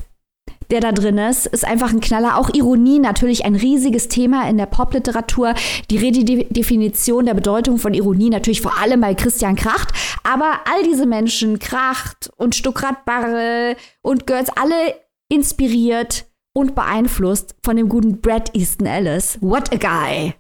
[0.70, 2.38] der da drin ist, ist einfach ein Knaller.
[2.38, 5.54] Auch Ironie, natürlich ein riesiges Thema in der Popliteratur.
[5.90, 9.90] Die Redefinition der Bedeutung von Ironie natürlich vor allem bei Christian Kracht.
[10.24, 14.96] Aber all diese Menschen, Kracht und Stuckrad Barre und Götz, alle
[15.30, 16.27] inspiriert
[16.58, 19.38] und beeinflusst von dem guten Brad Easton Ellis.
[19.42, 20.34] What a guy!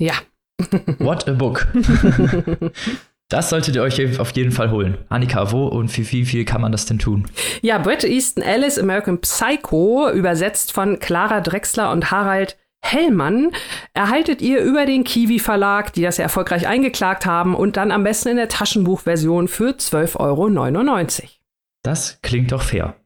[0.00, 0.14] Ja.
[0.98, 1.66] What a book.
[3.32, 4.98] Das solltet ihr euch auf jeden Fall holen.
[5.08, 7.28] Annika, wo und wie viel, viel kann man das denn tun?
[7.62, 13.52] Ja, Brett Easton Ellis, American Psycho, übersetzt von Clara Drexler und Harald Hellmann,
[13.94, 18.02] erhaltet ihr über den Kiwi Verlag, die das ja erfolgreich eingeklagt haben, und dann am
[18.02, 21.28] besten in der Taschenbuchversion für 12,99 Euro.
[21.84, 22.96] Das klingt doch fair.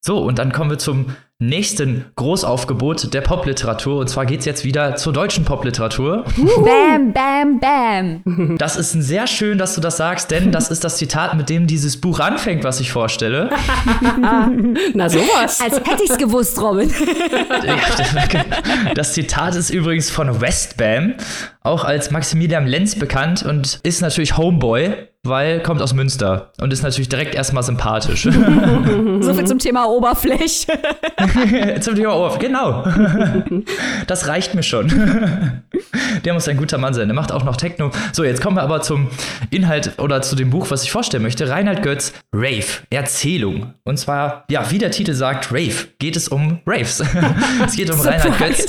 [0.00, 3.98] So, und dann kommen wir zum nächsten Großaufgebot der Popliteratur.
[3.98, 6.24] Und zwar geht es jetzt wieder zur deutschen Popliteratur.
[6.36, 8.58] Bam, bam, bam.
[8.58, 11.66] Das ist sehr schön, dass du das sagst, denn das ist das Zitat, mit dem
[11.66, 13.50] dieses Buch anfängt, was ich vorstelle.
[14.94, 15.60] Na sowas.
[15.60, 16.92] Als hätte ich es gewusst, Robin.
[18.94, 21.14] das Zitat ist übrigens von Westbam,
[21.62, 26.82] auch als Maximilian Lenz bekannt und ist natürlich Homeboy weil kommt aus Münster und ist
[26.82, 28.24] natürlich direkt erstmal sympathisch.
[28.24, 30.72] so viel zum Thema Oberfläche.
[31.80, 32.84] zum Thema Oberfläche, genau.
[34.06, 34.88] das reicht mir schon.
[36.24, 37.08] Der muss ein guter Mann sein.
[37.08, 37.90] Der macht auch noch Techno.
[38.12, 39.08] So, jetzt kommen wir aber zum
[39.50, 41.48] Inhalt oder zu dem Buch, was ich vorstellen möchte.
[41.48, 43.74] Reinhard Götz, Rave, Erzählung.
[43.84, 47.02] Und zwar, ja, wie der Titel sagt, Rave, geht es um Raves.
[47.66, 48.66] es geht um Reinhard Götz,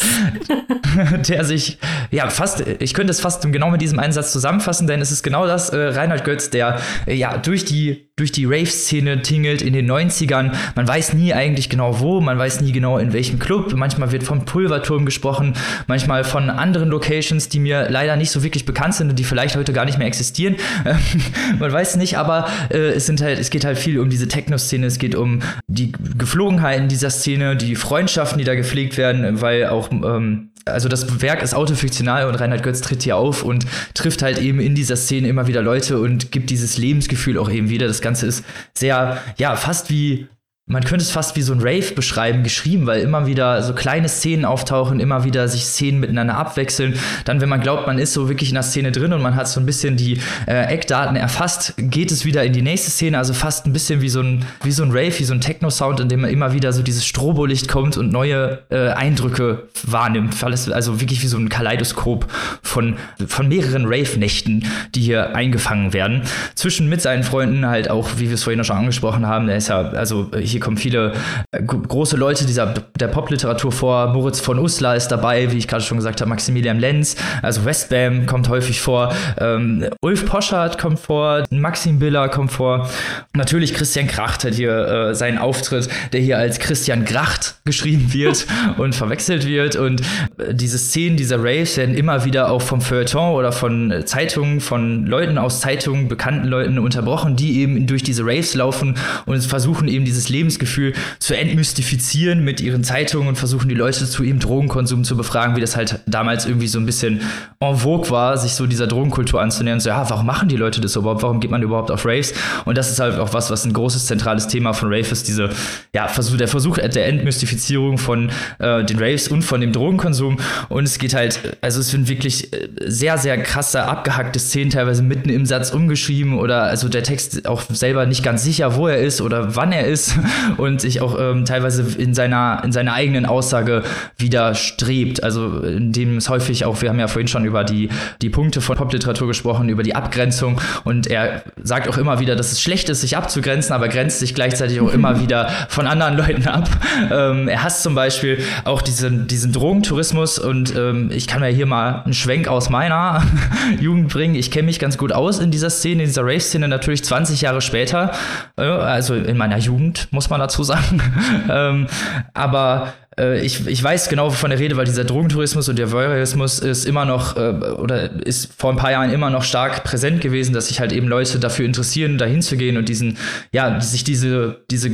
[1.28, 1.78] der sich,
[2.12, 5.46] ja, fast, ich könnte es fast genau mit diesem Einsatz zusammenfassen, denn es ist genau
[5.46, 9.90] das, äh, Reinhard Götz der äh, ja durch die durch die Rave-Szene tingelt in den
[9.90, 10.52] 90ern.
[10.76, 13.74] Man weiß nie eigentlich genau wo, man weiß nie genau in welchem Club.
[13.76, 15.54] Manchmal wird vom Pulverturm gesprochen,
[15.88, 19.56] manchmal von anderen Locations, die mir leider nicht so wirklich bekannt sind und die vielleicht
[19.56, 20.58] heute gar nicht mehr existieren.
[21.60, 24.86] man weiß nicht, aber äh, es sind halt, es geht halt viel um diese Techno-Szene,
[24.86, 29.92] es geht um die Geflogenheiten dieser Szene, die Freundschaften, die da gepflegt werden, weil auch
[29.92, 34.38] ähm, also das Werk ist autofiktional und Reinhard Götz tritt hier auf und trifft halt
[34.40, 37.88] eben in dieser Szene immer wieder Leute und gibt dieses Lebensgefühl auch eben wieder.
[37.88, 40.28] Das Ganze ist sehr, ja, fast wie
[40.66, 44.08] man könnte es fast wie so ein Rave beschreiben, geschrieben, weil immer wieder so kleine
[44.08, 46.98] Szenen auftauchen, immer wieder sich Szenen miteinander abwechseln.
[47.26, 49.50] Dann, wenn man glaubt, man ist so wirklich in der Szene drin und man hat
[49.50, 53.34] so ein bisschen die äh, Eckdaten erfasst, geht es wieder in die nächste Szene, also
[53.34, 56.08] fast ein bisschen wie so ein, wie so ein Rave, wie so ein Techno-Sound, in
[56.08, 60.42] dem immer wieder so dieses Strobolicht kommt und neue äh, Eindrücke wahrnimmt.
[60.44, 62.26] Also wirklich wie so ein Kaleidoskop
[62.62, 62.96] von,
[63.28, 66.22] von mehreren Rave-Nächten, die hier eingefangen werden.
[66.56, 69.68] Zwischen mit seinen Freunden halt auch, wie wir es vorhin schon angesprochen haben, der ist
[69.68, 71.14] ja, also hier kommen viele
[71.52, 74.08] äh, große Leute dieser, der Popliteratur vor.
[74.08, 78.26] Moritz von Uslar ist dabei, wie ich gerade schon gesagt habe, Maximilian Lenz, also Westbam
[78.26, 82.90] kommt häufig vor, ähm, Ulf Poschardt kommt vor, Maxim Biller kommt vor.
[83.34, 88.46] Natürlich Christian Kracht hat hier äh, seinen Auftritt, der hier als Christian Gracht geschrieben wird
[88.78, 89.76] und verwechselt wird.
[89.76, 90.02] Und
[90.38, 94.62] äh, diese Szenen dieser Raves werden immer wieder auch vom Feuilleton oder von äh, Zeitungen,
[94.62, 98.96] von Leuten aus Zeitungen, bekannten Leuten unterbrochen, die eben durch diese Raves laufen
[99.26, 104.06] und versuchen eben dieses Leben Lebensgefühl zu entmystifizieren mit ihren Zeitungen und versuchen die Leute
[104.06, 107.22] zu ihrem Drogenkonsum zu befragen, wie das halt damals irgendwie so ein bisschen
[107.60, 109.80] en vogue war, sich so dieser Drogenkultur anzunähern.
[109.80, 111.24] So, ja, warum machen die Leute das überhaupt?
[111.24, 112.34] Warum geht man überhaupt auf Raves?
[112.66, 115.50] Und das ist halt auch was, was ein großes zentrales Thema von Rave ist, diese,
[115.96, 118.30] ja, Versuch, der Versuch der Entmystifizierung von
[118.60, 120.38] äh, den Raves und von dem Drogenkonsum.
[120.70, 125.04] Und es geht halt, also es sind wirklich äh, sehr, sehr krasse, abgehackte Szenen, teilweise
[125.04, 128.98] mitten im Satz umgeschrieben oder also der Text auch selber nicht ganz sicher, wo er
[128.98, 130.16] ist oder wann er ist
[130.58, 133.84] und sich auch ähm, teilweise in seiner, in seiner eigenen Aussage
[134.18, 135.24] widerstrebt.
[135.24, 137.90] Also in dem es häufig auch, wir haben ja vorhin schon über die,
[138.22, 142.52] die Punkte von Popliteratur gesprochen, über die Abgrenzung und er sagt auch immer wieder, dass
[142.52, 146.48] es schlecht ist, sich abzugrenzen, aber grenzt sich gleichzeitig auch immer wieder von anderen Leuten
[146.48, 146.70] ab.
[147.12, 151.66] Ähm, er hasst zum Beispiel auch diesen, diesen Drogentourismus und ähm, ich kann mir hier
[151.66, 153.24] mal einen Schwenk aus meiner
[153.80, 154.36] Jugend bringen.
[154.36, 157.62] Ich kenne mich ganz gut aus in dieser Szene, in dieser Rave-Szene, natürlich 20 Jahre
[157.62, 158.12] später,
[158.58, 161.02] äh, also in meiner Jugend, muss man dazu sagen.
[161.50, 161.88] ähm,
[162.34, 166.60] aber äh, ich, ich weiß genau, wovon er redet, weil dieser Drogentourismus und der Voyeurismus
[166.60, 170.54] ist immer noch äh, oder ist vor ein paar Jahren immer noch stark präsent gewesen,
[170.54, 173.18] dass sich halt eben Leute dafür interessieren, dahin zu gehen und diesen,
[173.52, 174.90] ja, sich diese, diese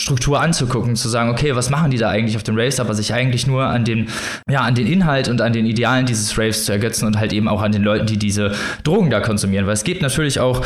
[0.00, 3.12] Gesellschaftsstruktur anzugucken, zu sagen, okay, was machen die da eigentlich auf den Raves, aber sich
[3.12, 4.08] eigentlich nur an den,
[4.48, 7.48] ja, an den Inhalt und an den Idealen dieses Raves zu ergötzen und halt eben
[7.48, 10.64] auch an den Leuten, die diese Drogen da konsumieren, weil es geht natürlich auch,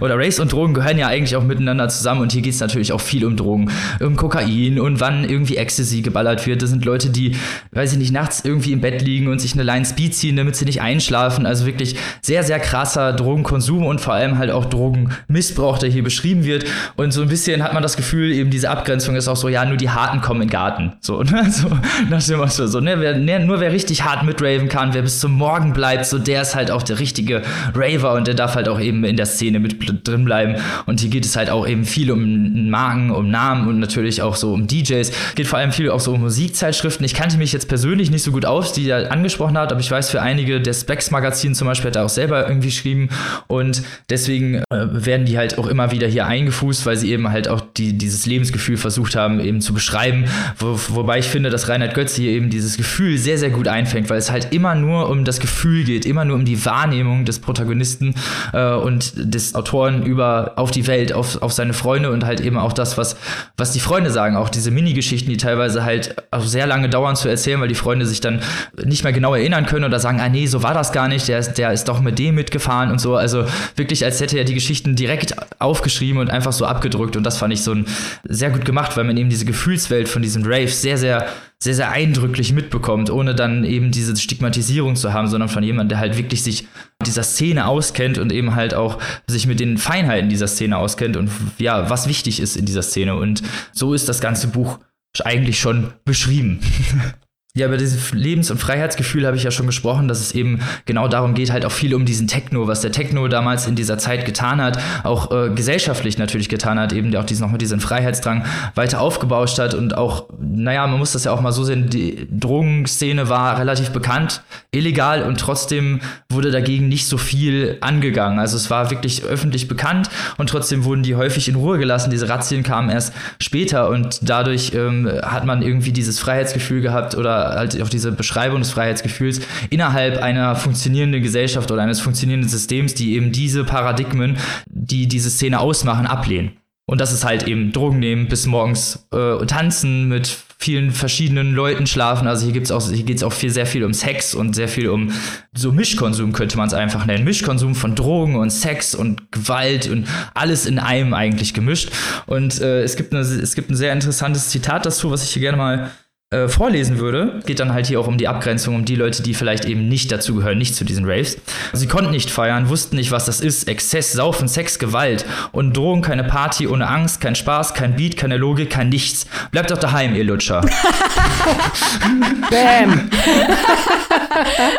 [0.00, 2.92] oder Raves und Drogen gehören ja eigentlich auch miteinander zusammen und hier geht es natürlich
[2.92, 3.70] auch viel um Drogen,
[4.00, 6.62] um Kokain und wann irgendwie Ecstasy geballert wird.
[6.62, 7.36] Das sind Leute, die,
[7.72, 10.56] weiß ich nicht, nachts irgendwie im Bett liegen und sich eine Line Speed ziehen, damit
[10.56, 11.46] sie nicht einschlafen.
[11.46, 16.44] Also wirklich sehr, sehr krasser Drogenkonsum und vor allem halt auch Drogenmissbrauch, der hier beschrieben
[16.44, 16.64] wird.
[16.96, 19.64] Und so ein bisschen hat man das Gefühl, eben diese Abgrenzung ist auch so, ja,
[19.64, 20.92] nur die Harten kommen in den Garten.
[21.00, 21.50] So, ne?
[21.50, 21.68] so
[22.10, 23.00] nach dem Motto, so, ne?
[23.00, 23.40] Wer, ne?
[23.40, 26.70] Nur wer richtig hart mitraven kann, wer bis zum Morgen bleibt, so der ist halt
[26.70, 27.42] auch der richtige
[27.74, 30.56] Raver und der darf halt auch eben in der Szene mit drin bleiben.
[30.86, 34.36] Und hier geht es halt auch eben viel um Marken, um Namen und natürlich auch
[34.36, 35.10] so um DJs.
[35.34, 37.04] Geht vor allem viel auch so Musikzeitschriften.
[37.04, 39.90] Ich kannte mich jetzt persönlich nicht so gut aus, die er angesprochen hat, aber ich
[39.90, 43.08] weiß, für einige der Specs-Magazin zum Beispiel hat er auch selber irgendwie geschrieben
[43.46, 47.48] und deswegen äh, werden die halt auch immer wieder hier eingefußt, weil sie eben halt
[47.48, 50.24] auch die, dieses Lebensgefühl versucht haben, eben zu beschreiben.
[50.58, 54.10] Wo, wobei ich finde, dass Reinhard Götze hier eben dieses Gefühl sehr, sehr gut einfängt,
[54.10, 57.38] weil es halt immer nur um das Gefühl geht, immer nur um die Wahrnehmung des
[57.38, 58.14] Protagonisten
[58.52, 62.58] äh, und des Autoren über auf die Welt, auf, auf seine Freunde und halt eben
[62.58, 63.16] auch das, was,
[63.56, 67.28] was die Freunde sagen, auch diese Mini-Geschichten, die teilweise halt auch sehr lange dauern zu
[67.28, 68.40] erzählen, weil die Freunde sich dann
[68.84, 71.40] nicht mehr genau erinnern können oder sagen, ah nee, so war das gar nicht, der,
[71.42, 73.16] der ist doch mit dem mitgefahren und so.
[73.16, 77.16] Also wirklich, als hätte er die Geschichten direkt aufgeschrieben und einfach so abgedrückt.
[77.16, 77.86] Und das fand ich so ein,
[78.34, 81.26] sehr gut gemacht, weil man eben diese Gefühlswelt von diesen Raves sehr, sehr
[81.64, 85.98] sehr, sehr eindrücklich mitbekommt, ohne dann eben diese Stigmatisierung zu haben, sondern von jemandem, der
[85.98, 86.68] halt wirklich sich
[87.04, 91.30] dieser Szene auskennt und eben halt auch sich mit den Feinheiten dieser Szene auskennt und
[91.58, 93.16] ja, was wichtig ist in dieser Szene.
[93.16, 94.78] Und so ist das ganze Buch
[95.24, 96.60] eigentlich schon beschrieben.
[97.56, 101.06] Ja, über dieses Lebens- und Freiheitsgefühl habe ich ja schon gesprochen, dass es eben genau
[101.06, 104.24] darum geht, halt auch viel um diesen Techno, was der Techno damals in dieser Zeit
[104.26, 108.44] getan hat, auch äh, gesellschaftlich natürlich getan hat, eben auch diesen, nochmal diesen Freiheitsdrang
[108.74, 112.26] weiter aufgebauscht hat und auch, naja, man muss das ja auch mal so sehen, die
[112.28, 114.42] Drogenszene war relativ bekannt,
[114.72, 116.00] illegal und trotzdem
[116.30, 118.40] wurde dagegen nicht so viel angegangen.
[118.40, 122.10] Also es war wirklich öffentlich bekannt und trotzdem wurden die häufig in Ruhe gelassen.
[122.10, 127.43] Diese Razzien kamen erst später und dadurch ähm, hat man irgendwie dieses Freiheitsgefühl gehabt oder
[127.50, 129.40] halt auch diese Beschreibung des Freiheitsgefühls
[129.70, 134.36] innerhalb einer funktionierenden Gesellschaft oder eines funktionierenden Systems, die eben diese Paradigmen,
[134.66, 136.52] die diese Szene ausmachen, ablehnen.
[136.86, 141.86] Und das ist halt eben Drogen nehmen, bis morgens äh, tanzen, mit vielen verschiedenen Leuten
[141.86, 142.28] schlafen.
[142.28, 144.68] Also hier gibt's auch, hier geht es auch viel, sehr viel um Sex und sehr
[144.68, 145.10] viel um
[145.54, 147.24] so Mischkonsum, könnte man es einfach nennen.
[147.24, 151.90] Mischkonsum von Drogen und Sex und Gewalt und alles in einem eigentlich gemischt.
[152.26, 155.40] Und äh, es, gibt eine, es gibt ein sehr interessantes Zitat dazu, was ich hier
[155.40, 155.90] gerne mal
[156.34, 159.34] äh, vorlesen würde, geht dann halt hier auch um die Abgrenzung, um die Leute, die
[159.34, 161.38] vielleicht eben nicht dazugehören, nicht zu diesen Raves.
[161.72, 163.68] Sie konnten nicht feiern, wussten nicht, was das ist.
[163.68, 168.36] Exzess, Saufen, Sex, Gewalt und Drohung, keine Party ohne Angst, kein Spaß, kein Beat, keine
[168.36, 169.26] Logik, kein Nichts.
[169.52, 170.60] Bleibt doch daheim, ihr Lutscher.
[172.50, 173.10] Bam!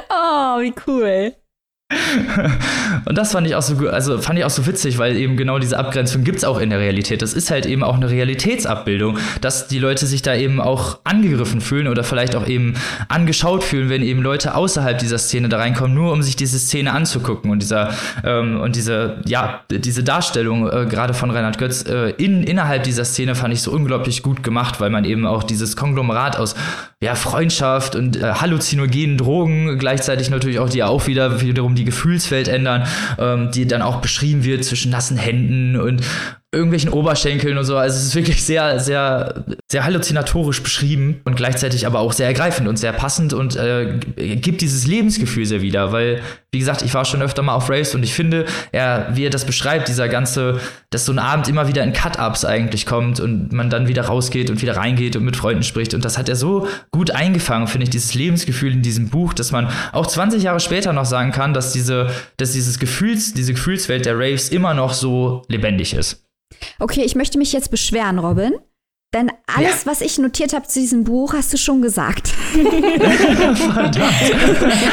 [0.10, 1.44] oh, wie cool.
[3.05, 5.59] und das fand ich auch so also fand ich auch so witzig, weil eben genau
[5.59, 7.21] diese Abgrenzung gibt es auch in der Realität.
[7.21, 11.61] Das ist halt eben auch eine Realitätsabbildung, dass die Leute sich da eben auch angegriffen
[11.61, 12.75] fühlen oder vielleicht auch eben
[13.07, 16.93] angeschaut fühlen, wenn eben Leute außerhalb dieser Szene da reinkommen, nur um sich diese Szene
[16.93, 17.93] anzugucken und dieser
[18.23, 23.05] ähm, und diese ja diese Darstellung äh, gerade von Reinhard Götz äh, in, innerhalb dieser
[23.05, 26.55] Szene fand ich so unglaublich gut gemacht, weil man eben auch dieses Konglomerat aus
[27.01, 32.47] ja Freundschaft und äh, halluzinogenen Drogen gleichzeitig natürlich auch die auch wieder wiederum die Gefühlswelt
[32.47, 36.01] ändern, ähm, die dann auch beschrieben wird zwischen nassen Händen und
[36.56, 37.78] irgendwelchen Oberschenkeln und so.
[37.78, 42.68] Also es ist wirklich sehr, sehr, sehr halluzinatorisch beschrieben und gleichzeitig aber auch sehr ergreifend
[42.68, 47.06] und sehr passend und äh, gibt dieses Lebensgefühl sehr wieder, weil, wie gesagt, ich war
[47.06, 50.60] schon öfter mal auf Raves und ich finde, er, wie er das beschreibt, dieser ganze,
[50.89, 54.49] dass so ein Abend immer wieder in Cut-Ups eigentlich kommt und man dann wieder rausgeht
[54.49, 57.84] und wieder reingeht und mit Freunden spricht und das hat er so gut eingefangen, finde
[57.84, 61.53] ich, dieses Lebensgefühl in diesem Buch, dass man auch 20 Jahre später noch sagen kann,
[61.53, 66.24] dass diese, dass dieses Gefühls, diese Gefühlswelt der Raves immer noch so lebendig ist.
[66.80, 68.53] Okay, ich möchte mich jetzt beschweren, Robin.
[69.16, 69.91] Denn alles, ja.
[69.91, 72.34] was ich notiert habe zu diesem Buch, hast du schon gesagt.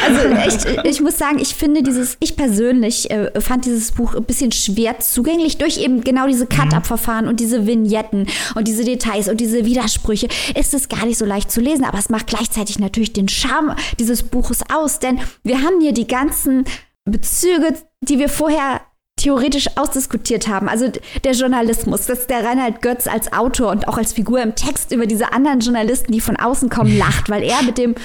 [0.07, 4.23] also echt, ich muss sagen, ich finde dieses, ich persönlich äh, fand dieses Buch ein
[4.23, 9.41] bisschen schwer zugänglich durch eben genau diese Cut-Up-Verfahren und diese Vignetten und diese Details und
[9.41, 10.29] diese Widersprüche.
[10.57, 13.75] Ist es gar nicht so leicht zu lesen, aber es macht gleichzeitig natürlich den Charme
[13.99, 16.63] dieses Buches aus, denn wir haben hier die ganzen
[17.03, 18.79] Bezüge, die wir vorher
[19.23, 20.67] theoretisch ausdiskutiert haben.
[20.67, 20.91] Also
[21.23, 25.05] der Journalismus, dass der Reinhard Götz als Autor und auch als Figur im Text über
[25.05, 27.95] diese anderen Journalisten, die von außen kommen, lacht, weil er mit dem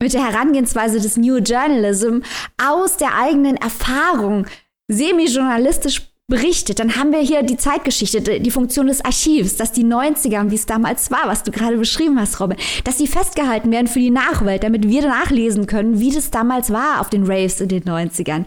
[0.00, 2.20] mit der Herangehensweise des New Journalism
[2.56, 4.46] aus der eigenen Erfahrung
[4.86, 6.78] semi-journalistisch berichtet.
[6.78, 10.66] Dann haben wir hier die Zeitgeschichte, die Funktion des Archivs, dass die 90er, wie es
[10.66, 14.62] damals war, was du gerade beschrieben hast, Robin, dass sie festgehalten werden für die Nachwelt,
[14.62, 18.44] damit wir nachlesen können, wie das damals war auf den Raves in den 90ern.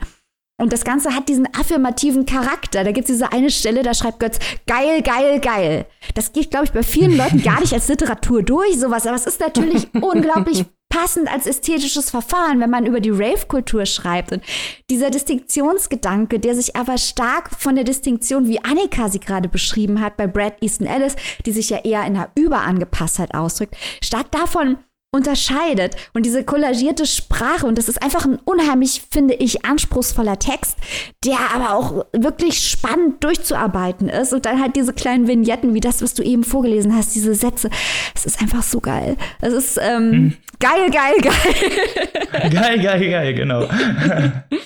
[0.62, 2.84] Und das Ganze hat diesen affirmativen Charakter.
[2.84, 4.38] Da gibt es diese eine Stelle, da schreibt Götz,
[4.68, 5.88] geil, geil, geil.
[6.14, 9.08] Das geht, glaube ich, bei vielen Leuten gar nicht als Literatur durch, sowas.
[9.08, 14.34] Aber es ist natürlich unglaublich passend als ästhetisches Verfahren, wenn man über die Rave-Kultur schreibt.
[14.34, 14.44] Und
[14.90, 20.16] dieser Distinktionsgedanke, der sich aber stark von der Distinktion, wie Annika sie gerade beschrieben hat,
[20.16, 24.78] bei Brad Easton Ellis, die sich ja eher in einer Überangepasstheit ausdrückt, stark davon
[25.14, 30.78] unterscheidet und diese kollagierte Sprache und das ist einfach ein unheimlich, finde ich, anspruchsvoller Text,
[31.26, 36.02] der aber auch wirklich spannend durchzuarbeiten ist und dann halt diese kleinen Vignetten wie das,
[36.02, 37.70] was du eben vorgelesen hast, diese Sätze,
[38.16, 39.18] es ist einfach so geil.
[39.42, 40.38] Es ist ähm, hm.
[40.62, 42.50] geil, geil, geil.
[42.50, 43.68] geil, geil, geil, genau.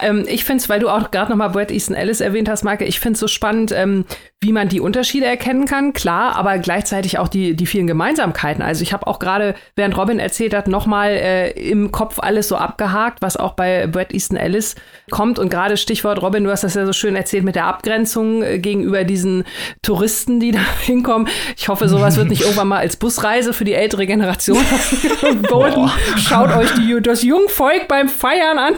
[0.00, 2.84] Ähm, ich finde es, weil du auch gerade nochmal Brad Easton Ellis erwähnt hast, Marke,
[2.84, 4.04] ich finde es so spannend, ähm,
[4.42, 8.62] wie man die Unterschiede erkennen kann, klar, aber gleichzeitig auch die, die vielen Gemeinsamkeiten.
[8.62, 12.56] Also ich habe auch gerade, während Robin erzählt hat, nochmal äh, im Kopf alles so
[12.56, 14.74] abgehakt, was auch bei Brad Easton Ellis
[15.10, 15.38] kommt.
[15.38, 18.58] Und gerade Stichwort, Robin, du hast das ja so schön erzählt mit der Abgrenzung äh,
[18.58, 19.44] gegenüber diesen
[19.80, 21.28] Touristen, die da hinkommen.
[21.56, 24.62] Ich hoffe, sowas wird nicht irgendwann mal als Busreise für die ältere Generation
[25.48, 25.90] Golden.
[26.18, 28.74] Schaut euch die, das Jungvolk beim Feiern an.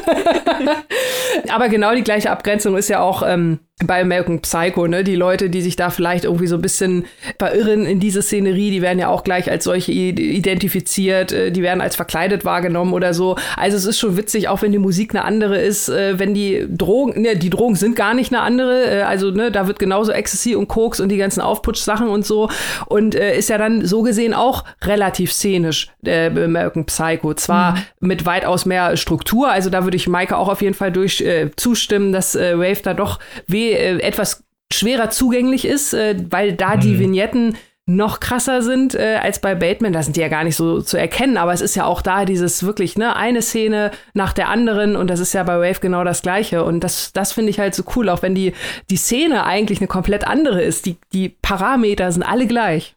[1.48, 5.04] Aber genau die gleiche Abgrenzung ist ja auch ähm, bei American Psycho, ne?
[5.04, 7.04] Die Leute, die sich da vielleicht irgendwie so ein bisschen
[7.38, 11.80] verirren in diese Szenerie, die werden ja auch gleich als solche identifiziert, äh, die werden
[11.80, 13.36] als verkleidet wahrgenommen oder so.
[13.56, 16.66] Also es ist schon witzig, auch wenn die Musik eine andere ist, äh, wenn die
[16.68, 20.10] Drogen, ne, die Drogen sind gar nicht eine andere, äh, also ne, da wird genauso
[20.10, 22.50] Ecstasy und Koks und die ganzen Aufputschsachen und so
[22.86, 27.34] und äh, ist ja dann so gesehen auch relativ szenisch, äh, American Psycho.
[27.34, 28.08] Zwar mhm.
[28.08, 31.50] mit weitaus mehr Struktur, also da würde ich Maike auch auf jeden Fall durch äh,
[31.54, 36.76] zustimmen, dass äh, Wave da doch weh äh, etwas schwerer zugänglich ist, äh, weil da
[36.76, 36.80] mhm.
[36.80, 37.56] die Vignetten
[37.88, 39.94] noch krasser sind äh, als bei Bateman.
[39.94, 42.26] Da sind die ja gar nicht so zu erkennen, aber es ist ja auch da
[42.26, 46.04] dieses wirklich, ne, eine Szene nach der anderen und das ist ja bei Wave genau
[46.04, 46.64] das Gleiche.
[46.64, 48.52] Und das, das finde ich halt so cool, auch wenn die,
[48.90, 50.84] die Szene eigentlich eine komplett andere ist.
[50.84, 52.94] Die, die Parameter sind alle gleich.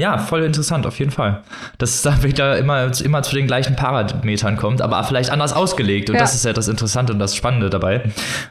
[0.00, 1.42] Ja, voll interessant, auf jeden Fall.
[1.76, 6.08] Dass es da wieder immer, immer zu den gleichen Parametern kommt, aber vielleicht anders ausgelegt.
[6.08, 6.22] Und ja.
[6.22, 8.04] das ist ja das Interessante und das Spannende dabei.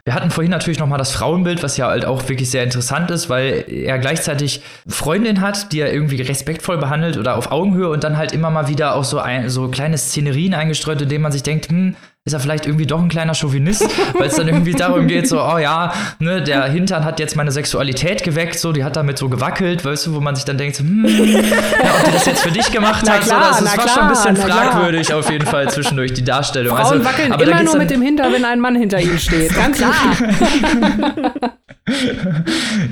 [0.06, 3.10] Wir hatten vorhin natürlich noch mal das Frauenbild, was ja halt auch wirklich sehr interessant
[3.10, 8.04] ist, weil er gleichzeitig Freundin hat, die er irgendwie respektvoll behandelt oder auf Augenhöhe und
[8.04, 11.32] dann halt immer mal wieder auch so, ein, so kleine Szenerien eingestreut, in denen man
[11.32, 11.96] sich denkt, hm,
[12.26, 15.42] ist er vielleicht irgendwie doch ein kleiner Chauvinist, weil es dann irgendwie darum geht, so,
[15.42, 19.30] oh ja, ne, der Hintern hat jetzt meine Sexualität geweckt, so, die hat damit so
[19.30, 22.52] gewackelt, weißt du, wo man sich dann denkt, hm, ja, ob die das jetzt für
[22.52, 25.20] dich gemacht na hat, klar, so, das, das war klar, schon ein bisschen fragwürdig klar.
[25.20, 26.76] auf jeden Fall zwischendurch, die Darstellung.
[26.76, 29.56] Frauen also, wackeln aber immer nur mit dem Hintern, wenn ein Mann hinter ihnen steht,
[29.56, 29.94] ganz klar.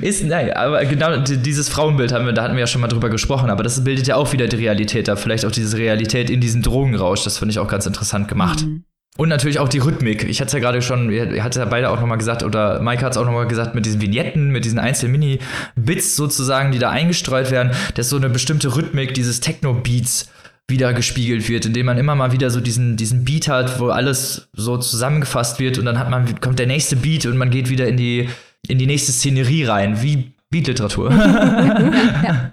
[0.02, 3.10] ist, nein, aber genau dieses Frauenbild haben wir, da hatten wir ja schon mal drüber
[3.10, 6.42] gesprochen, aber das bildet ja auch wieder die Realität da, vielleicht auch diese Realität in
[6.42, 8.62] diesem Drogenrausch, das finde ich auch ganz interessant gemacht.
[8.66, 8.84] Mhm.
[9.18, 10.24] Und natürlich auch die Rhythmik.
[10.24, 13.04] Ich hatte es ja gerade schon, ihr hattet ja beide auch nochmal gesagt, oder Mike
[13.04, 16.92] hat es auch nochmal gesagt, mit diesen Vignetten, mit diesen einzelnen Mini-Bits sozusagen, die da
[16.92, 20.30] eingestreut werden, dass so eine bestimmte Rhythmik dieses Techno-Beats
[20.70, 24.50] wieder gespiegelt wird, indem man immer mal wieder so diesen, diesen Beat hat, wo alles
[24.54, 27.88] so zusammengefasst wird und dann hat man, kommt der nächste Beat und man geht wieder
[27.88, 28.30] in die,
[28.68, 31.12] in die nächste Szenerie rein, wie Beatliteratur.
[31.12, 32.52] ja.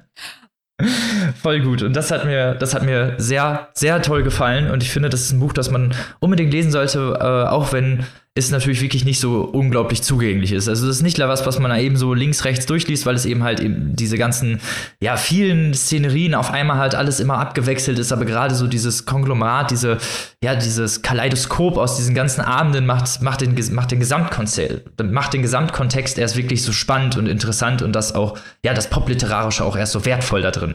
[1.45, 1.83] Voll gut.
[1.83, 4.71] Und das hat mir, das hat mir sehr, sehr toll gefallen.
[4.71, 8.07] Und ich finde, das ist ein Buch, das man unbedingt lesen sollte, äh, auch wenn
[8.37, 10.69] ist natürlich wirklich nicht so unglaublich zugänglich ist.
[10.69, 13.27] Also das ist nicht was, was man da eben so links, rechts durchliest, weil es
[13.27, 14.61] eben halt eben diese ganzen,
[15.01, 19.71] ja, vielen Szenerien auf einmal halt alles immer abgewechselt ist, aber gerade so dieses Konglomerat,
[19.71, 19.99] diese,
[20.43, 25.43] ja, dieses Kaleidoskop aus diesen ganzen Abenden macht, macht den, macht den Gesamtkontext, macht den
[25.43, 29.93] Gesamtkontext erst wirklich so spannend und interessant und das auch, ja, das Popliterarische auch erst
[29.93, 30.75] so wertvoll da drin.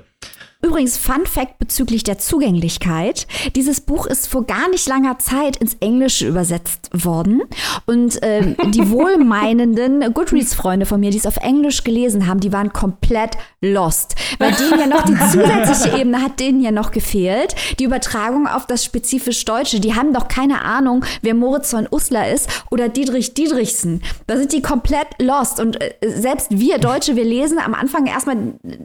[0.62, 3.28] Übrigens, Fun Fact bezüglich der Zugänglichkeit.
[3.55, 7.43] Dieses Buch ist vor gar nicht langer Zeit ins Englische übersetzt worden.
[7.86, 12.74] Und äh, die wohlmeinenden Goodreads-Freunde von mir, die es auf Englisch gelesen haben, die waren
[12.74, 14.16] komplett lost.
[14.38, 17.55] Weil denen ja noch die zusätzliche Ebene hat denen ja noch gefehlt.
[17.80, 19.80] Die Übertragung auf das spezifisch Deutsche.
[19.80, 24.03] Die haben doch keine Ahnung, wer Moritz von Uslar ist oder Dietrich Dietrichsen.
[24.28, 25.62] Da sind die komplett lost.
[25.62, 28.36] Und äh, selbst wir Deutsche, wir lesen am Anfang erstmal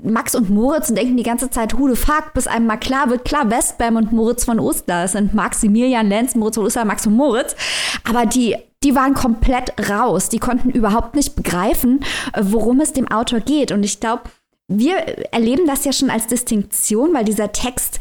[0.04, 2.76] Max und Moritz und denken die ganze Zeit, Zeit who the fuck, bis einem mal
[2.76, 7.06] klar wird, klar, Westbam und Moritz von Oster, sind Maximilian Lenz, Moritz von Oster, Max
[7.06, 7.56] und Moritz.
[8.04, 10.28] Aber die die waren komplett raus.
[10.28, 12.04] Die konnten überhaupt nicht begreifen,
[12.34, 13.72] äh, worum es dem Autor geht.
[13.72, 14.24] Und ich glaube,
[14.68, 14.96] wir
[15.32, 17.98] erleben das ja schon als Distinktion, weil dieser Text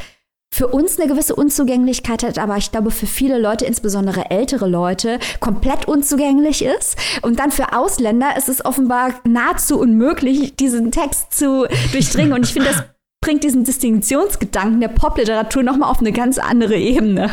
[0.54, 5.20] für uns eine gewisse Unzugänglichkeit hat, aber ich glaube für viele Leute, insbesondere ältere Leute,
[5.40, 6.96] komplett unzugänglich ist.
[7.22, 12.34] Und dann für Ausländer ist es offenbar nahezu unmöglich, diesen Text zu durchdringen.
[12.34, 12.84] Und ich finde, das
[13.24, 17.32] bringt diesen Distinktionsgedanken der Popliteratur nochmal auf eine ganz andere Ebene.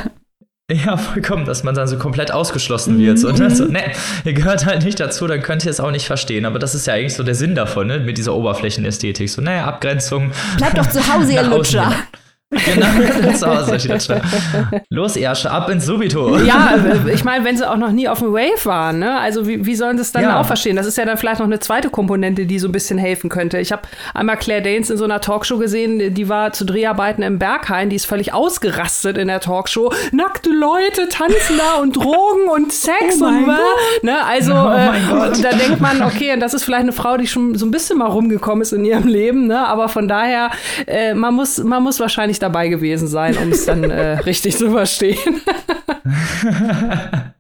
[0.71, 3.19] Ja, vollkommen, dass man dann so komplett ausgeschlossen wird.
[3.19, 3.51] So, ne?
[3.51, 3.91] so, ne,
[4.25, 6.45] ihr gehört halt nicht dazu, dann könnt ihr es auch nicht verstehen.
[6.45, 7.99] Aber das ist ja eigentlich so der Sinn davon, ne?
[7.99, 9.29] mit dieser Oberflächenästhetik.
[9.29, 10.31] So, naja, Abgrenzung.
[10.59, 11.93] Bleibt doch zu Hause, ihr Lutscher.
[12.51, 12.87] Genau,
[13.37, 13.47] so
[14.91, 16.37] Los, Ersche, ab ins Subito.
[16.39, 19.21] Ja, äh, ich meine, wenn sie auch noch nie auf dem Wave waren, ne?
[19.21, 20.41] Also wie, wie sollen sie es dann ja.
[20.41, 20.75] auch verstehen?
[20.75, 23.59] Das ist ja dann vielleicht noch eine zweite Komponente, die so ein bisschen helfen könnte.
[23.59, 23.83] Ich habe
[24.15, 27.95] einmal Claire Danes in so einer Talkshow gesehen, die war zu Dreharbeiten im Berghain, die
[27.95, 29.93] ist völlig ausgerastet in der Talkshow.
[30.11, 33.47] Nackte Leute tanzen da und Drogen und Sex oh und
[34.03, 34.25] ne?
[34.27, 37.65] Also oh äh, da denkt man, okay, das ist vielleicht eine Frau, die schon so
[37.65, 39.69] ein bisschen mal rumgekommen ist in ihrem Leben, ne?
[39.69, 40.51] Aber von daher,
[40.89, 44.71] äh, man muss, man muss wahrscheinlich dabei gewesen sein, um es dann äh, richtig zu
[44.71, 45.41] verstehen.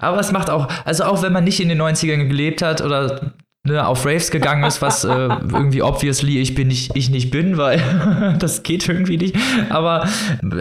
[0.00, 3.32] Aber es macht auch, also auch wenn man nicht in den 90ern gelebt hat oder
[3.66, 7.56] ne, auf Raves gegangen ist, was äh, irgendwie obviously ich bin nicht, ich nicht bin,
[7.56, 9.36] weil das geht irgendwie nicht.
[9.70, 10.08] Aber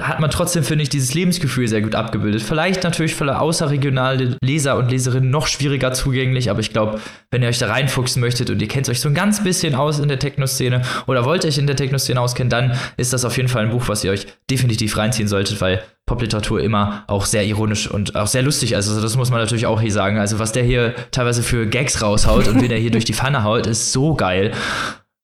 [0.01, 2.41] hat man trotzdem, finde ich, dieses Lebensgefühl sehr gut abgebildet.
[2.41, 6.99] Vielleicht natürlich für außerregionale Leser und Leserinnen noch schwieriger zugänglich, aber ich glaube,
[7.31, 9.99] wenn ihr euch da reinfuchsen möchtet und ihr kennt euch so ein ganz bisschen aus
[9.99, 13.49] in der Techno-Szene oder wollt euch in der Techno-Szene auskennen, dann ist das auf jeden
[13.49, 17.91] Fall ein Buch, was ihr euch definitiv reinziehen solltet, weil Popliteratur immer auch sehr ironisch
[17.91, 18.75] und auch sehr lustig.
[18.75, 20.17] Also das muss man natürlich auch hier sagen.
[20.17, 23.43] Also was der hier teilweise für Gags raushaut und wie der hier durch die Pfanne
[23.43, 24.53] haut, ist so geil.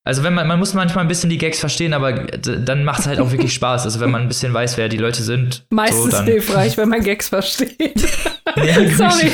[0.06, 3.08] Also wenn man, man muss manchmal ein bisschen die Gags verstehen, aber dann macht es
[3.08, 3.86] halt auch wirklich Spaß.
[3.86, 5.66] Also wenn man ein bisschen weiß, wer die Leute sind.
[5.70, 8.06] Meistens so, hilfreich, wenn man Gags versteht.
[8.56, 9.32] Ja, Sorry.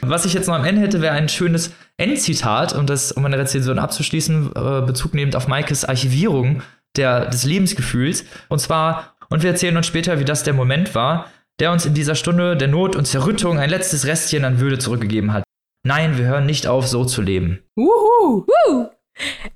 [0.00, 3.38] Was ich jetzt noch am Ende hätte, wäre ein schönes Endzitat, um das, um meine
[3.38, 6.62] Rezension abzuschließen, äh, Bezug nehmend auf Maikes Archivierung
[6.98, 8.24] der, des Lebensgefühls.
[8.48, 11.26] Und zwar, und wir erzählen uns später, wie das der Moment war,
[11.60, 15.32] der uns in dieser Stunde der Not und Zerrüttung ein letztes Restchen an Würde zurückgegeben
[15.32, 15.44] hat.
[15.86, 17.60] Nein, wir hören nicht auf, so zu leben.
[17.76, 18.46] Wuhu!
[18.46, 18.88] Wuhu.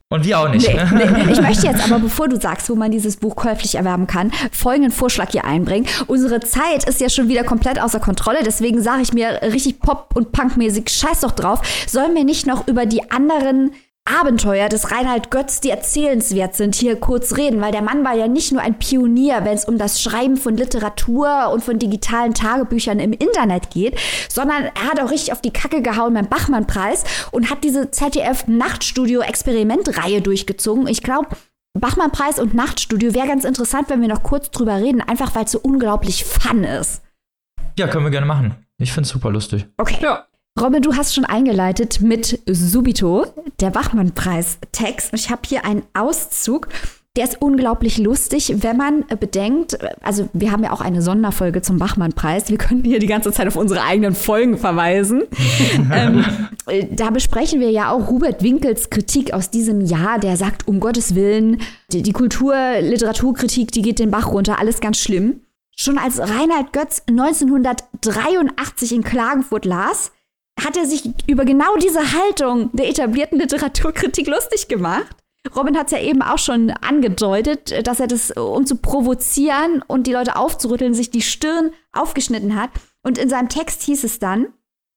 [0.08, 0.68] Und wir auch nicht.
[0.68, 1.32] Nee, nee.
[1.32, 4.90] Ich möchte jetzt aber, bevor du sagst, wo man dieses Buch käuflich erwerben kann, folgenden
[4.90, 5.86] Vorschlag hier einbringen.
[6.06, 10.14] Unsere Zeit ist ja schon wieder komplett außer Kontrolle, deswegen sage ich mir richtig Pop-
[10.14, 13.72] und Punkmäßig, scheiß doch drauf, sollen wir nicht noch über die anderen
[14.04, 18.26] Abenteuer des Reinhard Götz, die erzählenswert sind, hier kurz reden, weil der Mann war ja
[18.26, 22.98] nicht nur ein Pionier, wenn es um das Schreiben von Literatur und von digitalen Tagebüchern
[22.98, 23.96] im Internet geht,
[24.28, 30.20] sondern er hat auch richtig auf die Kacke gehauen beim Bachmann-Preis und hat diese ZDF-Nachtstudio-Experimentreihe
[30.20, 30.88] durchgezogen.
[30.88, 31.28] Ich glaube,
[31.78, 35.52] Bachmann-Preis und Nachtstudio wäre ganz interessant, wenn wir noch kurz drüber reden, einfach weil es
[35.52, 37.02] so unglaublich fun ist.
[37.78, 38.56] Ja, können wir gerne machen.
[38.78, 39.68] Ich finde es super lustig.
[39.78, 39.98] Okay.
[40.00, 40.26] Ja.
[40.60, 43.24] Robin, du hast schon eingeleitet mit Subito,
[43.60, 45.14] der Wachmann-Preis-Text.
[45.14, 46.68] Ich habe hier einen Auszug.
[47.16, 51.78] Der ist unglaublich lustig, wenn man bedenkt, also wir haben ja auch eine Sonderfolge zum
[51.78, 52.48] Bachmann-Preis.
[52.48, 55.24] Wir können hier die ganze Zeit auf unsere eigenen Folgen verweisen.
[55.92, 56.24] ähm,
[56.90, 61.14] da besprechen wir ja auch Hubert Winkels Kritik aus diesem Jahr, der sagt, um Gottes
[61.14, 61.60] Willen,
[61.92, 65.40] die, die Kultur-, Literaturkritik, die geht den Bach runter, alles ganz schlimm.
[65.76, 70.12] Schon als Reinhard Götz 1983 in Klagenfurt las,
[70.64, 75.16] hat er sich über genau diese Haltung der etablierten Literaturkritik lustig gemacht.
[75.56, 80.06] Robin hat es ja eben auch schon angedeutet, dass er das, um zu provozieren und
[80.06, 82.70] die Leute aufzurütteln, sich die Stirn aufgeschnitten hat.
[83.02, 84.52] Und in seinem Text hieß es dann,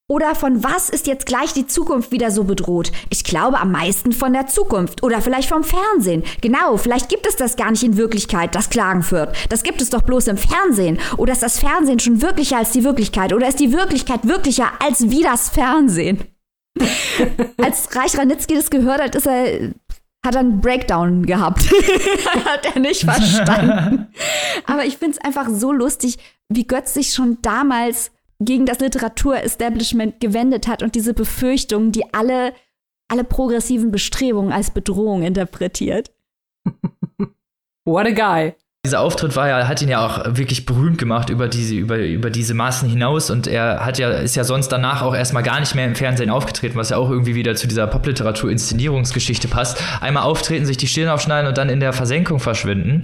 [0.08, 2.92] Oder von was ist jetzt gleich die Zukunft wieder so bedroht?
[3.10, 6.24] Ich glaube am meisten von der Zukunft oder vielleicht vom Fernsehen.
[6.42, 9.36] Genau, vielleicht gibt es das gar nicht in Wirklichkeit, das Klagenfurt.
[9.50, 11.00] Das gibt es doch bloß im Fernsehen.
[11.18, 13.34] Oder ist das Fernsehen schon wirklicher als die Wirklichkeit?
[13.34, 16.24] Oder ist die Wirklichkeit wirklicher als wie das Fernsehen?
[17.58, 19.74] als Reich Ranitzky das gehört hat, ist er
[20.24, 21.62] hat einen Breakdown gehabt.
[22.46, 24.08] hat er nicht verstanden.
[24.66, 26.18] Aber ich finde es einfach so lustig,
[26.50, 32.54] wie Götz sich schon damals gegen das Literaturestablishment gewendet hat und diese Befürchtungen, die alle,
[33.08, 36.12] alle progressiven Bestrebungen als Bedrohung interpretiert.
[37.86, 38.56] What a guy.
[38.86, 42.30] Dieser Auftritt war ja, hat ihn ja auch wirklich berühmt gemacht über diese, über, über
[42.30, 45.74] diese Maßen hinaus und er hat ja, ist ja sonst danach auch erstmal gar nicht
[45.74, 49.82] mehr im Fernsehen aufgetreten, was ja auch irgendwie wieder zu dieser Popliteratur-Inszenierungsgeschichte passt.
[50.02, 53.02] Einmal auftreten, sich die Stirn aufschneiden und dann in der Versenkung verschwinden,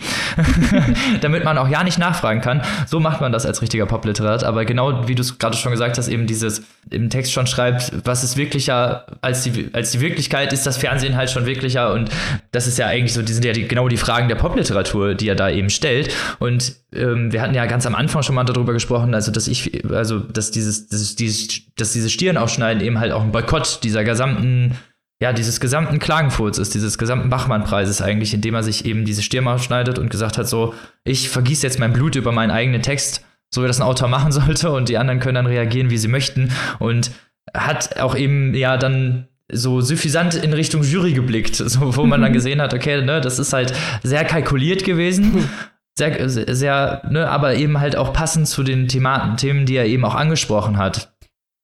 [1.21, 2.61] damit man auch ja nicht nachfragen kann.
[2.85, 5.97] So macht man das als richtiger Popliterat, aber genau wie du es gerade schon gesagt
[5.97, 6.61] hast, eben dieses
[6.91, 11.17] im Text schon schreibt, was ist wirklicher als die, als die Wirklichkeit, ist das Fernsehen
[11.17, 12.11] halt schon wirklicher und
[12.51, 15.27] das ist ja eigentlich so, die sind ja die, genau die Fragen der Popliteratur, die
[15.27, 16.13] er da eben stellt.
[16.39, 19.83] Und ähm, wir hatten ja ganz am Anfang schon mal darüber gesprochen, also dass ich,
[19.91, 24.03] also dass dieses, dieses, dieses dass diese Stirn aufschneiden eben halt auch ein Boykott dieser
[24.03, 24.77] gesamten
[25.21, 29.47] ja, dieses gesamten Klagenfurts ist, dieses gesamten Bachmann-Preises eigentlich, indem er sich eben diese Stirn
[29.47, 33.61] aufschneidet und gesagt hat, so, ich vergieße jetzt mein Blut über meinen eigenen Text, so
[33.61, 36.51] wie das ein Autor machen sollte und die anderen können dann reagieren, wie sie möchten
[36.79, 37.11] und
[37.53, 42.33] hat auch eben ja dann so suffisant in Richtung Jury geblickt, so, wo man dann
[42.39, 43.73] gesehen hat, okay, ne, das ist halt
[44.03, 45.47] sehr kalkuliert gewesen.
[45.99, 50.05] Sehr, sehr, ne, aber eben halt auch passend zu den Thematen, Themen, die er eben
[50.05, 51.13] auch angesprochen hat.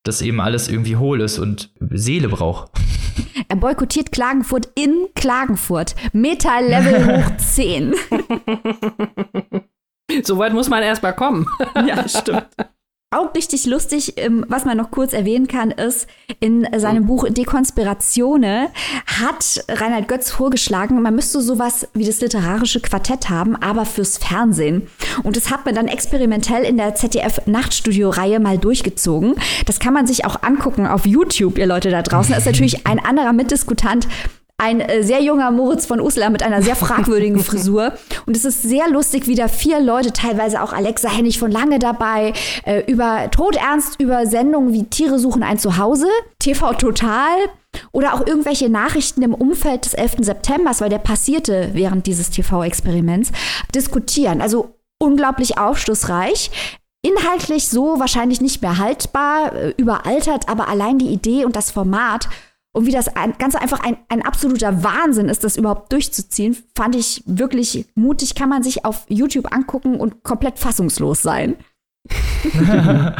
[0.03, 2.71] Dass eben alles irgendwie hohl ist und Seele braucht.
[3.49, 5.95] Er boykottiert Klagenfurt in Klagenfurt.
[6.11, 7.93] Meta-Level hoch 10.
[10.23, 11.47] So weit muss man erst mal kommen.
[11.87, 12.47] Ja, stimmt.
[13.09, 16.07] Auch richtig lustig, ähm, was man noch kurz erwähnen kann, ist,
[16.41, 18.67] in seinem Buch Dekonspiratione
[19.05, 24.89] hat Reinhard Götz vorgeschlagen, man müsste sowas wie das literarische Quartett haben, aber fürs Fernsehen.
[25.23, 29.35] Und das hat man dann experimentell in der ZDF-Nachtstudio-Reihe mal durchgezogen.
[29.65, 32.33] Das kann man sich auch angucken auf YouTube, ihr Leute da draußen.
[32.33, 34.09] Da ist natürlich ein anderer Mitdiskutant
[34.59, 37.93] ein äh, sehr junger Moritz von Uslar mit einer sehr fragwürdigen Frisur.
[38.25, 41.77] Und es ist sehr lustig, wie da vier Leute, teilweise auch Alexa Hennig von Lange
[41.77, 42.33] dabei,
[42.65, 46.07] äh, über todernst über Sendungen wie Tiere suchen ein Zuhause,
[46.39, 47.37] TV Total
[47.91, 50.17] oder auch irgendwelche Nachrichten im Umfeld des 11.
[50.21, 53.31] Septembers, weil der passierte während dieses TV-Experiments,
[53.75, 54.41] diskutieren.
[54.41, 56.49] Also unglaublich aufschlussreich.
[57.03, 62.27] Inhaltlich so wahrscheinlich nicht mehr haltbar, äh, überaltert, aber allein die Idee und das Format
[62.73, 66.95] und wie das ein, ganz einfach ein, ein absoluter Wahnsinn ist, das überhaupt durchzuziehen, fand
[66.95, 68.35] ich wirklich mutig.
[68.35, 71.55] Kann man sich auf YouTube angucken und komplett fassungslos sein.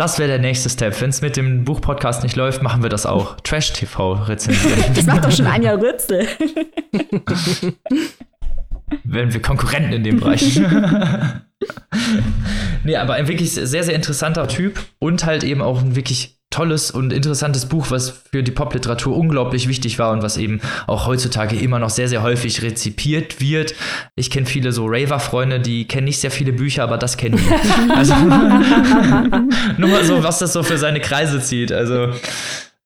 [0.00, 0.98] Das wäre der nächste Step.
[1.02, 3.38] Wenn es mit dem Buchpodcast nicht läuft, machen wir das auch.
[3.40, 4.82] Trash-TV rezensieren.
[4.94, 6.26] das macht doch schon ein Jahr Rützel.
[9.04, 10.58] Werden wir Konkurrenten in dem Bereich.
[12.84, 16.90] nee, aber ein wirklich sehr, sehr interessanter Typ und halt eben auch ein wirklich tolles
[16.90, 21.56] und interessantes Buch, was für die Popliteratur unglaublich wichtig war und was eben auch heutzutage
[21.56, 23.74] immer noch sehr, sehr häufig rezipiert wird.
[24.16, 27.92] Ich kenne viele so Raver-Freunde, die kennen nicht sehr viele Bücher, aber das kennen die.
[27.94, 28.14] also,
[29.78, 31.70] nur mal so, was das so für seine Kreise zieht.
[31.70, 32.08] Also,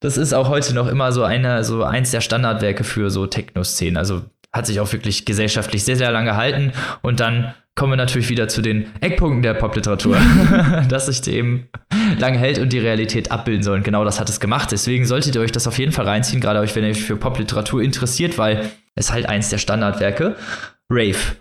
[0.01, 3.97] das ist auch heute noch immer so eine, so eins der Standardwerke für so Techno-Szenen.
[3.97, 8.29] Also, hat sich auch wirklich gesellschaftlich sehr, sehr lange gehalten und dann kommen wir natürlich
[8.29, 10.17] wieder zu den Eckpunkten der Popliteratur,
[10.89, 11.69] dass sich eben
[12.19, 13.79] lange hält und die Realität abbilden soll.
[13.79, 14.71] Und genau das hat es gemacht.
[14.73, 17.17] Deswegen solltet ihr euch das auf jeden Fall reinziehen, gerade euch, wenn ihr euch für
[17.17, 20.37] Popliteratur interessiert, weil es halt eins der Standardwerke.
[20.89, 21.37] Rave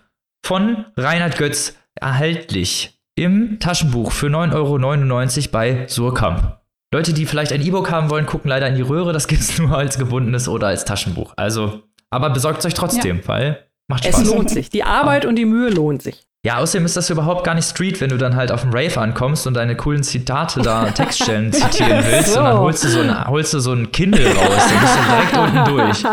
[0.46, 6.60] von Reinhard Götz erhältlich im Taschenbuch für 9,99 Euro bei Surkamp.
[6.94, 9.14] Leute, die vielleicht ein E-Book haben wollen, gucken leider in die Röhre.
[9.14, 11.34] Das gibt es nur als gebundenes oder als Taschenbuch.
[11.38, 13.28] Also, aber besorgt es euch trotzdem, ja.
[13.28, 14.22] weil Macht Spaß.
[14.22, 14.70] Es lohnt sich.
[14.70, 16.26] Die Arbeit und die Mühe lohnt sich.
[16.46, 19.00] Ja, außerdem ist das überhaupt gar nicht Street, wenn du dann halt auf dem Rave
[19.00, 22.40] ankommst und deine coolen Zitate da, Textstellen zitieren willst so.
[22.40, 25.04] und dann holst du so ein, holst du so ein Kindle raus, dann bist du
[25.10, 26.04] direkt unten durch.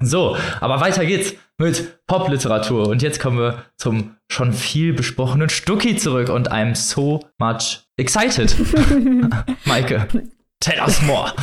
[0.00, 5.96] so, aber weiter geht's mit Popliteratur und jetzt kommen wir zum schon viel besprochenen Stucki
[5.96, 8.56] zurück und I'm so much excited.
[9.66, 10.08] Maike.
[10.64, 11.30] Tell us more.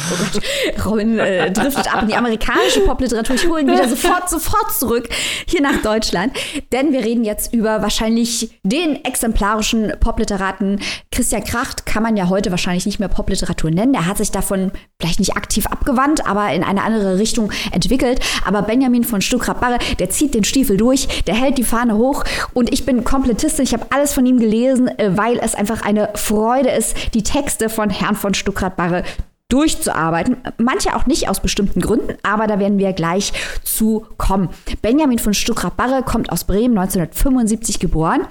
[0.83, 3.35] Oh Robin äh, driftet ab in die amerikanische Popliteratur.
[3.35, 5.09] Ich hole ihn wieder sofort, sofort zurück
[5.45, 6.33] hier nach Deutschland.
[6.71, 10.79] Denn wir reden jetzt über wahrscheinlich den exemplarischen Popliteraten.
[11.11, 13.93] Christian Kracht kann man ja heute wahrscheinlich nicht mehr Popliteratur nennen.
[13.93, 18.19] Er hat sich davon vielleicht nicht aktiv abgewandt, aber in eine andere Richtung entwickelt.
[18.45, 22.73] Aber Benjamin von Stuckrad-Barre, der zieht den Stiefel durch, der hält die Fahne hoch und
[22.73, 23.63] ich bin Komplettistin.
[23.63, 27.69] Ich habe alles von ihm gelesen, äh, weil es einfach eine Freude ist, die Texte
[27.69, 29.03] von Herrn von Stuckrad-Barre
[29.51, 30.37] durchzuarbeiten.
[30.57, 33.33] Manche auch nicht aus bestimmten Gründen, aber da werden wir gleich
[33.63, 34.49] zu kommen.
[34.81, 38.27] Benjamin von Stuckrad-Barre kommt aus Bremen, 1975 geboren.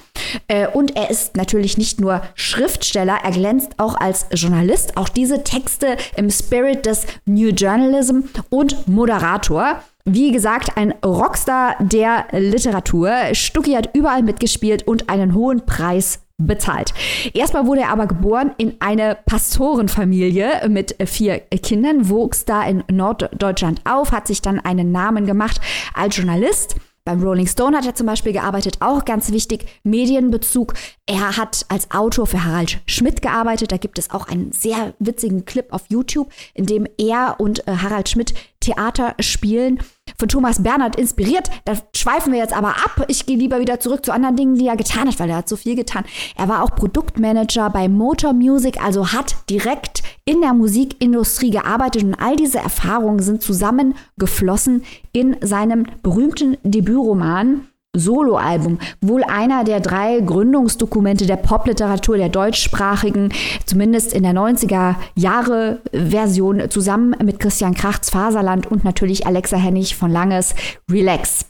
[0.49, 4.97] Äh, und er ist natürlich nicht nur Schriftsteller, er glänzt auch als Journalist.
[4.97, 9.83] Auch diese Texte im Spirit des New Journalism und Moderator.
[10.05, 13.13] Wie gesagt, ein Rockstar der Literatur.
[13.33, 16.95] Stucki hat überall mitgespielt und einen hohen Preis bezahlt.
[17.35, 23.83] Erstmal wurde er aber geboren in eine Pastorenfamilie mit vier Kindern, wuchs da in Norddeutschland
[23.85, 25.61] auf, hat sich dann einen Namen gemacht
[25.95, 26.77] als Journalist.
[27.05, 30.75] Beim Rolling Stone hat er zum Beispiel gearbeitet, auch ganz wichtig, Medienbezug.
[31.07, 33.73] Er hat als Autor für Harald Schmidt gearbeitet.
[33.73, 37.77] Da gibt es auch einen sehr witzigen Clip auf YouTube, in dem er und äh,
[37.79, 39.78] Harald Schmidt Theater spielen
[40.19, 41.51] von Thomas Bernhard inspiriert.
[41.65, 43.07] Da schweifen wir jetzt aber ab.
[43.09, 45.49] Ich gehe lieber wieder zurück zu anderen Dingen, die er getan hat, weil er hat
[45.49, 46.05] so viel getan.
[46.37, 52.15] Er war auch Produktmanager bei Motor Music, also hat direkt in der Musikindustrie gearbeitet und
[52.15, 57.66] all diese Erfahrungen sind zusammengeflossen in seinem berühmten Debütroman
[57.97, 63.33] Soloalbum, wohl einer der drei Gründungsdokumente der Popliteratur der deutschsprachigen,
[63.67, 69.97] zumindest in der 90er Jahre Version, zusammen mit Christian Krachts Faserland und natürlich Alexa Hennig
[69.97, 70.55] von Langes
[70.91, 71.47] Relax.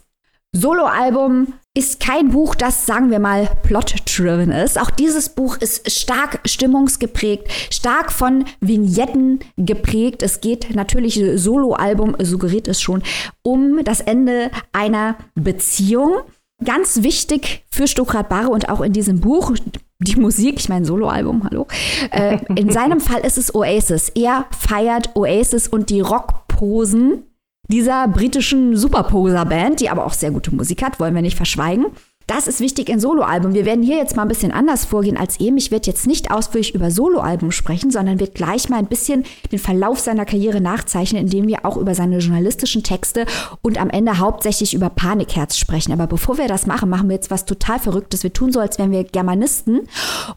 [0.51, 4.79] Soloalbum ist kein Buch, das, sagen wir mal, plot-driven ist.
[4.79, 10.21] Auch dieses Buch ist stark stimmungsgeprägt, stark von Vignetten geprägt.
[10.21, 13.03] Es geht natürlich, Soloalbum suggeriert es schon,
[13.41, 16.17] um das Ende einer Beziehung.
[16.63, 19.53] Ganz wichtig für Stuckrad Barre und auch in diesem Buch,
[19.99, 21.67] die Musik, ich meine Soloalbum, hallo.
[22.11, 24.09] Äh, in seinem Fall ist es Oasis.
[24.09, 27.23] Er feiert Oasis und die Rockposen
[27.67, 31.85] dieser britischen Superposer-Band, die aber auch sehr gute Musik hat, wollen wir nicht verschweigen.
[32.27, 33.53] Das ist wichtig in Soloalbum.
[33.53, 35.57] Wir werden hier jetzt mal ein bisschen anders vorgehen als eben.
[35.57, 39.59] Ich werde jetzt nicht ausführlich über Soloalbum sprechen, sondern wird gleich mal ein bisschen den
[39.59, 43.25] Verlauf seiner Karriere nachzeichnen, indem wir auch über seine journalistischen Texte
[43.61, 45.91] und am Ende hauptsächlich über Panikherz sprechen.
[45.91, 48.23] Aber bevor wir das machen, machen wir jetzt was total Verrücktes.
[48.23, 49.81] Wir tun so, als wären wir Germanisten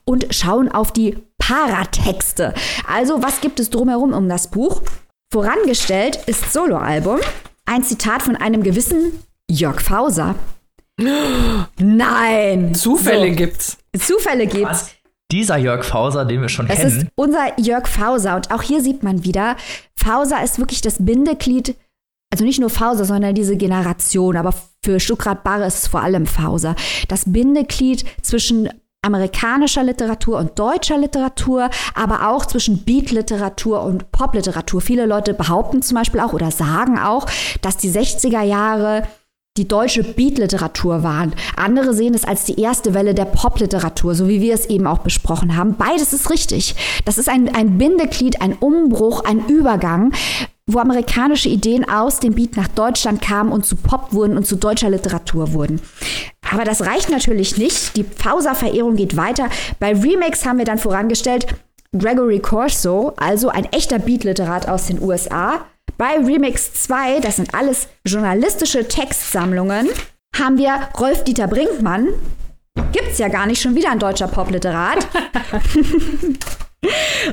[0.05, 2.55] und schauen auf die Paratexte.
[2.89, 4.83] Also, was gibt es drumherum um das Buch?
[5.33, 7.21] Vorangestellt ist Soloalbum
[7.67, 10.35] ein Zitat von einem gewissen Jörg Fauser.
[11.79, 12.75] Nein!
[12.75, 13.37] Zufälle so.
[13.37, 13.79] gibt's.
[13.99, 14.71] Zufälle gibt's.
[14.71, 14.91] Was?
[15.33, 16.91] Dieser Jörg Fauser, den wir schon das kennen.
[16.91, 18.37] Das ist unser Jörg Fauser.
[18.37, 19.57] Und auch hier sieht man wieder,
[19.97, 21.75] Fauser ist wirklich das Bindeglied,
[22.31, 24.37] also nicht nur Fauser, sondern diese Generation.
[24.37, 26.77] Aber für Stuckrad Barre ist es vor allem Fauser.
[27.09, 28.69] Das Bindeglied zwischen
[29.05, 34.81] amerikanischer Literatur und deutscher Literatur, aber auch zwischen Beat-Literatur und Pop-Literatur.
[34.81, 37.27] Viele Leute behaupten zum Beispiel auch oder sagen auch,
[37.63, 39.07] dass die 60er Jahre
[39.57, 41.33] die deutsche Beat-Literatur waren.
[41.57, 44.99] Andere sehen es als die erste Welle der Pop-Literatur, so wie wir es eben auch
[44.99, 45.77] besprochen haben.
[45.77, 46.75] Beides ist richtig.
[47.05, 50.13] Das ist ein, ein Bindeglied, ein Umbruch, ein Übergang
[50.67, 54.57] wo amerikanische Ideen aus dem Beat nach Deutschland kamen und zu Pop wurden und zu
[54.57, 55.81] deutscher Literatur wurden.
[56.51, 57.97] Aber das reicht natürlich nicht.
[57.97, 59.49] Die Fauser-Verehrung geht weiter.
[59.79, 61.47] Bei Remix haben wir dann vorangestellt
[61.97, 65.65] Gregory Corso, also ein echter Beat-Literat aus den USA.
[65.97, 69.89] Bei Remix 2, das sind alles journalistische Textsammlungen,
[70.37, 72.09] haben wir Rolf-Dieter Brinkmann.
[72.91, 75.07] Gibt's ja gar nicht, schon wieder ein deutscher Popliterat.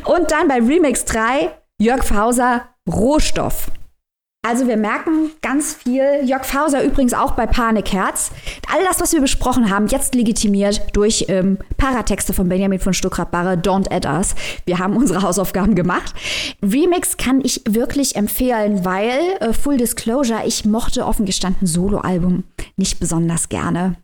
[0.05, 1.51] Und dann bei Remix 3
[1.81, 3.71] Jörg Fauser, Rohstoff.
[4.47, 6.21] Also wir merken ganz viel.
[6.23, 8.29] Jörg Fauser übrigens auch bei Panikherz.
[8.71, 13.53] All das, was wir besprochen haben, jetzt legitimiert durch ähm, Paratexte von Benjamin von Stuckrad-Barre,
[13.53, 14.35] Don't Add Us.
[14.67, 16.13] Wir haben unsere Hausaufgaben gemacht.
[16.61, 22.43] Remix kann ich wirklich empfehlen, weil, äh, Full Disclosure, ich mochte offen gestanden Soloalbum
[22.77, 23.95] nicht besonders gerne.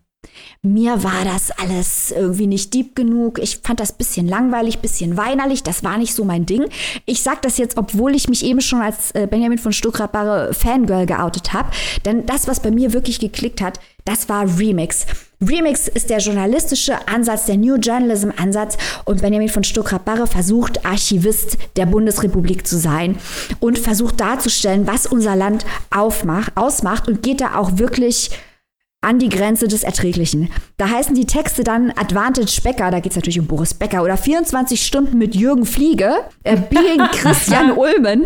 [0.62, 3.40] Mir war das alles irgendwie nicht deep genug.
[3.40, 5.64] Ich fand das bisschen langweilig, bisschen weinerlich.
[5.64, 6.66] Das war nicht so mein Ding.
[7.06, 11.06] Ich sag das jetzt, obwohl ich mich eben schon als äh, Benjamin von Stuckrad-Barre Fangirl
[11.06, 11.70] geoutet habe.
[12.06, 15.06] Denn das, was bei mir wirklich geklickt hat, das war Remix.
[15.40, 21.58] Remix ist der journalistische Ansatz, der New Journalism Ansatz und Benjamin von Stuckrad-Barre versucht, Archivist
[21.76, 23.18] der Bundesrepublik zu sein
[23.60, 28.32] und versucht darzustellen, was unser Land aufmacht, ausmacht und geht da auch wirklich
[29.02, 30.50] an die Grenze des Erträglichen.
[30.78, 34.18] Da heißen die Texte dann Advantage Becker, da geht es natürlich um Boris Becker, oder
[34.18, 36.14] 24 Stunden mit Jürgen Fliege,
[36.44, 38.26] äh, Being Christian Ulmen.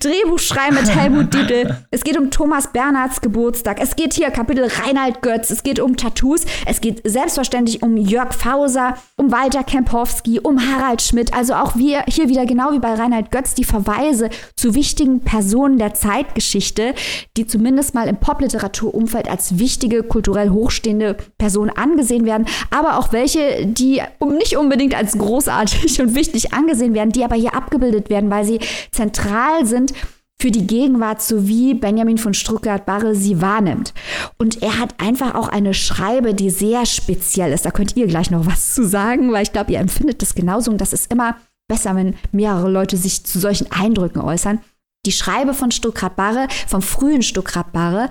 [0.00, 1.76] Drehbuch schreiben mit Helmut Dietl.
[1.90, 3.80] Es geht um Thomas Bernhards Geburtstag.
[3.80, 5.50] Es geht hier Kapitel Reinhard Götz.
[5.50, 6.44] Es geht um Tattoos.
[6.66, 11.34] Es geht selbstverständlich um Jörg Fauser, um Walter Kempowski, um Harald Schmidt.
[11.34, 15.78] Also auch wir hier wieder genau wie bei Reinhard Götz die Verweise zu wichtigen Personen
[15.78, 16.94] der Zeitgeschichte,
[17.36, 23.66] die zumindest mal im Popliteraturumfeld als wichtige, kulturell hochstehende Personen angesehen werden, aber auch welche,
[23.66, 24.02] die
[24.38, 28.60] nicht unbedingt als großartig und wichtig angesehen werden, die aber hier abgebildet werden, weil sie
[28.90, 29.92] zentral sind
[30.40, 33.94] für die Gegenwart, so wie Benjamin von Stuttgart-Barre sie wahrnimmt.
[34.38, 37.64] Und er hat einfach auch eine Schreibe, die sehr speziell ist.
[37.64, 40.72] Da könnt ihr gleich noch was zu sagen, weil ich glaube, ihr empfindet das genauso
[40.72, 41.36] und das ist immer
[41.68, 44.58] besser, wenn mehrere Leute sich zu solchen Eindrücken äußern.
[45.04, 48.08] Die Schreibe von Stuckrad-Barre, vom frühen Stuckrad-Barre,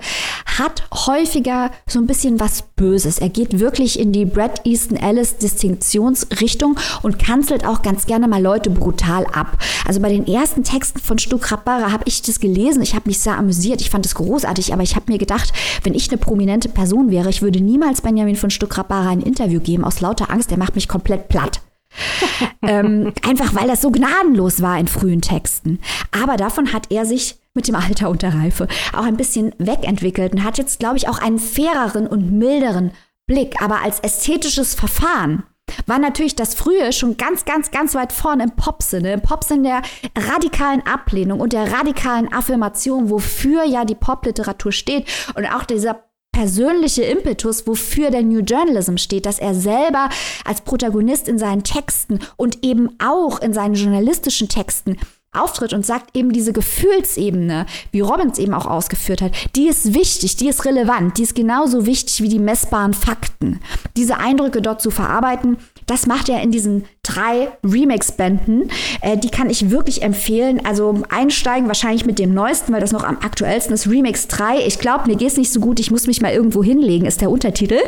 [0.58, 3.18] hat häufiger so ein bisschen was Böses.
[3.18, 8.42] Er geht wirklich in die Brad Easton Ellis Distinktionsrichtung und kanzelt auch ganz gerne mal
[8.42, 9.56] Leute brutal ab.
[9.86, 12.82] Also bei den ersten Texten von Stuckrad-Barre habe ich das gelesen.
[12.82, 13.80] Ich habe mich sehr amüsiert.
[13.80, 15.50] Ich fand es großartig, aber ich habe mir gedacht,
[15.84, 19.84] wenn ich eine prominente Person wäre, ich würde niemals Benjamin von Stuckrad-Barre ein Interview geben
[19.84, 20.50] aus lauter Angst.
[20.50, 21.62] Der macht mich komplett platt
[22.62, 25.80] ähm, einfach weil das so gnadenlos war in frühen Texten.
[26.10, 30.32] Aber davon hat er sich mit dem Alter und der Reife auch ein bisschen wegentwickelt
[30.32, 32.92] und hat jetzt, glaube ich, auch einen faireren und milderen
[33.26, 33.60] Blick.
[33.60, 35.44] Aber als ästhetisches Verfahren
[35.86, 39.12] war natürlich das Frühe schon ganz, ganz, ganz weit vorne im Pop-Sinne.
[39.12, 39.82] Im Pop-Sinne der
[40.28, 47.02] radikalen Ablehnung und der radikalen Affirmation, wofür ja die Popliteratur steht und auch dieser persönliche
[47.04, 50.08] Impetus, wofür der New Journalism steht, dass er selber
[50.44, 54.96] als Protagonist in seinen Texten und eben auch in seinen journalistischen Texten
[55.32, 60.36] auftritt und sagt eben diese Gefühlsebene, wie Robbins eben auch ausgeführt hat, die ist wichtig,
[60.36, 63.60] die ist relevant, die ist genauso wichtig wie die messbaren Fakten.
[63.96, 65.56] Diese Eindrücke dort zu verarbeiten,
[65.92, 68.70] das macht er in diesen drei Remix-Bänden.
[69.02, 70.64] Äh, die kann ich wirklich empfehlen.
[70.64, 73.86] Also einsteigen wahrscheinlich mit dem neuesten, weil das noch am aktuellsten ist.
[73.86, 74.66] Remix 3.
[74.66, 75.80] Ich glaube, mir geht es nicht so gut.
[75.80, 77.78] Ich muss mich mal irgendwo hinlegen, ist der Untertitel.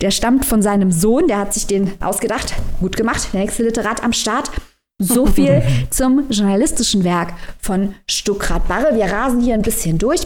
[0.00, 1.28] Der stammt von seinem Sohn.
[1.28, 2.54] Der hat sich den ausgedacht.
[2.80, 3.28] Gut gemacht.
[3.34, 4.50] Der nächste Literat am Start.
[4.98, 8.94] So viel zum journalistischen Werk von Stuckrad Barre.
[8.94, 10.22] Wir rasen hier ein bisschen durch.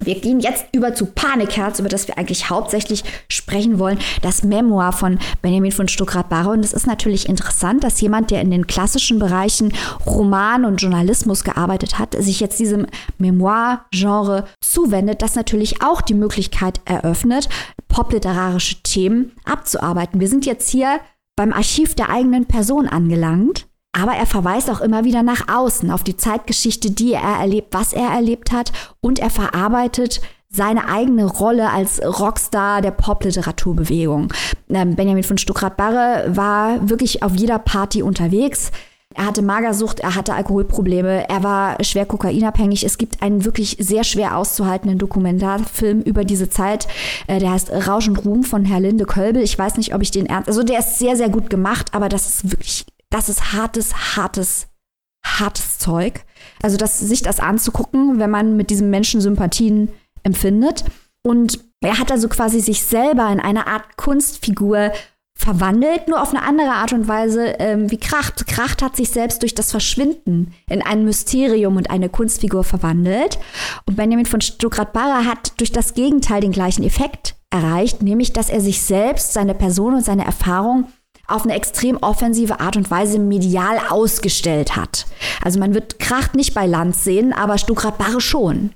[0.00, 4.92] Wir gehen jetzt über zu Panikherz, über das wir eigentlich hauptsächlich sprechen wollen, das Memoir
[4.92, 6.50] von Benjamin von Stuckrad-Barre.
[6.50, 9.72] Und es ist natürlich interessant, dass jemand, der in den klassischen Bereichen
[10.06, 12.86] Roman und Journalismus gearbeitet hat, sich jetzt diesem
[13.18, 17.48] Memoir-Genre zuwendet, das natürlich auch die Möglichkeit eröffnet,
[17.88, 20.20] popliterarische Themen abzuarbeiten.
[20.20, 21.00] Wir sind jetzt hier
[21.36, 23.67] beim Archiv der eigenen Person angelangt.
[23.98, 27.92] Aber er verweist auch immer wieder nach außen auf die Zeitgeschichte, die er erlebt, was
[27.92, 30.20] er erlebt hat und er verarbeitet
[30.50, 34.32] seine eigene Rolle als Rockstar der Popliteraturbewegung.
[34.70, 38.70] Ähm, Benjamin von Stuckrad-Barre war wirklich auf jeder Party unterwegs.
[39.14, 42.84] Er hatte Magersucht, er hatte Alkoholprobleme, er war schwer kokainabhängig.
[42.84, 46.86] Es gibt einen wirklich sehr schwer auszuhaltenden Dokumentarfilm über diese Zeit.
[47.26, 49.42] Äh, der heißt Rausch und Ruhm von Herr Linde Kölbel.
[49.42, 50.48] Ich weiß nicht, ob ich den ernst.
[50.48, 54.68] Also der ist sehr, sehr gut gemacht, aber das ist wirklich das ist hartes, hartes,
[55.24, 56.24] hartes Zeug.
[56.62, 59.90] Also das, sich das anzugucken, wenn man mit diesem Menschen Sympathien
[60.22, 60.84] empfindet.
[61.22, 64.92] Und er hat also quasi sich selber in eine Art Kunstfigur
[65.38, 68.48] verwandelt, nur auf eine andere Art und Weise ähm, wie Kracht.
[68.48, 73.38] Kracht hat sich selbst durch das Verschwinden in ein Mysterium und eine Kunstfigur verwandelt.
[73.86, 78.60] Und Benjamin von Stuckrad-Barre hat durch das Gegenteil den gleichen Effekt erreicht, nämlich dass er
[78.60, 80.88] sich selbst, seine Person und seine Erfahrung
[81.28, 85.06] auf eine extrem offensive Art und Weise medial ausgestellt hat.
[85.44, 88.70] Also man wird Kracht nicht bei Land sehen, aber Stuckrad-Barre schon.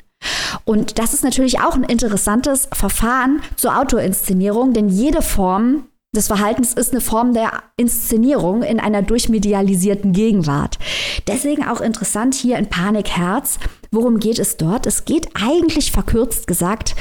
[0.65, 5.85] Und das ist natürlich auch ein interessantes Verfahren zur Autoinszenierung, denn jede Form
[6.15, 10.79] des Verhaltens ist eine Form der Inszenierung in einer durchmedialisierten Gegenwart.
[11.27, 13.59] Deswegen auch interessant hier in Panikherz.
[13.91, 14.87] Worum geht es dort?
[14.87, 16.95] Es geht eigentlich verkürzt gesagt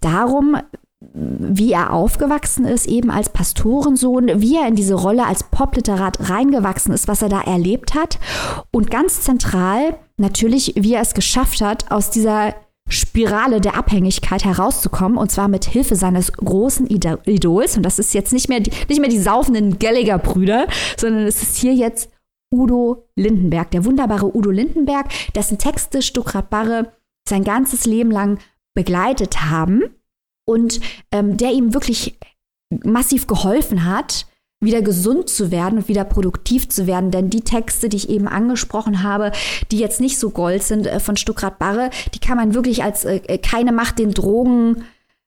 [0.00, 0.56] darum,
[1.14, 6.92] wie er aufgewachsen ist, eben als Pastorensohn, wie er in diese Rolle als Popliterat reingewachsen
[6.92, 8.18] ist, was er da erlebt hat.
[8.70, 12.54] Und ganz zentral natürlich, wie er es geschafft hat, aus dieser
[12.88, 18.32] Spirale der Abhängigkeit herauszukommen und zwar mit Hilfe seines großen Idols und das ist jetzt
[18.32, 20.66] nicht mehr die, nicht mehr die saufenden Gallagher Brüder,
[20.98, 22.10] sondern es ist hier jetzt
[22.52, 26.92] Udo Lindenberg, der wunderbare Udo Lindenberg, dessen Texte Stuckrad Barre
[27.26, 28.40] sein ganzes Leben lang
[28.74, 29.84] begleitet haben
[30.44, 32.18] und ähm, der ihm wirklich
[32.84, 34.26] massiv geholfen hat,
[34.62, 37.10] wieder gesund zu werden und wieder produktiv zu werden.
[37.10, 39.32] Denn die Texte, die ich eben angesprochen habe,
[39.70, 43.04] die jetzt nicht so gold sind äh, von Stuckrad Barre, die kann man wirklich als
[43.04, 44.84] äh, keine Macht den Drogen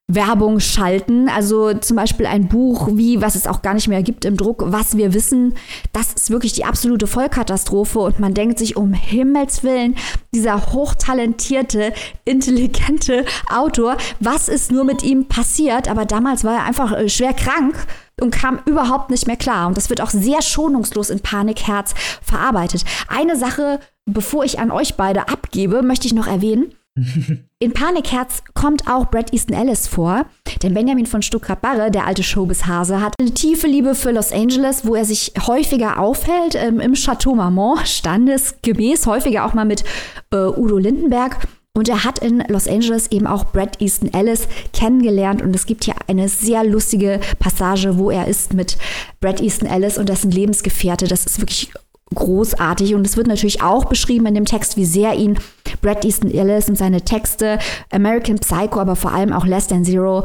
[0.08, 1.30] Werbung schalten.
[1.30, 4.64] Also zum Beispiel ein Buch wie, was es auch gar nicht mehr gibt im Druck,
[4.68, 5.56] was wir wissen.
[5.94, 9.96] Das ist wirklich die absolute Vollkatastrophe und man denkt sich um Himmels Willen,
[10.34, 15.90] dieser hochtalentierte, intelligente Autor, was ist nur mit ihm passiert?
[15.90, 17.76] Aber damals war er einfach äh, schwer krank
[18.22, 19.68] und kam überhaupt nicht mehr klar.
[19.68, 22.86] Und das wird auch sehr schonungslos in Panikherz verarbeitet.
[23.08, 26.74] Eine Sache, bevor ich an euch beide abgebe, möchte ich noch erwähnen.
[27.60, 30.26] In Panikherz kommt auch Brad Easton Ellis vor,
[30.64, 34.96] denn Benjamin von Stuttgart-Barre, der alte Showbiz-Hase, hat eine tiefe Liebe für Los Angeles, wo
[34.96, 39.84] er sich häufiger aufhält, ähm, im Chateau Marmont, standesgemäß, häufiger auch mal mit
[40.32, 41.38] äh, Udo Lindenberg.
[41.78, 45.42] Und er hat in Los Angeles eben auch Brad Easton Ellis kennengelernt.
[45.42, 48.78] Und es gibt hier eine sehr lustige Passage, wo er ist mit
[49.20, 51.06] Brad Easton Ellis und dessen Lebensgefährte.
[51.06, 51.74] Das ist wirklich
[52.14, 52.94] großartig.
[52.96, 55.40] Und es wird natürlich auch beschrieben in dem Text, wie sehr ihn
[55.82, 57.60] Brad Easton Ellis und seine Texte
[57.92, 60.24] American Psycho, aber vor allem auch Less Than Zero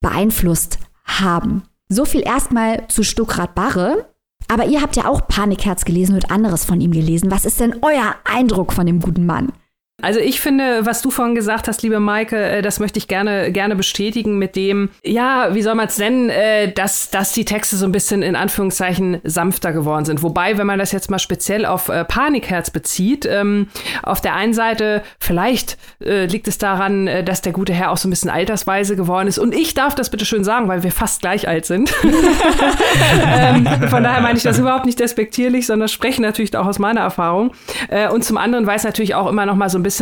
[0.00, 1.62] beeinflusst haben.
[1.88, 4.06] So viel erstmal zu Stuckrad Barre.
[4.48, 7.30] Aber ihr habt ja auch Panikherz gelesen und anderes von ihm gelesen.
[7.30, 9.52] Was ist denn euer Eindruck von dem guten Mann?
[10.04, 13.50] Also ich finde, was du vorhin gesagt hast, liebe Maike, äh, das möchte ich gerne,
[13.52, 17.76] gerne bestätigen mit dem, ja, wie soll man es nennen, äh, dass, dass die Texte
[17.76, 20.22] so ein bisschen in Anführungszeichen sanfter geworden sind.
[20.22, 23.68] Wobei, wenn man das jetzt mal speziell auf äh, Panikherz bezieht, ähm,
[24.02, 28.10] auf der einen Seite, vielleicht liegt es daran, dass der gute Herr auch so ein
[28.10, 29.38] bisschen altersweise geworden ist.
[29.38, 31.94] Und ich darf das bitte schön sagen, weil wir fast gleich alt sind.
[33.26, 37.00] ähm, von daher meine ich das überhaupt nicht despektierlich, sondern spreche natürlich auch aus meiner
[37.00, 37.52] Erfahrung.
[38.12, 39.93] Und zum anderen weiß natürlich auch immer noch mal so ein bisschen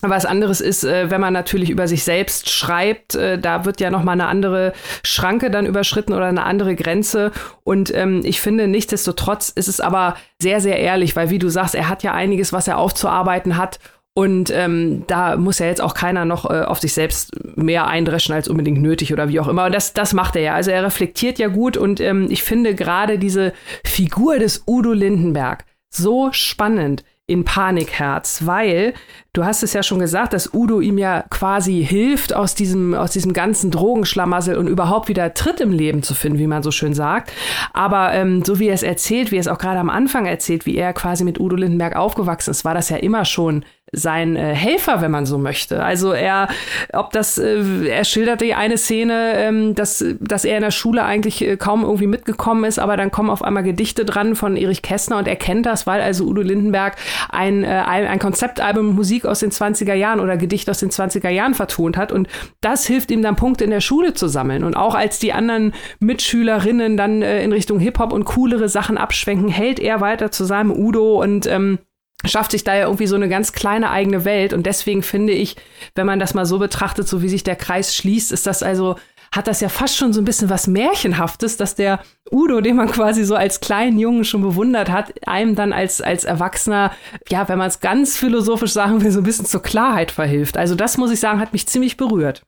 [0.00, 3.90] was anderes ist, äh, wenn man natürlich über sich selbst schreibt, äh, da wird ja
[3.90, 4.72] noch mal eine andere
[5.02, 7.32] Schranke dann überschritten oder eine andere Grenze.
[7.64, 11.74] Und ähm, ich finde, nichtsdestotrotz ist es aber sehr, sehr ehrlich, weil wie du sagst,
[11.74, 13.80] er hat ja einiges, was er aufzuarbeiten hat.
[14.14, 18.34] Und ähm, da muss ja jetzt auch keiner noch äh, auf sich selbst mehr eindreschen
[18.34, 19.66] als unbedingt nötig oder wie auch immer.
[19.66, 20.54] Und das, das macht er ja.
[20.54, 23.52] Also er reflektiert ja gut und ähm, ich finde gerade diese
[23.84, 28.94] Figur des Udo Lindenberg so spannend in Panikherz, weil
[29.34, 33.10] du hast es ja schon gesagt, dass Udo ihm ja quasi hilft, aus diesem, aus
[33.10, 36.94] diesem ganzen Drogenschlamassel und überhaupt wieder Tritt im Leben zu finden, wie man so schön
[36.94, 37.30] sagt.
[37.74, 40.64] Aber ähm, so wie er es erzählt, wie er es auch gerade am Anfang erzählt,
[40.64, 44.54] wie er quasi mit Udo Lindenberg aufgewachsen ist, war das ja immer schon sein äh,
[44.54, 45.82] Helfer, wenn man so möchte.
[45.82, 46.48] Also er,
[46.92, 51.04] ob das, äh, er schildert die eine Szene, ähm, dass, dass er in der Schule
[51.04, 54.82] eigentlich äh, kaum irgendwie mitgekommen ist, aber dann kommen auf einmal Gedichte dran von Erich
[54.82, 56.96] Kästner und er kennt das, weil also Udo Lindenberg
[57.30, 61.54] ein, äh, ein Konzeptalbum Musik aus den 20er Jahren oder Gedicht aus den 20er Jahren
[61.54, 62.28] vertont hat und
[62.60, 65.72] das hilft ihm dann Punkte in der Schule zu sammeln und auch als die anderen
[66.00, 70.72] Mitschülerinnen dann äh, in Richtung Hip-Hop und coolere Sachen abschwenken, hält er weiter zu seinem
[70.72, 71.78] Udo und ähm,
[72.24, 74.52] schafft sich da ja irgendwie so eine ganz kleine eigene Welt.
[74.52, 75.56] Und deswegen finde ich,
[75.94, 78.96] wenn man das mal so betrachtet, so wie sich der Kreis schließt, ist das also,
[79.30, 82.00] hat das ja fast schon so ein bisschen was Märchenhaftes, dass der
[82.30, 86.24] Udo, den man quasi so als kleinen Jungen schon bewundert hat, einem dann als, als
[86.24, 86.92] Erwachsener,
[87.28, 90.56] ja, wenn man es ganz philosophisch sagen will, so ein bisschen zur Klarheit verhilft.
[90.56, 92.42] Also das muss ich sagen, hat mich ziemlich berührt.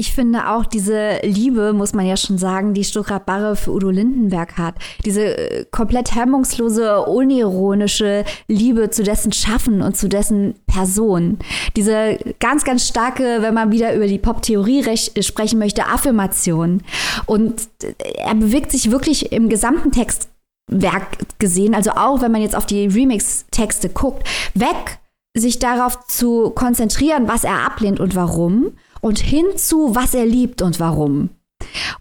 [0.00, 3.90] Ich finde auch diese Liebe, muss man ja schon sagen, die Stuttgart Barre für Udo
[3.90, 4.76] Lindenberg hat.
[5.04, 11.38] Diese äh, komplett hemmungslose, unironische Liebe zu dessen Schaffen und zu dessen Person.
[11.76, 16.80] Diese ganz, ganz starke, wenn man wieder über die Pop-Theorie sprechen möchte, Affirmation.
[17.26, 17.92] Und äh,
[18.24, 22.86] er bewegt sich wirklich im gesamten Textwerk gesehen, also auch wenn man jetzt auf die
[22.86, 24.98] Remix-Texte guckt, weg
[25.36, 30.80] sich darauf zu konzentrieren, was er ablehnt und warum und hinzu, was er liebt und
[30.80, 31.30] warum.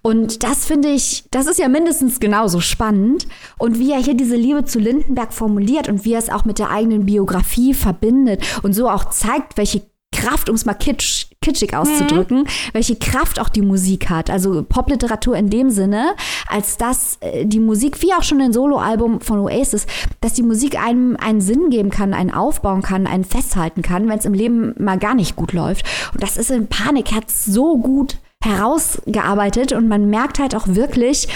[0.02, 3.28] Und das finde ich, das ist ja mindestens genauso spannend.
[3.58, 6.60] Und wie er hier diese Liebe zu Lindenberg formuliert und wie er es auch mit
[6.60, 9.82] der eigenen Biografie verbindet und so auch zeigt, welche
[10.12, 12.48] Kraft, um es mal kitsch, kitschig auszudrücken, mhm.
[12.74, 14.30] welche Kraft auch die Musik hat.
[14.30, 16.16] Also Popliteratur in dem Sinne,
[16.48, 19.86] als dass äh, die Musik, wie auch schon ein Soloalbum von Oasis,
[20.22, 24.20] dass die Musik einem einen Sinn geben kann, einen aufbauen kann, einen festhalten kann, wenn
[24.20, 25.86] es im Leben mal gar nicht gut läuft.
[26.14, 31.28] Und das ist in Panikherz so gut herausgearbeitet und man merkt halt auch wirklich,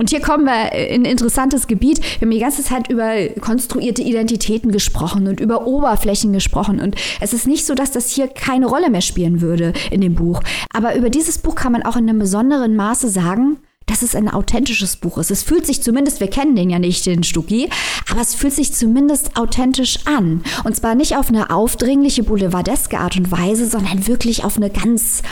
[0.00, 2.00] und hier kommen wir in ein interessantes Gebiet.
[2.00, 6.80] Wir haben die ganze Zeit über konstruierte Identitäten gesprochen und über Oberflächen gesprochen.
[6.80, 10.14] Und es ist nicht so, dass das hier keine Rolle mehr spielen würde in dem
[10.14, 10.40] Buch.
[10.72, 14.30] Aber über dieses Buch kann man auch in einem besonderen Maße sagen, dass es ein
[14.30, 15.30] authentisches Buch ist.
[15.30, 17.68] Es fühlt sich zumindest, wir kennen den ja nicht, den Stucki,
[18.10, 20.42] aber es fühlt sich zumindest authentisch an.
[20.64, 25.22] Und zwar nicht auf eine aufdringliche, boulevardeske Art und Weise, sondern wirklich auf eine ganz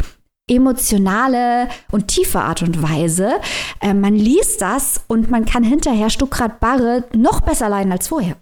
[0.48, 3.40] emotionale und tiefe Art und Weise.
[3.80, 8.36] Äh, man liest das und man kann hinterher Stuckrad Barre noch besser leiden als vorher.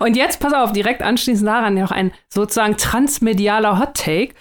[0.00, 4.34] Und jetzt, pass auf, direkt anschließend daran noch ein sozusagen transmedialer Hot Take.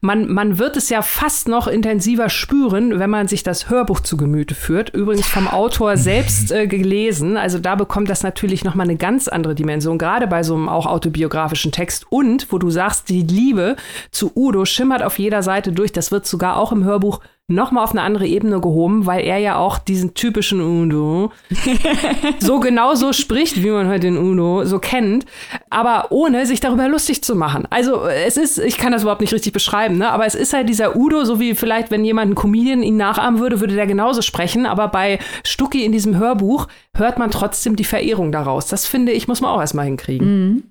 [0.00, 4.16] Man, man wird es ja fast noch intensiver spüren, wenn man sich das Hörbuch zu
[4.16, 4.90] Gemüte führt.
[4.90, 7.36] Übrigens vom Autor selbst äh, gelesen.
[7.36, 10.86] Also da bekommt das natürlich nochmal eine ganz andere Dimension, gerade bei so einem auch
[10.86, 12.06] autobiografischen Text.
[12.10, 13.76] Und wo du sagst, die Liebe
[14.10, 15.92] zu Udo schimmert auf jeder Seite durch.
[15.92, 19.56] Das wird sogar auch im Hörbuch nochmal auf eine andere Ebene gehoben, weil er ja
[19.56, 21.32] auch diesen typischen Udo
[22.38, 25.26] so genauso spricht, wie man halt den Udo so kennt,
[25.68, 27.66] aber ohne sich darüber lustig zu machen.
[27.70, 29.61] Also es ist, ich kann das überhaupt nicht richtig beschreiben,
[29.98, 30.10] ne?
[30.10, 33.40] aber es ist halt dieser Udo, so wie vielleicht, wenn jemand einen Comedian ihn nachahmen
[33.40, 37.84] würde, würde der genauso sprechen, aber bei Stucki in diesem Hörbuch hört man trotzdem die
[37.84, 38.66] Verehrung daraus.
[38.66, 40.28] Das finde ich, muss man auch erstmal hinkriegen.
[40.28, 40.62] Mhm.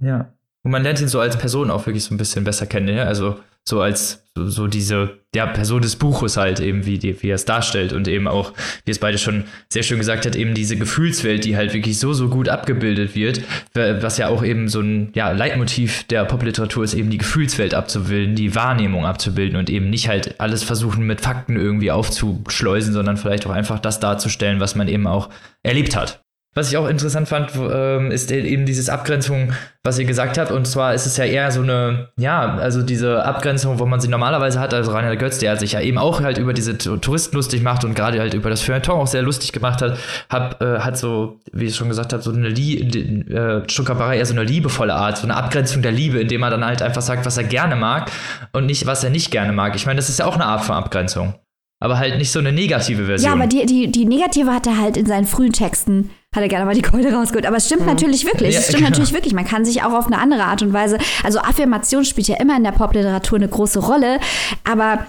[0.00, 0.32] Ja.
[0.62, 3.04] Und man lernt ihn so als Person auch wirklich so ein bisschen besser kennen, ja?
[3.04, 7.30] also so als so, so diese ja, Person des Buches halt eben, wie, die, wie
[7.30, 8.52] er es darstellt und eben auch,
[8.84, 12.12] wie es beide schon sehr schön gesagt hat, eben diese Gefühlswelt, die halt wirklich so,
[12.12, 13.42] so gut abgebildet wird,
[13.74, 18.34] was ja auch eben so ein ja, Leitmotiv der Popliteratur ist, eben die Gefühlswelt abzubilden,
[18.34, 23.46] die Wahrnehmung abzubilden und eben nicht halt alles versuchen mit Fakten irgendwie aufzuschleusen, sondern vielleicht
[23.46, 25.28] auch einfach das darzustellen, was man eben auch
[25.62, 26.21] erlebt hat.
[26.54, 30.50] Was ich auch interessant fand, ähm, ist e-, eben dieses Abgrenzung, was ihr gesagt habt.
[30.50, 34.08] Und zwar ist es ja eher so eine, ja, also diese Abgrenzung, wo man sie
[34.08, 34.74] normalerweise hat.
[34.74, 37.94] Also Rainer Götz, der sich ja eben auch halt über diese Touristen lustig macht und
[37.94, 39.96] gerade halt über das Feuilleton auch sehr lustig gemacht hat,
[40.28, 44.26] hab, äh, hat so, wie ich schon gesagt habe, so eine Lie äh, Stuckabarre eher
[44.26, 47.24] so eine liebevolle Art, so eine Abgrenzung der Liebe, indem er dann halt einfach sagt,
[47.24, 48.10] was er gerne mag
[48.52, 49.74] und nicht, was er nicht gerne mag.
[49.74, 51.34] Ich meine, das ist ja auch eine Art von Abgrenzung
[51.80, 53.28] aber halt nicht so eine negative Version.
[53.28, 56.48] Ja, aber die, die, die negative hat er halt in seinen frühen Texten, hat er
[56.48, 57.46] gerne mal die Keule rausgeholt.
[57.46, 57.88] Aber es stimmt mhm.
[57.88, 58.54] natürlich wirklich.
[58.54, 58.90] Ja, es stimmt genau.
[58.90, 59.34] natürlich wirklich.
[59.34, 62.56] Man kann sich auch auf eine andere Art und Weise, also Affirmation spielt ja immer
[62.56, 64.18] in der Popliteratur eine große Rolle,
[64.64, 65.06] aber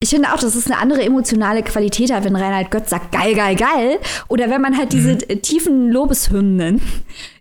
[0.00, 3.34] ich finde auch, dass es eine andere emotionale Qualität hat, wenn Reinhard Götz sagt, geil,
[3.34, 3.98] geil, geil.
[4.28, 5.40] Oder wenn man halt diese mhm.
[5.40, 6.82] tiefen Lobeshymnen,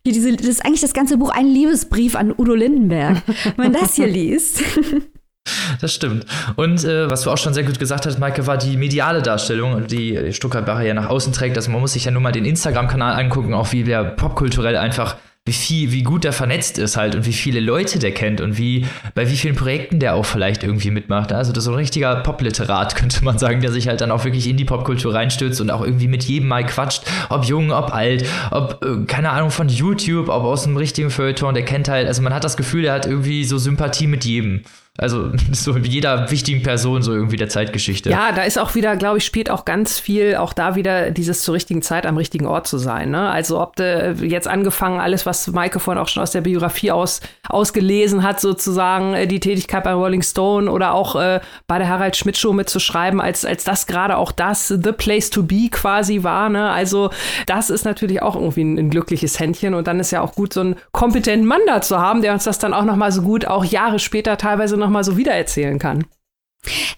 [0.03, 3.21] hier diese, das ist eigentlich das ganze Buch ein Liebesbrief an Udo Lindenberg,
[3.57, 4.63] wenn man das hier liest.
[5.81, 6.25] Das stimmt.
[6.55, 9.87] Und äh, was du auch schon sehr gut gesagt hast, Maike, war die mediale Darstellung,
[9.87, 11.57] die Stuttgart-Bacher ja nach außen trägt.
[11.57, 15.15] Also man muss sich ja nur mal den Instagram-Kanal angucken, auch wie der popkulturell einfach,
[15.47, 18.57] wie viel, wie gut der vernetzt ist halt und wie viele Leute der kennt und
[18.57, 21.31] wie, bei wie vielen Projekten der auch vielleicht irgendwie mitmacht.
[21.31, 24.23] Also das ist so ein richtiger Popliterat, könnte man sagen, der sich halt dann auch
[24.23, 27.93] wirklich in die Popkultur reinstürzt und auch irgendwie mit jedem mal quatscht, ob jung, ob
[27.93, 32.07] alt, ob, äh, keine Ahnung, von YouTube, ob aus einem richtigen Feuilleton, der kennt halt,
[32.07, 34.61] also man hat das Gefühl, er hat irgendwie so Sympathie mit jedem.
[34.97, 38.09] Also so jeder wichtigen Person so irgendwie der Zeitgeschichte.
[38.09, 41.43] Ja, da ist auch wieder, glaube ich, spielt auch ganz viel, auch da wieder dieses
[41.43, 43.11] zur richtigen Zeit am richtigen Ort zu sein.
[43.11, 43.29] Ne?
[43.29, 47.19] Also ob de jetzt angefangen, alles, was Maike vorhin auch schon aus der Biografie aus,
[47.49, 52.15] ausgelesen hat, sozusagen äh, die Tätigkeit bei Rolling Stone oder auch äh, bei der Harald
[52.15, 56.49] Schmidt Show mitzuschreiben, als, als das gerade auch das The Place to Be quasi war.
[56.49, 56.69] Ne?
[56.69, 57.09] Also
[57.47, 60.53] das ist natürlich auch irgendwie ein, ein glückliches Händchen und dann ist ja auch gut,
[60.53, 63.45] so einen kompetenten Mann da zu haben, der uns das dann auch nochmal so gut,
[63.45, 66.05] auch Jahre später teilweise noch noch mal so wiedererzählen kann.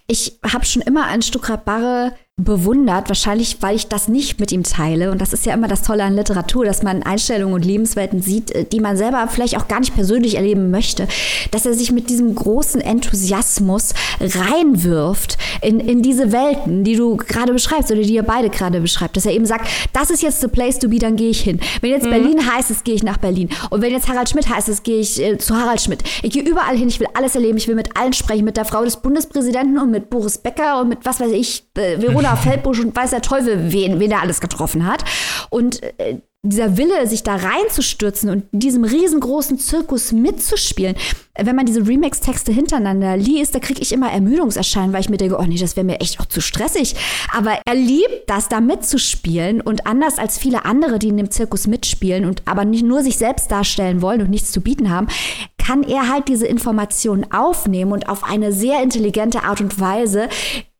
[0.06, 4.62] Ich habe schon immer an Stuckrad Barre bewundert, wahrscheinlich weil ich das nicht mit ihm
[4.62, 5.10] teile.
[5.10, 8.52] Und das ist ja immer das Tolle an Literatur, dass man Einstellungen und Lebenswelten sieht,
[8.52, 11.08] äh, die man selber vielleicht auch gar nicht persönlich erleben möchte.
[11.50, 17.52] Dass er sich mit diesem großen Enthusiasmus reinwirft in, in diese Welten, die du gerade
[17.52, 19.16] beschreibst oder die ihr beide gerade beschreibt.
[19.16, 21.58] Dass er eben sagt, das ist jetzt the place to be, dann gehe ich hin.
[21.80, 22.10] Wenn jetzt mhm.
[22.10, 23.48] Berlin heißt es, gehe ich nach Berlin.
[23.70, 26.04] Und wenn jetzt Harald Schmidt heißt es, gehe ich äh, zu Harald Schmidt.
[26.22, 28.64] Ich gehe überall hin, ich will alles erleben, ich will mit allen sprechen, mit der
[28.64, 32.36] Frau des Bundespräsidenten und mit Boris Becker und mit was weiß ich, äh, Verona Paula
[32.36, 35.02] Feldbusch und weiß der Teufel, wen, wen er alles getroffen hat.
[35.48, 40.94] Und äh, dieser Wille, sich da reinzustürzen und diesem riesengroßen Zirkus mitzuspielen,
[41.38, 45.38] wenn man diese Remix-Texte hintereinander liest, da kriege ich immer Ermüdungserscheinen, weil ich mir denke,
[45.38, 46.96] oh nee, das wäre mir echt auch zu stressig.
[47.34, 51.66] Aber er liebt das, da mitzuspielen und anders als viele andere, die in dem Zirkus
[51.66, 55.08] mitspielen und aber nicht nur sich selbst darstellen wollen und nichts zu bieten haben,
[55.56, 60.28] kann er halt diese Informationen aufnehmen und auf eine sehr intelligente Art und Weise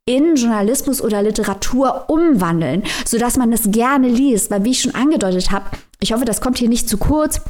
[0.09, 4.51] in Journalismus oder Literatur umwandeln, sodass man es gerne liest.
[4.51, 5.67] Weil, wie ich schon angedeutet habe,
[6.01, 7.43] ich hoffe, das kommt hier nicht zu kurz,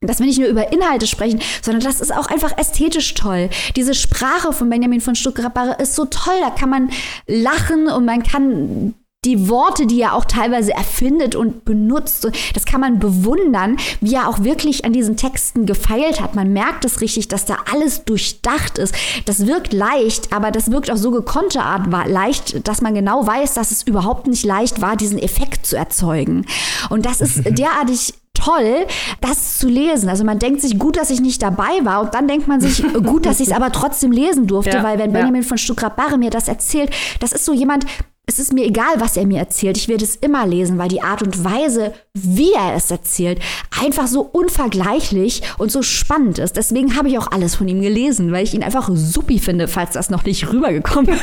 [0.00, 3.50] dass wir nicht nur über Inhalte sprechen, sondern das ist auch einfach ästhetisch toll.
[3.74, 6.90] Diese Sprache von Benjamin von Stuckrad ist so toll, da kann man
[7.26, 8.94] lachen und man kann
[9.28, 14.26] die Worte, die er auch teilweise erfindet und benutzt, das kann man bewundern, wie er
[14.26, 16.34] auch wirklich an diesen Texten gefeilt hat.
[16.34, 18.94] Man merkt es richtig, dass da alles durchdacht ist.
[19.26, 23.52] Das wirkt leicht, aber das wirkt auf so gekonnte Art leicht, dass man genau weiß,
[23.52, 26.46] dass es überhaupt nicht leicht war, diesen Effekt zu erzeugen.
[26.88, 28.86] Und das ist derartig toll,
[29.20, 30.08] das zu lesen.
[30.08, 32.82] Also man denkt sich, gut, dass ich nicht dabei war und dann denkt man sich,
[33.04, 35.48] gut, dass ich es aber trotzdem lesen durfte, ja, weil wenn Benjamin ja.
[35.48, 36.90] von Stuckrad-Barre mir das erzählt,
[37.20, 37.84] das ist so jemand,
[38.28, 39.78] es ist mir egal, was er mir erzählt.
[39.78, 43.40] Ich werde es immer lesen, weil die Art und Weise, wie er es erzählt,
[43.82, 46.56] einfach so unvergleichlich und so spannend ist.
[46.56, 49.92] Deswegen habe ich auch alles von ihm gelesen, weil ich ihn einfach supi finde, falls
[49.92, 51.18] das noch nicht rübergekommen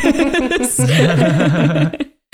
[0.60, 0.82] ist.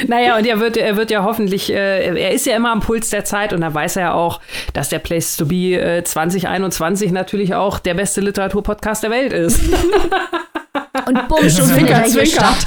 [0.08, 3.12] Naja, und er wird, er wird ja hoffentlich, äh, er ist ja immer am Puls
[3.12, 4.42] der Zeit und da weiß er ja auch,
[4.74, 9.62] dass der Place to Be äh, 2021 natürlich auch der beste Literaturpodcast der Welt ist.
[11.06, 12.66] Und bumm, schon findet er hier statt.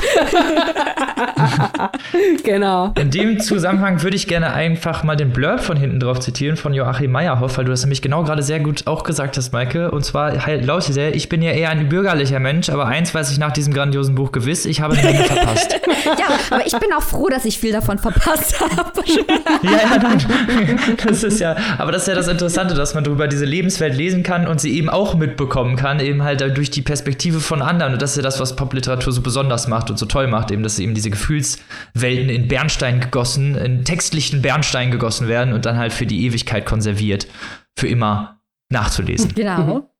[2.44, 2.92] genau.
[2.98, 6.74] In dem Zusammenhang würde ich gerne einfach mal den Blurb von hinten drauf zitieren von
[6.74, 9.90] Joachim Meyerhoff, weil du das nämlich genau gerade sehr gut auch gesagt hast, Maike.
[9.90, 13.30] Und zwar halt lautet er, ich bin ja eher ein bürgerlicher Mensch, aber eins weiß
[13.30, 15.80] ich nach diesem grandiosen Buch gewiss, ich habe eine Menge verpasst.
[16.04, 18.92] Ja, aber ich bin auch froh, dass ich viel davon verpasst habe.
[19.62, 20.78] Ja, ja, nein.
[21.06, 24.22] Das ist ja, aber das ist ja das Interessante, dass man darüber diese Lebenswelt lesen
[24.22, 27.93] kann und sie eben auch mitbekommen kann, eben halt durch die Perspektive von anderen.
[27.94, 30.62] Und das ist ja das, was Popliteratur so besonders macht und so toll macht, eben,
[30.62, 35.92] dass eben diese Gefühlswelten in Bernstein gegossen, in textlichen Bernstein gegossen werden und dann halt
[35.92, 37.28] für die Ewigkeit konserviert,
[37.78, 38.40] für immer
[38.70, 39.32] nachzulesen.
[39.34, 39.90] Genau.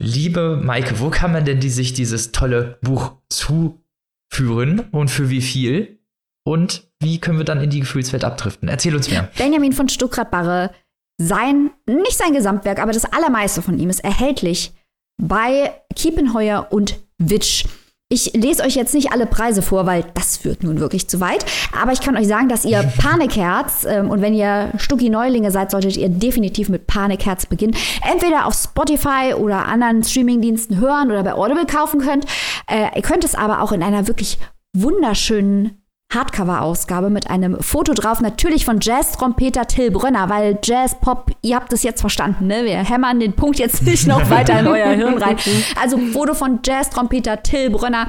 [0.00, 5.42] Liebe Maike, wo kann man denn die, sich dieses tolle Buch zuführen und für wie
[5.42, 6.00] viel?
[6.44, 8.68] Und wie können wir dann in die Gefühlswelt abdriften?
[8.68, 9.28] Erzähl uns mehr.
[9.38, 10.72] Benjamin von Stuckrad-Barre,
[11.20, 14.72] sein, nicht sein Gesamtwerk, aber das allermeiste von ihm ist erhältlich
[15.20, 17.64] bei Kiepenheuer und Witsch.
[18.08, 21.46] Ich lese euch jetzt nicht alle Preise vor, weil das führt nun wirklich zu weit.
[21.80, 25.96] Aber ich kann euch sagen, dass ihr Panikherz, ähm, und wenn ihr Stucki-Neulinge seid, solltet
[25.96, 27.74] ihr definitiv mit Panikherz beginnen.
[28.10, 32.26] Entweder auf Spotify oder anderen Streamingdiensten hören oder bei Audible kaufen könnt.
[32.70, 34.38] Äh, ihr könnt es aber auch in einer wirklich
[34.74, 35.81] wunderschönen
[36.14, 41.72] Hardcover-Ausgabe mit einem Foto drauf, natürlich von Jazz-Trompeter Till Brönner, weil Jazz, Pop, ihr habt
[41.72, 42.64] es jetzt verstanden, ne?
[42.64, 45.36] Wir hämmern den Punkt jetzt nicht noch weiter in euer Hirn rein.
[45.80, 48.08] Also Foto von Jazz-Trompeter Till Brönner.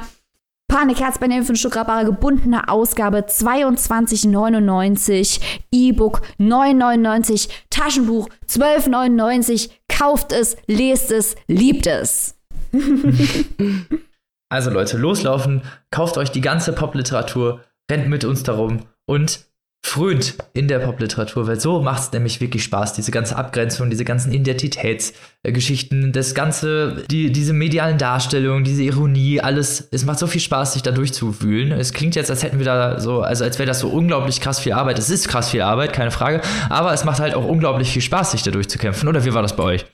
[0.68, 5.40] Panikherz bei den 5 Stück Rabbare, gebundene Ausgabe 22,99,
[5.70, 9.70] E-Book 9,99, Taschenbuch 12,99.
[9.88, 12.34] Kauft es, lest es, liebt es.
[14.50, 17.60] Also Leute, loslaufen, kauft euch die ganze Popliteratur,
[17.90, 19.46] rennt mit uns darum und
[19.84, 24.06] frönt in der Popliteratur, weil so macht es nämlich wirklich Spaß, diese ganze Abgrenzung, diese
[24.06, 30.40] ganzen Identitätsgeschichten, das ganze, die, diese medialen Darstellungen, diese Ironie, alles, es macht so viel
[30.40, 31.72] Spaß, sich da durchzuwühlen.
[31.72, 34.58] Es klingt jetzt, als hätten wir da so, also als wäre das so unglaublich krass
[34.58, 34.98] viel Arbeit.
[34.98, 36.40] Es ist krass viel Arbeit, keine Frage,
[36.70, 39.06] aber es macht halt auch unglaublich viel Spaß, sich da durchzukämpfen.
[39.06, 39.84] Oder wie war das bei euch?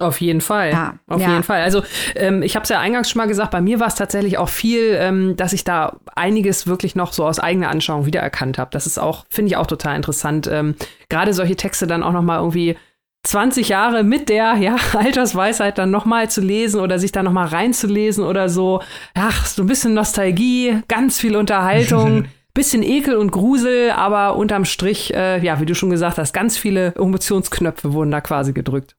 [0.00, 0.70] Auf jeden Fall.
[0.70, 1.28] Ja, Auf ja.
[1.28, 1.60] jeden Fall.
[1.60, 1.82] Also
[2.14, 4.48] ähm, ich habe es ja eingangs schon mal gesagt, bei mir war es tatsächlich auch
[4.48, 8.70] viel, ähm, dass ich da einiges wirklich noch so aus eigener Anschauung wiedererkannt habe.
[8.72, 10.48] Das ist auch, finde ich auch total interessant.
[10.50, 10.74] Ähm,
[11.10, 12.78] Gerade solche Texte dann auch noch mal irgendwie
[13.24, 17.32] 20 Jahre mit der ja, Altersweisheit dann noch mal zu lesen oder sich da noch
[17.32, 18.80] mal reinzulesen oder so.
[19.12, 22.24] Ach, so ein bisschen Nostalgie, ganz viel Unterhaltung.
[22.52, 26.58] Bisschen Ekel und Grusel, aber unterm Strich, äh, ja, wie du schon gesagt hast, ganz
[26.58, 28.96] viele Emotionsknöpfe wurden da quasi gedrückt.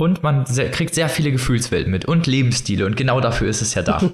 [0.00, 3.74] Und man sehr, kriegt sehr viele Gefühlswelten mit und Lebensstile und genau dafür ist es
[3.74, 4.00] ja da.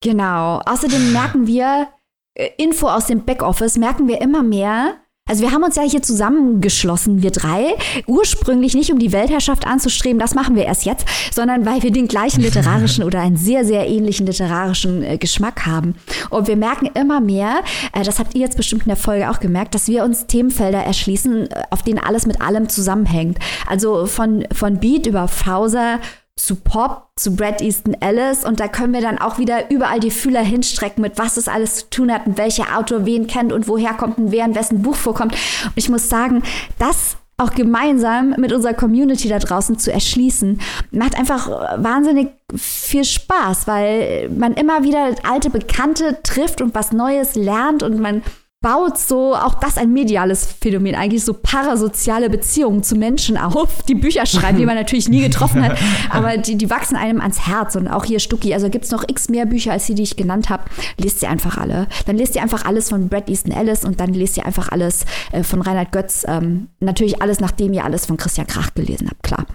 [0.00, 0.60] Genau.
[0.64, 1.88] Außerdem merken wir,
[2.34, 4.94] äh, Info aus dem Backoffice, merken wir immer mehr.
[5.28, 7.74] Also wir haben uns ja hier zusammengeschlossen, wir drei,
[8.06, 12.08] ursprünglich nicht um die Weltherrschaft anzustreben, das machen wir erst jetzt, sondern weil wir den
[12.08, 15.94] gleichen literarischen oder einen sehr, sehr ähnlichen literarischen äh, Geschmack haben.
[16.30, 19.38] Und wir merken immer mehr, äh, das habt ihr jetzt bestimmt in der Folge auch
[19.38, 23.38] gemerkt, dass wir uns Themenfelder erschließen, äh, auf denen alles mit allem zusammenhängt.
[23.66, 26.00] Also von, von Beat über Fauser
[26.38, 30.10] zu Pop, zu Brad Easton Ellis und da können wir dann auch wieder überall die
[30.10, 33.68] Fühler hinstrecken, mit was es alles zu tun hat und welcher Autor wen kennt und
[33.68, 35.32] woher kommt und wer in wessen Buch vorkommt.
[35.32, 36.42] Und ich muss sagen,
[36.78, 40.60] das auch gemeinsam mit unserer Community da draußen zu erschließen,
[40.90, 47.36] macht einfach wahnsinnig viel Spaß, weil man immer wieder alte Bekannte trifft und was Neues
[47.36, 48.22] lernt und man
[48.60, 53.94] baut so auch das ein mediales Phänomen, eigentlich so parasoziale Beziehungen zu Menschen auf, die
[53.94, 55.78] Bücher schreiben, die man natürlich nie getroffen hat,
[56.10, 59.04] aber die, die wachsen einem ans Herz und auch hier Stucki, also gibt es noch
[59.06, 60.64] x mehr Bücher als die, die ich genannt habe,
[60.96, 61.86] lest sie einfach alle.
[62.06, 65.04] Dann lest ihr einfach alles von Brad Easton Ellis und dann lest ihr einfach alles
[65.30, 69.22] äh, von Reinhard Götz, ähm, natürlich alles, nachdem ihr alles von Christian Krach gelesen habt,
[69.22, 69.46] klar.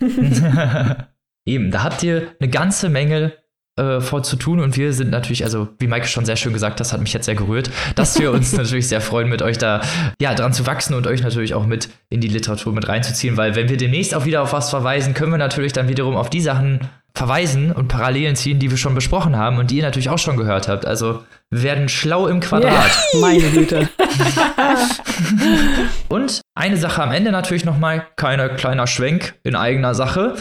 [1.46, 3.32] Eben, da habt ihr eine ganze Menge
[3.76, 6.80] äh, vor zu tun und wir sind natürlich, also wie Maike schon sehr schön gesagt
[6.80, 9.80] hat, hat mich jetzt sehr gerührt, dass wir uns natürlich sehr freuen, mit euch da
[10.20, 13.54] ja dran zu wachsen und euch natürlich auch mit in die Literatur mit reinzuziehen, weil
[13.54, 16.40] wenn wir demnächst auch wieder auf was verweisen, können wir natürlich dann wiederum auf die
[16.40, 16.80] Sachen
[17.16, 20.36] verweisen und Parallelen ziehen, die wir schon besprochen haben und die ihr natürlich auch schon
[20.36, 20.86] gehört habt.
[20.86, 22.90] Also wir werden schlau im Quadrat.
[23.12, 23.88] Ja, meine Güte.
[26.08, 30.34] Und eine Sache am Ende natürlich nochmal, kleiner kleiner Schwenk in eigener Sache.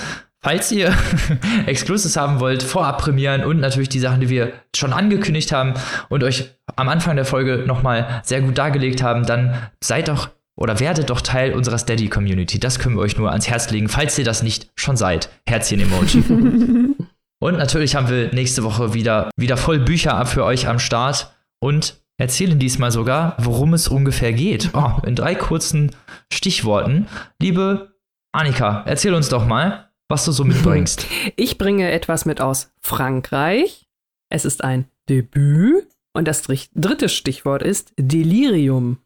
[0.46, 0.94] Falls ihr
[1.66, 5.74] Exclusives haben wollt, vorab prämieren und natürlich die Sachen, die wir schon angekündigt haben
[6.10, 10.80] und euch am Anfang der Folge nochmal sehr gut dargelegt haben, dann seid doch oder
[10.80, 12.60] werdet doch Teil unserer Steady-Community.
[12.60, 15.30] Das können wir euch nur ans Herz legen, falls ihr das nicht schon seid.
[15.48, 16.24] Herzchen-Emoji.
[17.40, 21.34] und natürlich haben wir nächste Woche wieder, wieder voll Bücher ab für euch am Start
[21.60, 24.70] und erzählen diesmal sogar, worum es ungefähr geht.
[24.74, 25.90] Oh, in drei kurzen
[26.32, 27.08] Stichworten.
[27.42, 27.96] Liebe
[28.32, 31.06] Annika, erzähl uns doch mal, was du so mitbringst.
[31.36, 33.88] Ich bringe etwas mit aus Frankreich.
[34.30, 35.88] Es ist ein Debüt.
[36.14, 39.00] Und das dritte Stichwort ist Delirium.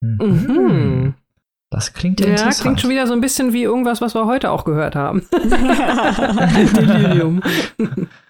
[0.00, 0.18] Mhm.
[0.20, 1.14] Mhm.
[1.70, 2.56] Das klingt ja, interessant.
[2.56, 5.26] Ja, klingt schon wieder so ein bisschen wie irgendwas, was wir heute auch gehört haben.
[5.32, 7.42] Delirium.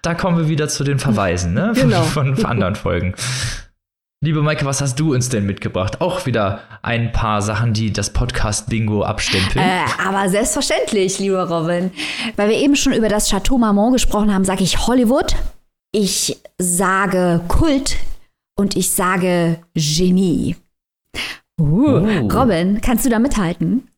[0.01, 1.73] Da kommen wir wieder zu den Verweisen, ne?
[1.74, 2.03] Genau.
[2.03, 3.15] Von, von anderen Folgen.
[4.24, 6.01] Liebe Maike, was hast du uns denn mitgebracht?
[6.01, 9.65] Auch wieder ein paar Sachen, die das Podcast-Bingo abstempeln.
[9.65, 11.90] Äh, aber selbstverständlich, lieber Robin.
[12.36, 15.35] Weil wir eben schon über das Chateau Marmont gesprochen haben, sage ich Hollywood,
[15.90, 17.97] ich sage Kult
[18.57, 20.55] und ich sage Genie.
[21.61, 22.28] Uh, oh.
[22.28, 23.89] Robin, kannst du da mithalten?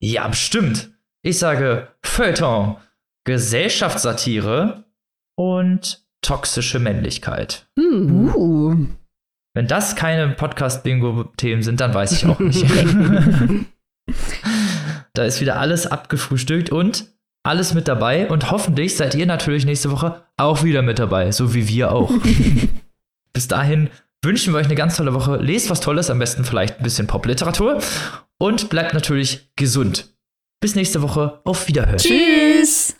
[0.00, 0.92] Ja, bestimmt.
[1.20, 2.76] Ich sage Feuilleton,
[3.24, 4.84] Gesellschaftssatire
[5.36, 7.66] und toxische Männlichkeit.
[7.78, 8.34] Hm.
[8.34, 8.86] Uh.
[9.54, 12.64] Wenn das keine Podcast-Bingo-Themen sind, dann weiß ich auch nicht.
[15.14, 17.14] da ist wieder alles abgefrühstückt und
[17.44, 18.28] alles mit dabei.
[18.28, 22.10] Und hoffentlich seid ihr natürlich nächste Woche auch wieder mit dabei, so wie wir auch.
[23.32, 23.90] Bis dahin
[24.24, 25.36] wünschen wir euch eine ganz tolle Woche.
[25.36, 27.80] Lest was Tolles, am besten vielleicht ein bisschen Popliteratur.
[28.38, 30.16] Und bleibt natürlich gesund.
[30.60, 31.40] Bis nächste Woche.
[31.44, 31.98] Auf Wiederhören.
[31.98, 32.96] Tschüss.